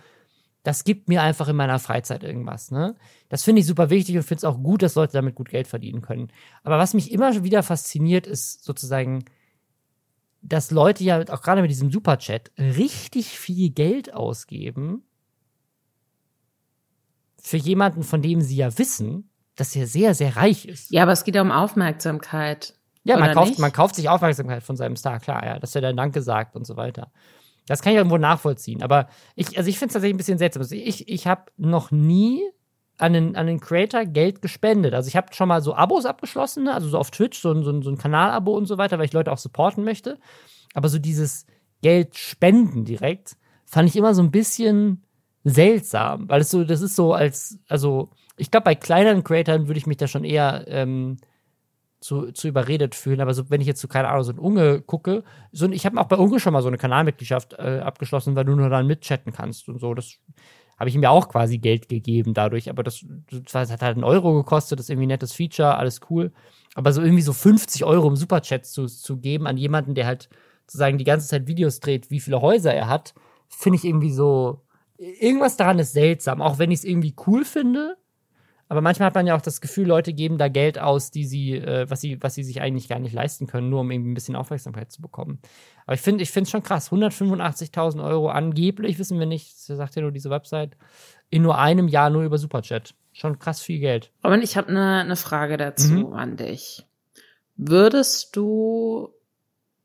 das 0.62 0.84
gibt 0.84 1.08
mir 1.08 1.20
einfach 1.20 1.48
in 1.48 1.56
meiner 1.56 1.80
Freizeit 1.80 2.22
irgendwas, 2.22 2.70
ne? 2.70 2.94
Das 3.28 3.42
finde 3.42 3.60
ich 3.60 3.66
super 3.66 3.90
wichtig 3.90 4.16
und 4.16 4.22
finde 4.22 4.38
es 4.38 4.44
auch 4.44 4.62
gut, 4.62 4.82
dass 4.82 4.94
Leute 4.94 5.12
damit 5.12 5.34
gut 5.34 5.50
Geld 5.50 5.66
verdienen 5.66 6.02
können. 6.02 6.28
Aber 6.62 6.78
was 6.78 6.94
mich 6.94 7.10
immer 7.10 7.42
wieder 7.42 7.62
fasziniert, 7.64 8.26
ist 8.26 8.64
sozusagen, 8.64 9.24
dass 10.44 10.70
Leute 10.70 11.02
ja 11.02 11.20
auch 11.30 11.42
gerade 11.42 11.62
mit 11.62 11.70
diesem 11.70 11.90
Superchat 11.90 12.52
richtig 12.58 13.38
viel 13.38 13.70
Geld 13.70 14.12
ausgeben 14.12 15.02
für 17.40 17.56
jemanden, 17.56 18.02
von 18.02 18.22
dem 18.22 18.40
sie 18.40 18.56
ja 18.56 18.78
wissen, 18.78 19.30
dass 19.56 19.74
er 19.74 19.86
sehr, 19.86 20.14
sehr 20.14 20.36
reich 20.36 20.66
ist. 20.66 20.90
Ja, 20.90 21.02
aber 21.02 21.12
es 21.12 21.24
geht 21.24 21.34
ja 21.34 21.42
um 21.42 21.50
Aufmerksamkeit. 21.50 22.74
Ja, 23.04 23.18
man 23.18 23.32
kauft, 23.34 23.50
nicht? 23.50 23.58
man 23.58 23.72
kauft 23.72 23.94
sich 23.94 24.08
Aufmerksamkeit 24.08 24.62
von 24.62 24.76
seinem 24.76 24.96
Star, 24.96 25.18
klar, 25.20 25.44
ja, 25.44 25.58
dass 25.58 25.74
er 25.74 25.80
dann 25.80 25.96
Danke 25.96 26.22
sagt 26.22 26.56
und 26.56 26.66
so 26.66 26.76
weiter. 26.76 27.10
Das 27.66 27.80
kann 27.80 27.92
ich 27.92 27.96
irgendwo 27.96 28.18
nachvollziehen. 28.18 28.82
Aber 28.82 29.08
ich, 29.36 29.56
also 29.56 29.68
ich 29.68 29.78
finde 29.78 29.88
es 29.88 29.92
tatsächlich 29.94 30.14
ein 30.14 30.18
bisschen 30.18 30.38
seltsam. 30.38 30.62
Also 30.62 30.74
ich, 30.74 31.08
ich 31.08 31.26
habe 31.26 31.44
noch 31.56 31.90
nie 31.90 32.42
an 32.98 33.12
den, 33.12 33.36
an 33.36 33.46
den 33.46 33.60
Creator 33.60 34.04
Geld 34.04 34.40
gespendet. 34.42 34.94
Also 34.94 35.08
ich 35.08 35.16
habe 35.16 35.34
schon 35.34 35.48
mal 35.48 35.60
so 35.62 35.74
Abos 35.74 36.06
abgeschlossen, 36.06 36.64
ne? 36.64 36.74
also 36.74 36.88
so 36.88 36.98
auf 36.98 37.10
Twitch, 37.10 37.40
so 37.40 37.50
ein, 37.50 37.62
so 37.64 37.70
ein, 37.70 37.82
so 37.82 37.90
ein 37.90 37.98
Kanalabo 37.98 38.56
und 38.56 38.66
so 38.66 38.78
weiter, 38.78 38.98
weil 38.98 39.06
ich 39.06 39.12
Leute 39.12 39.32
auch 39.32 39.38
supporten 39.38 39.84
möchte. 39.84 40.18
Aber 40.74 40.88
so 40.88 40.98
dieses 40.98 41.46
Geld 41.82 42.16
spenden 42.16 42.84
direkt, 42.84 43.36
fand 43.66 43.88
ich 43.88 43.96
immer 43.96 44.14
so 44.14 44.22
ein 44.22 44.30
bisschen 44.30 45.02
seltsam, 45.42 46.28
weil 46.28 46.40
es 46.40 46.50
so, 46.50 46.64
das 46.64 46.80
ist 46.80 46.96
so 46.96 47.12
als, 47.12 47.58
also 47.68 48.10
ich 48.36 48.50
glaube, 48.50 48.64
bei 48.64 48.74
kleineren 48.74 49.24
Creatoren 49.24 49.68
würde 49.68 49.78
ich 49.78 49.86
mich 49.86 49.96
da 49.96 50.08
schon 50.08 50.24
eher 50.24 50.64
ähm, 50.68 51.18
zu, 52.00 52.32
zu 52.32 52.48
überredet 52.48 52.94
fühlen. 52.94 53.20
Aber 53.20 53.34
so, 53.34 53.50
wenn 53.50 53.60
ich 53.60 53.66
jetzt 53.66 53.80
so, 53.80 53.88
keine 53.88 54.08
Ahnung, 54.08 54.24
so 54.24 54.32
ein 54.32 54.38
Unge 54.38 54.82
gucke, 54.82 55.24
so, 55.52 55.68
ich 55.70 55.86
habe 55.86 56.00
auch 56.00 56.06
bei 56.06 56.16
Unge 56.16 56.38
schon 56.38 56.52
mal 56.52 56.62
so 56.62 56.68
eine 56.68 56.78
Kanalmitgliedschaft 56.78 57.54
äh, 57.54 57.80
abgeschlossen, 57.82 58.36
weil 58.36 58.44
du 58.44 58.54
nur 58.54 58.68
dann 58.68 58.86
mitchatten 58.86 59.32
kannst 59.32 59.68
und 59.68 59.80
so. 59.80 59.94
Das 59.94 60.18
habe 60.78 60.88
ich 60.88 60.94
ihm 60.94 61.02
ja 61.02 61.10
auch 61.10 61.28
quasi 61.28 61.58
Geld 61.58 61.88
gegeben 61.88 62.34
dadurch. 62.34 62.70
Aber 62.70 62.82
das, 62.82 63.04
das 63.52 63.70
hat 63.70 63.82
halt 63.82 63.96
einen 63.96 64.04
Euro 64.04 64.34
gekostet, 64.34 64.78
das 64.78 64.86
ist 64.86 64.90
irgendwie 64.90 65.06
ein 65.06 65.08
nettes 65.08 65.32
Feature, 65.32 65.76
alles 65.76 66.00
cool. 66.10 66.32
Aber 66.74 66.92
so 66.92 67.00
irgendwie 67.00 67.22
so 67.22 67.32
50 67.32 67.84
Euro 67.84 68.08
im 68.08 68.16
Superchat 68.16 68.66
zu, 68.66 68.86
zu 68.86 69.18
geben 69.18 69.46
an 69.46 69.56
jemanden, 69.56 69.94
der 69.94 70.06
halt 70.06 70.28
sozusagen 70.66 70.98
die 70.98 71.04
ganze 71.04 71.28
Zeit 71.28 71.46
Videos 71.46 71.80
dreht, 71.80 72.10
wie 72.10 72.20
viele 72.20 72.40
Häuser 72.40 72.74
er 72.74 72.88
hat, 72.88 73.14
finde 73.48 73.76
ich 73.78 73.84
irgendwie 73.84 74.12
so. 74.12 74.60
Irgendwas 74.96 75.56
daran 75.56 75.78
ist 75.80 75.92
seltsam, 75.92 76.40
auch 76.40 76.58
wenn 76.58 76.70
ich 76.70 76.80
es 76.80 76.84
irgendwie 76.84 77.14
cool 77.26 77.44
finde. 77.44 77.96
Aber 78.68 78.80
manchmal 78.80 79.06
hat 79.06 79.14
man 79.14 79.26
ja 79.26 79.36
auch 79.36 79.42
das 79.42 79.60
Gefühl, 79.60 79.86
Leute 79.86 80.12
geben 80.12 80.38
da 80.38 80.48
Geld 80.48 80.78
aus, 80.78 81.10
die 81.10 81.24
sie, 81.26 81.52
äh, 81.52 81.88
was 81.90 82.00
sie, 82.00 82.22
was 82.22 82.34
sie 82.34 82.42
sich 82.44 82.60
eigentlich 82.60 82.88
gar 82.88 82.98
nicht 82.98 83.12
leisten 83.12 83.46
können, 83.46 83.68
nur 83.68 83.80
um 83.80 83.90
irgendwie 83.90 84.10
ein 84.10 84.14
bisschen 84.14 84.36
Aufmerksamkeit 84.36 84.90
zu 84.90 85.02
bekommen. 85.02 85.38
Aber 85.86 85.94
ich 85.94 86.00
finde, 86.00 86.22
ich 86.22 86.30
finde 86.30 86.44
es 86.44 86.50
schon 86.50 86.62
krass. 86.62 86.90
185.000 86.90 88.02
Euro 88.02 88.28
angeblich, 88.30 88.98
wissen 88.98 89.18
wir 89.18 89.26
nicht, 89.26 89.56
sagt 89.58 89.96
ja 89.96 90.02
nur 90.02 90.12
diese 90.12 90.30
Website, 90.30 90.76
in 91.30 91.42
nur 91.42 91.58
einem 91.58 91.88
Jahr 91.88 92.10
nur 92.10 92.22
über 92.22 92.38
Superchat. 92.38 92.94
Schon 93.12 93.38
krass 93.38 93.60
viel 93.60 93.80
Geld. 93.80 94.10
Robin, 94.24 94.42
ich 94.42 94.56
habe 94.56 94.68
eine 94.68 95.00
eine 95.00 95.16
Frage 95.16 95.56
dazu 95.56 95.92
Mhm. 95.92 96.12
an 96.14 96.36
dich. 96.36 96.84
Würdest 97.56 98.34
du 98.36 99.10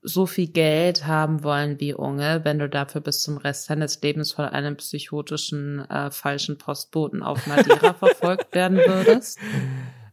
so 0.01 0.25
viel 0.25 0.47
Geld 0.47 1.05
haben 1.05 1.43
wollen 1.43 1.79
wie 1.79 1.93
Unge, 1.93 2.41
wenn 2.43 2.59
du 2.59 2.69
dafür 2.69 3.01
bis 3.01 3.21
zum 3.21 3.37
Rest 3.37 3.69
deines 3.69 4.01
Lebens 4.01 4.33
von 4.33 4.45
einem 4.45 4.77
psychotischen 4.77 5.85
äh, 5.89 6.09
falschen 6.11 6.57
Postboten 6.57 7.21
auf 7.21 7.47
Madeira 7.47 7.93
verfolgt 7.99 8.53
werden 8.53 8.77
würdest? 8.77 9.39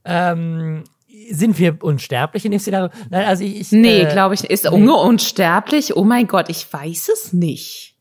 Ähm, 0.04 0.84
sind 1.30 1.58
wir 1.58 1.82
unsterblich 1.82 2.44
in 2.44 2.50
dem 2.50 2.60
Szenario? 2.60 2.90
Nein, 3.10 3.26
also 3.26 3.44
ich. 3.44 3.60
ich 3.60 3.72
Nee, 3.72 4.02
äh, 4.02 4.12
glaube 4.12 4.34
ich 4.34 4.42
nicht. 4.42 4.52
Ist 4.52 4.64
nee. 4.64 4.70
Unge 4.70 4.94
unsterblich? 4.94 5.96
Oh 5.96 6.04
mein 6.04 6.26
Gott, 6.26 6.48
ich 6.48 6.72
weiß 6.72 7.08
es 7.08 7.32
nicht. 7.32 7.95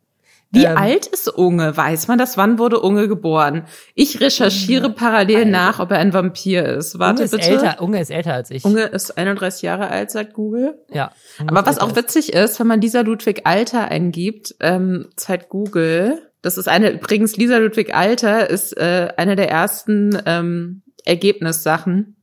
Wie 0.56 0.66
Ähm. 0.66 0.78
alt 0.78 1.06
ist 1.08 1.28
Unge? 1.28 1.76
Weiß 1.76 2.08
man 2.08 2.18
das? 2.18 2.38
Wann 2.38 2.58
wurde 2.58 2.80
Unge 2.80 3.08
geboren? 3.08 3.66
Ich 3.94 4.22
recherchiere 4.22 4.90
parallel 4.90 5.46
nach, 5.46 5.80
ob 5.80 5.92
er 5.92 6.00
ein 6.00 6.14
Vampir 6.14 6.66
ist. 6.66 6.98
Warte 6.98 7.16
Unge 7.16 7.26
ist 7.26 7.32
bitte. 7.32 7.50
älter, 7.50 7.82
Unge 7.82 8.00
ist 8.00 8.10
älter 8.10 8.34
als 8.34 8.52
ich. 8.52 8.64
Unge 8.64 8.84
ist 8.84 9.18
31 9.18 9.62
Jahre 9.62 9.90
alt, 9.90 10.12
sagt 10.12 10.34
Google. 10.34 10.80
Ja. 10.92 11.12
Unge 11.40 11.52
Aber 11.52 11.66
was 11.66 11.78
auch 11.80 11.96
witzig 11.96 12.34
ist, 12.34 12.60
wenn 12.60 12.68
man 12.68 12.82
Lisa 12.82 13.02
Ludwig 13.02 13.42
Alter 13.46 13.90
eingibt, 13.90 14.56
ähm, 14.62 15.10
zeigt 15.16 15.50
Google, 15.50 16.22
das 16.42 16.58
ist 16.58 16.68
eine, 16.70 16.92
übrigens 16.92 17.36
Lisa 17.38 17.58
Ludwig 17.58 17.94
Alter 17.96 18.50
ist 18.50 18.78
äh, 18.78 19.10
eine 19.18 19.36
der 19.36 19.50
ersten 19.50 20.18
ähm, 20.26 20.84
Ergebnissachen, 21.04 22.15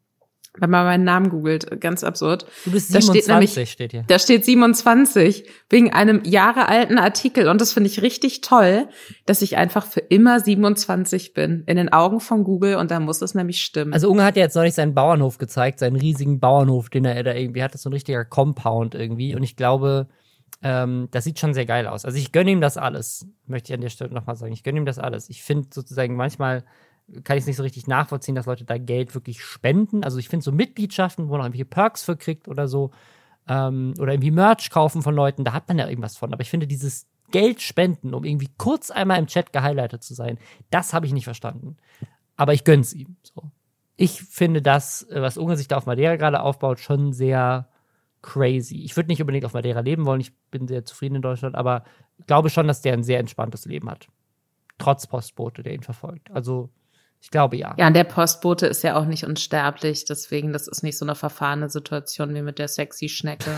wenn 0.58 0.68
man 0.70 0.84
meinen 0.84 1.04
Namen 1.04 1.30
googelt, 1.30 1.80
ganz 1.80 2.04
absurd. 2.04 2.44
Du 2.66 2.72
bist 2.72 2.94
da 2.94 3.00
steht 3.00 3.24
27, 3.24 3.56
nämlich- 3.56 3.70
steht 3.72 3.92
hier. 3.92 4.04
Da 4.06 4.18
steht 4.18 4.44
27 4.44 5.48
wegen 5.70 5.92
einem 5.92 6.22
jahrealten 6.24 6.98
Artikel 6.98 7.48
und 7.48 7.60
das 7.60 7.72
finde 7.72 7.88
ich 7.88 8.02
richtig 8.02 8.42
toll, 8.42 8.88
dass 9.24 9.40
ich 9.42 9.56
einfach 9.56 9.86
für 9.86 10.00
immer 10.00 10.40
27 10.40 11.32
bin 11.34 11.64
in 11.66 11.76
den 11.76 11.90
Augen 11.92 12.20
von 12.20 12.44
Google 12.44 12.76
und 12.76 12.90
da 12.90 13.00
muss 13.00 13.22
es 13.22 13.34
nämlich 13.34 13.62
stimmen. 13.62 13.92
Also 13.94 14.10
Unge 14.10 14.24
hat 14.24 14.36
ja 14.36 14.42
jetzt 14.42 14.54
neulich 14.56 14.74
seinen 14.74 14.94
Bauernhof 14.94 15.38
gezeigt, 15.38 15.78
seinen 15.78 15.96
riesigen 15.96 16.38
Bauernhof, 16.38 16.90
den 16.90 17.04
er 17.06 17.22
da 17.22 17.34
irgendwie 17.34 17.62
hat. 17.62 17.72
Das 17.72 17.80
ist 17.80 17.84
so 17.84 17.90
ein 17.90 17.94
richtiger 17.94 18.24
Compound 18.24 18.94
irgendwie. 18.94 19.34
Und 19.34 19.42
ich 19.42 19.56
glaube, 19.56 20.08
ähm, 20.62 21.08
das 21.10 21.24
sieht 21.24 21.38
schon 21.38 21.54
sehr 21.54 21.66
geil 21.66 21.86
aus. 21.86 22.04
Also 22.04 22.18
ich 22.18 22.30
gönne 22.30 22.50
ihm 22.50 22.60
das 22.60 22.76
alles, 22.76 23.26
möchte 23.46 23.72
ich 23.72 23.74
an 23.74 23.80
der 23.80 23.88
Stelle 23.88 24.12
nochmal 24.12 24.36
sagen. 24.36 24.52
Ich 24.52 24.62
gönne 24.62 24.78
ihm 24.78 24.86
das 24.86 24.98
alles. 24.98 25.30
Ich 25.30 25.42
finde 25.42 25.68
sozusagen 25.72 26.14
manchmal 26.14 26.62
kann 27.24 27.36
ich 27.36 27.42
es 27.42 27.46
nicht 27.46 27.56
so 27.56 27.62
richtig 27.62 27.86
nachvollziehen, 27.86 28.34
dass 28.34 28.46
Leute 28.46 28.64
da 28.64 28.78
Geld 28.78 29.14
wirklich 29.14 29.42
spenden. 29.44 30.04
Also 30.04 30.18
ich 30.18 30.28
finde 30.28 30.44
so 30.44 30.52
Mitgliedschaften, 30.52 31.28
wo 31.28 31.32
man 31.32 31.42
irgendwelche 31.42 31.64
Perks 31.64 32.02
für 32.02 32.16
kriegt 32.16 32.48
oder 32.48 32.68
so, 32.68 32.90
ähm, 33.48 33.94
oder 33.98 34.12
irgendwie 34.12 34.30
Merch 34.30 34.70
kaufen 34.70 35.02
von 35.02 35.14
Leuten, 35.14 35.44
da 35.44 35.52
hat 35.52 35.68
man 35.68 35.78
ja 35.78 35.88
irgendwas 35.88 36.16
von. 36.16 36.32
Aber 36.32 36.42
ich 36.42 36.50
finde 36.50 36.66
dieses 36.66 37.06
Geld 37.30 37.60
spenden, 37.60 38.14
um 38.14 38.24
irgendwie 38.24 38.50
kurz 38.58 38.90
einmal 38.90 39.18
im 39.18 39.26
Chat 39.26 39.52
gehighlightet 39.52 40.02
zu 40.02 40.14
sein, 40.14 40.38
das 40.70 40.92
habe 40.92 41.06
ich 41.06 41.12
nicht 41.12 41.24
verstanden. 41.24 41.76
Aber 42.36 42.54
ich 42.54 42.64
gönn's 42.64 42.92
ihm. 42.92 43.16
So. 43.22 43.50
Ich 43.96 44.22
finde 44.22 44.62
das, 44.62 45.06
was 45.10 45.38
Unge 45.38 45.56
sich 45.56 45.68
da 45.68 45.76
auf 45.76 45.86
Madeira 45.86 46.16
gerade 46.16 46.40
aufbaut, 46.40 46.80
schon 46.80 47.12
sehr 47.12 47.68
crazy. 48.22 48.82
Ich 48.84 48.96
würde 48.96 49.08
nicht 49.08 49.20
unbedingt 49.20 49.44
auf 49.44 49.54
Madeira 49.54 49.80
leben 49.80 50.06
wollen, 50.06 50.20
ich 50.20 50.32
bin 50.50 50.68
sehr 50.68 50.84
zufrieden 50.84 51.16
in 51.16 51.22
Deutschland, 51.22 51.56
aber 51.56 51.84
glaube 52.26 52.50
schon, 52.50 52.68
dass 52.68 52.82
der 52.82 52.92
ein 52.92 53.02
sehr 53.02 53.18
entspanntes 53.18 53.64
Leben 53.64 53.90
hat. 53.90 54.08
Trotz 54.78 55.06
Postbote, 55.06 55.62
der 55.62 55.74
ihn 55.74 55.82
verfolgt. 55.82 56.30
Also 56.30 56.70
ich 57.22 57.30
glaube 57.30 57.56
ja. 57.56 57.74
Ja, 57.78 57.86
und 57.86 57.94
der 57.94 58.04
Postbote 58.04 58.66
ist 58.66 58.82
ja 58.82 58.96
auch 58.96 59.06
nicht 59.06 59.24
unsterblich, 59.24 60.04
deswegen, 60.04 60.52
das 60.52 60.66
ist 60.66 60.82
nicht 60.82 60.98
so 60.98 61.04
eine 61.04 61.14
verfahrene 61.14 61.70
Situation 61.70 62.34
wie 62.34 62.42
mit 62.42 62.58
der 62.58 62.68
sexy 62.68 63.08
Schnecke. 63.08 63.50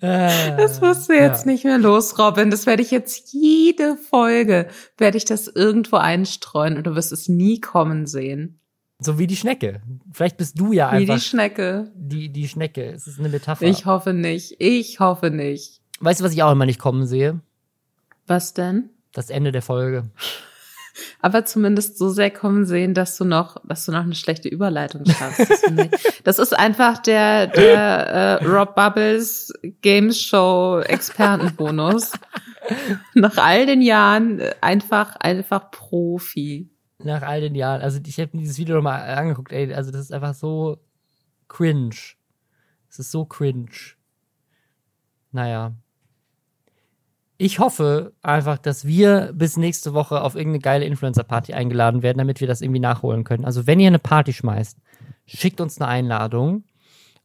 Das 0.00 0.80
wirst 0.80 1.08
du 1.08 1.12
jetzt 1.12 1.46
ja. 1.46 1.52
nicht 1.52 1.64
mehr 1.64 1.78
los, 1.78 2.18
Robin. 2.18 2.50
Das 2.50 2.66
werde 2.66 2.82
ich 2.82 2.90
jetzt 2.90 3.32
jede 3.32 3.96
Folge, 3.96 4.68
werde 4.96 5.16
ich 5.16 5.24
das 5.24 5.46
irgendwo 5.46 5.96
einstreuen 5.96 6.76
und 6.76 6.86
du 6.86 6.96
wirst 6.96 7.12
es 7.12 7.28
nie 7.28 7.60
kommen 7.60 8.06
sehen. 8.06 8.60
So 8.98 9.18
wie 9.18 9.28
die 9.28 9.36
Schnecke. 9.36 9.82
Vielleicht 10.10 10.36
bist 10.36 10.58
du 10.58 10.72
ja 10.72 10.88
einfach. 10.88 11.14
Wie 11.14 11.18
die 11.18 11.24
Schnecke. 11.24 11.92
Die, 11.94 12.32
die 12.32 12.48
Schnecke. 12.48 12.90
Es 12.90 13.06
ist 13.06 13.20
eine 13.20 13.28
Metapher. 13.28 13.66
Ich 13.66 13.86
hoffe 13.86 14.12
nicht. 14.12 14.56
Ich 14.58 14.98
hoffe 14.98 15.30
nicht. 15.30 15.80
Weißt 16.00 16.20
du, 16.20 16.24
was 16.24 16.32
ich 16.32 16.42
auch 16.42 16.50
immer 16.50 16.66
nicht 16.66 16.80
kommen 16.80 17.06
sehe? 17.06 17.40
Was 18.26 18.54
denn? 18.54 18.90
Das 19.12 19.30
Ende 19.30 19.52
der 19.52 19.62
Folge 19.62 20.10
aber 21.20 21.44
zumindest 21.44 21.98
so 21.98 22.08
sehr 22.08 22.30
kommen 22.30 22.64
sehen, 22.64 22.94
dass 22.94 23.16
du 23.16 23.24
noch, 23.24 23.56
dass 23.64 23.84
du 23.86 23.92
noch 23.92 24.02
eine 24.02 24.14
schlechte 24.14 24.48
Überleitung 24.48 25.04
schaffst. 25.06 25.50
Das, 26.24 26.38
ist 26.38 26.56
einfach 26.56 26.98
der, 26.98 27.46
der 27.48 28.40
äh, 28.40 28.44
Rob 28.44 28.74
Bubbles 28.74 29.52
Games 29.82 30.20
Show 30.20 30.80
Expertenbonus. 30.80 32.12
Nach 33.14 33.36
all 33.38 33.66
den 33.66 33.82
Jahren 33.82 34.40
äh, 34.40 34.54
einfach, 34.60 35.16
einfach 35.16 35.70
Profi. 35.70 36.68
Nach 36.98 37.22
all 37.22 37.40
den 37.40 37.54
Jahren. 37.54 37.80
Also 37.80 38.00
ich 38.04 38.18
habe 38.18 38.30
mir 38.34 38.42
dieses 38.42 38.58
Video 38.58 38.76
nochmal 38.76 39.02
angeguckt, 39.02 39.52
ey, 39.52 39.72
also 39.72 39.90
das 39.90 40.02
ist 40.02 40.12
einfach 40.12 40.34
so 40.34 40.78
cringe. 41.48 41.96
Es 42.90 42.98
ist 42.98 43.10
so 43.10 43.24
cringe. 43.24 43.70
Naja, 45.30 45.74
ich 47.38 47.60
hoffe 47.60 48.12
einfach, 48.20 48.58
dass 48.58 48.84
wir 48.84 49.32
bis 49.32 49.56
nächste 49.56 49.94
Woche 49.94 50.22
auf 50.22 50.34
irgendeine 50.34 50.58
geile 50.58 50.84
Influencer-Party 50.84 51.54
eingeladen 51.54 52.02
werden, 52.02 52.18
damit 52.18 52.40
wir 52.40 52.48
das 52.48 52.60
irgendwie 52.60 52.80
nachholen 52.80 53.22
können. 53.22 53.44
Also 53.44 53.66
wenn 53.68 53.78
ihr 53.78 53.86
eine 53.86 54.00
Party 54.00 54.32
schmeißt, 54.32 54.76
schickt 55.24 55.60
uns 55.60 55.80
eine 55.80 55.88
Einladung. 55.88 56.64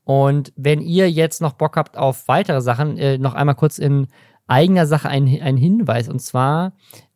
Und 0.03 0.53
wenn 0.55 0.81
ihr 0.81 1.09
jetzt 1.09 1.41
noch 1.41 1.53
Bock 1.53 1.77
habt 1.77 1.97
auf 1.97 2.27
weitere 2.27 2.61
Sachen, 2.61 2.97
äh, 2.97 3.17
noch 3.17 3.33
einmal 3.33 3.55
kurz 3.55 3.79
in 3.79 4.07
eigener 4.45 4.85
Sache 4.85 5.09
ein, 5.09 5.25
ein 5.41 5.57
Hinweis. 5.57 6.09
Und 6.09 6.19
zwar, 6.19 6.73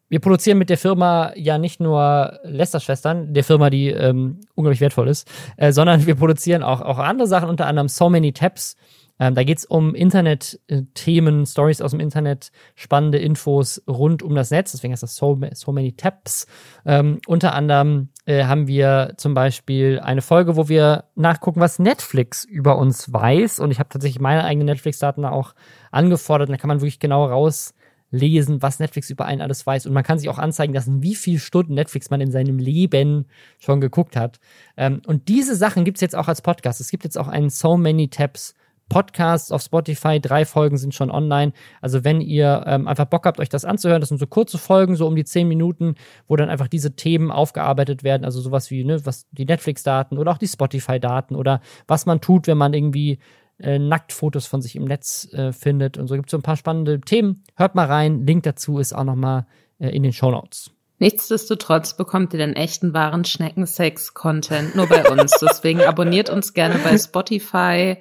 wir 0.10 0.20
produzieren 0.20 0.58
mit 0.58 0.72
der 0.72 0.78
Firma 0.78 1.34
ja 1.36 1.60
nicht 1.60 1.80
nur 1.80 2.40
Lester-Schwestern, 2.44 3.34
der 3.34 3.44
Firma, 3.44 3.70
die 3.70 3.90
ähm, 3.90 4.40
unglaublich 4.56 4.82
wertvoll 4.82 5.10
ist, 5.10 5.30
äh, 5.58 5.72
sondern 5.72 6.08
wir 6.08 6.16
produzieren 6.16 6.64
auch, 6.64 6.82
auch 6.82 6.98
andere 6.98 7.28
Sachen, 7.28 7.50
unter 7.50 7.68
anderem 7.68 7.90
So 7.90 8.10
Many 8.10 8.34
Tabs 8.34 8.76
ähm, 9.20 9.36
da 9.36 9.44
geht's 9.44 9.66
um 9.66 9.96
Internet-Themen, 9.96 11.46
Stories 11.46 11.82
aus 11.82 11.92
dem 11.92 12.00
Internet, 12.00 12.52
spannende 12.76 13.18
Infos 13.18 13.82
rund 13.88 14.22
um 14.22 14.36
das 14.36 14.52
Netz. 14.52 14.72
Deswegen 14.72 14.94
heißt 14.94 15.04
das 15.04 15.16
So, 15.16 15.40
so 15.54 15.72
Many 15.72 15.94
Tabs. 15.94 16.46
Ähm, 16.86 17.20
unter 17.26 17.54
anderem 17.54 18.10
äh, 18.26 18.46
haben 18.46 18.68
wir 18.68 19.14
zum 19.18 19.34
Beispiel 19.34 20.00
eine 20.00 20.22
Folge, 20.22 20.56
wo 20.56 20.70
wir 20.70 21.06
nachgucken, 21.16 21.60
was 21.60 21.80
Netflix 21.80 22.44
über 22.44 22.78
uns 22.78 23.12
weiß. 23.12 23.60
Und 23.60 23.72
ich 23.72 23.80
habe 23.80 23.90
tatsächlich 23.90 24.22
meine 24.22 24.44
eigenen 24.44 24.68
Netflix-Daten 24.68 25.26
auch 25.26 25.56
angefordert. 25.92 26.50
Und 26.50 26.54
da 26.54 26.62
kann 26.62 26.68
man 26.68 26.82
wirklich 26.82 27.00
genau 27.00 27.26
rauslesen, 27.26 28.62
was 28.62 28.80
Netflix 28.80 29.10
über 29.10 29.26
einen 29.26 29.42
alles 29.42 29.66
weiß. 29.66 29.88
Und 29.88 29.94
man 29.94 30.04
kann 30.04 30.20
sich 30.20 30.30
auch 30.30 30.38
anzeigen 30.38 30.76
lassen, 30.76 31.02
wie 31.02 31.16
viele 31.16 31.40
Stunden 31.40 31.74
Netflix 31.74 32.12
man 32.12 32.22
in 32.22 32.32
seinem 32.32 32.60
Leben 32.60 33.26
schon 33.58 33.82
geguckt 33.82 34.16
hat. 34.16 34.40
Ähm, 34.76 35.02
und 35.08 35.28
diese 35.28 35.56
Sachen 35.56 35.86
gibt's 35.86 36.02
jetzt 36.02 36.16
auch 36.16 36.28
als 36.28 36.44
Podcast. 36.44 36.82
Es 36.82 36.92
gibt 36.92 37.04
jetzt 37.04 37.18
auch 37.18 37.28
einen 37.28 37.50
So 37.50 37.78
Many 37.78 38.10
Tabs 38.10 38.54
Podcasts 38.90 39.52
auf 39.52 39.62
Spotify. 39.62 40.20
Drei 40.20 40.46
Folgen 40.46 40.78
sind 40.78 40.94
schon 40.94 41.12
online. 41.12 41.54
Also 41.82 42.04
wenn 42.04 42.22
ihr 42.22 42.64
ähm, 42.66 42.88
einfach 42.88 43.06
Bock 43.06 43.26
habt, 43.26 43.40
euch 43.40 43.50
das 43.50 43.66
anzuhören, 43.66 44.02
das 44.02 44.10
sind 44.10 44.20
so 44.20 44.28
kurze 44.28 44.58
Folgen, 44.58 44.96
so 44.96 45.08
um 45.08 45.16
die 45.16 45.26
zehn 45.26 45.48
Minuten, 45.48 45.96
wo 46.28 46.36
dann 46.36 46.50
einfach 46.50 46.68
diese 46.68 46.96
Themen 46.96 47.32
aufgearbeitet 47.32 48.04
werden. 48.04 48.26
Also 48.26 48.42
sowas 48.42 48.72
wie, 48.72 48.84
ne, 48.84 49.06
was 49.06 49.28
die 49.32 49.46
Netflix-Daten 49.46 50.18
oder 50.18 50.32
auch 50.32 50.38
die 50.38 50.48
Spotify-Daten 50.48 51.36
oder 51.36 51.62
was 51.88 52.06
man 52.06 52.22
tut, 52.22 52.48
wenn 52.48 52.58
man 52.58 52.74
irgendwie 52.74 53.20
äh, 53.60 53.80
Nacktfotos 53.80 54.46
von 54.46 54.62
sich 54.62 54.76
im 54.76 54.86
Netz 54.86 55.28
äh, 55.34 55.52
findet. 55.52 55.98
Und 55.98 56.08
so 56.08 56.16
gibt 56.16 56.28
es 56.28 56.32
so 56.32 56.38
ein 56.38 56.44
paar 56.44 56.58
spannende 56.58 57.02
Themen. 57.02 57.44
Hört 57.56 57.76
mal 57.76 57.88
rein. 57.88 58.26
Link 58.26 58.44
dazu 58.44 58.80
ist 58.80 58.94
auch 58.94 59.04
nochmal 59.04 59.48
äh, 59.80 59.90
in 59.90 60.04
den 60.04 60.14
Show 60.14 60.32
Notes. 60.32 60.72
Nichtsdestotrotz 61.00 61.96
bekommt 61.96 62.34
ihr 62.34 62.40
den 62.40 62.56
echten 62.56 62.94
wahren 62.94 63.24
Schneckensex-Content 63.24 64.76
nur 64.76 64.88
bei 64.88 65.08
uns. 65.10 65.32
Deswegen 65.40 65.82
abonniert 65.82 66.30
uns 66.30 66.54
gerne 66.54 66.80
bei 66.84 66.98
Spotify 66.98 67.98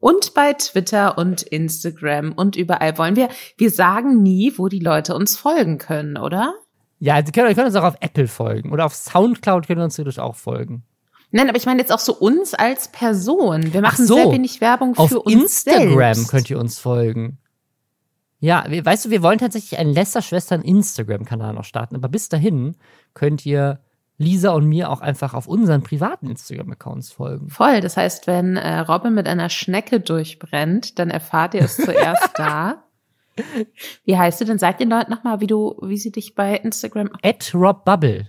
und 0.00 0.34
bei 0.34 0.52
Twitter 0.52 1.18
und 1.18 1.42
Instagram 1.42 2.32
und 2.32 2.56
überall 2.56 2.98
wollen 2.98 3.16
wir. 3.16 3.28
Wir 3.56 3.70
sagen 3.70 4.22
nie, 4.22 4.52
wo 4.56 4.68
die 4.68 4.78
Leute 4.78 5.14
uns 5.14 5.36
folgen 5.36 5.78
können, 5.78 6.16
oder? 6.16 6.54
Ja, 7.00 7.24
sie 7.24 7.32
können, 7.32 7.54
können 7.54 7.66
uns 7.66 7.76
auch 7.76 7.84
auf 7.84 7.96
Apple 8.00 8.28
folgen 8.28 8.72
oder 8.72 8.84
auf 8.84 8.94
Soundcloud 8.94 9.66
können 9.66 9.82
uns 9.82 9.98
natürlich 9.98 10.20
auch 10.20 10.36
folgen. 10.36 10.84
Nein, 11.30 11.48
aber 11.48 11.58
ich 11.58 11.66
meine 11.66 11.80
jetzt 11.80 11.92
auch 11.92 11.98
so 11.98 12.14
uns 12.14 12.54
als 12.54 12.88
Person. 12.88 13.72
Wir 13.72 13.82
machen 13.82 14.06
so, 14.06 14.14
sehr 14.14 14.32
wenig 14.32 14.60
Werbung 14.60 14.94
für 14.94 15.02
auf 15.02 15.12
uns 15.12 15.34
Instagram 15.34 16.14
selbst. 16.14 16.30
könnt 16.30 16.50
ihr 16.50 16.58
uns 16.58 16.78
folgen. 16.78 17.38
Ja, 18.40 18.64
weißt 18.68 19.06
du, 19.06 19.10
wir 19.10 19.22
wollen 19.22 19.38
tatsächlich 19.38 19.78
einen 19.78 19.92
Lester-Schwestern 19.92 20.62
Instagram-Kanal 20.62 21.54
noch 21.54 21.64
starten, 21.64 21.96
aber 21.96 22.08
bis 22.08 22.28
dahin 22.28 22.76
könnt 23.12 23.44
ihr 23.44 23.80
Lisa 24.18 24.50
und 24.50 24.66
mir 24.66 24.90
auch 24.90 25.00
einfach 25.00 25.32
auf 25.32 25.46
unseren 25.46 25.82
privaten 25.82 26.28
Instagram-Accounts 26.28 27.12
folgen. 27.12 27.48
Voll. 27.48 27.80
Das 27.80 27.96
heißt, 27.96 28.26
wenn 28.26 28.56
äh, 28.56 28.80
Robin 28.80 29.14
mit 29.14 29.28
einer 29.28 29.48
Schnecke 29.48 30.00
durchbrennt, 30.00 30.98
dann 30.98 31.08
erfahrt 31.08 31.54
ihr 31.54 31.62
es 31.62 31.76
zuerst 31.76 32.30
da. 32.34 32.82
Wie 34.04 34.18
heißt 34.18 34.40
du 34.40 34.44
denn? 34.44 34.58
Sag 34.58 34.78
den 34.78 34.90
Leuten 34.90 35.12
nochmal, 35.12 35.40
wie 35.40 35.46
du, 35.46 35.78
wie 35.82 35.96
sie 35.96 36.10
dich 36.10 36.34
bei 36.34 36.56
Instagram. 36.56 37.10
At 37.22 37.52
Rob 37.54 37.84
Bubble. 37.84 38.28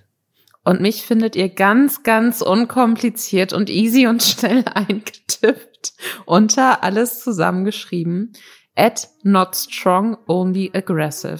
Und 0.63 0.81
mich 0.81 1.03
findet 1.03 1.35
ihr 1.35 1.49
ganz, 1.49 2.03
ganz 2.03 2.41
unkompliziert 2.41 3.53
und 3.53 3.71
easy 3.71 4.05
und 4.05 4.21
schnell 4.23 4.63
eingetippt 4.71 5.93
unter 6.25 6.83
alles 6.83 7.21
zusammengeschrieben. 7.21 8.33
At 8.75 9.09
not 9.23 9.55
strong, 9.55 10.17
only 10.27 10.69
aggressive. 10.73 11.39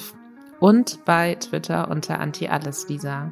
Und 0.59 1.05
bei 1.05 1.35
Twitter 1.35 1.89
unter 1.89 2.19
anti 2.19 2.47
alles 2.47 2.89
Lisa. 2.89 3.31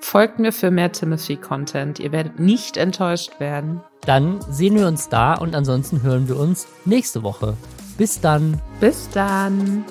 Folgt 0.00 0.38
mir 0.38 0.52
für 0.52 0.70
mehr 0.70 0.90
Timothy-Content. 0.90 2.00
Ihr 2.00 2.12
werdet 2.12 2.40
nicht 2.40 2.76
enttäuscht 2.76 3.38
werden. 3.38 3.80
Dann 4.06 4.40
sehen 4.50 4.74
wir 4.74 4.86
uns 4.86 5.08
da 5.08 5.34
und 5.34 5.54
ansonsten 5.54 6.02
hören 6.02 6.26
wir 6.26 6.38
uns 6.38 6.66
nächste 6.84 7.22
Woche. 7.22 7.56
Bis 7.96 8.20
dann. 8.20 8.60
Bis 8.80 9.08
dann. 9.10 9.84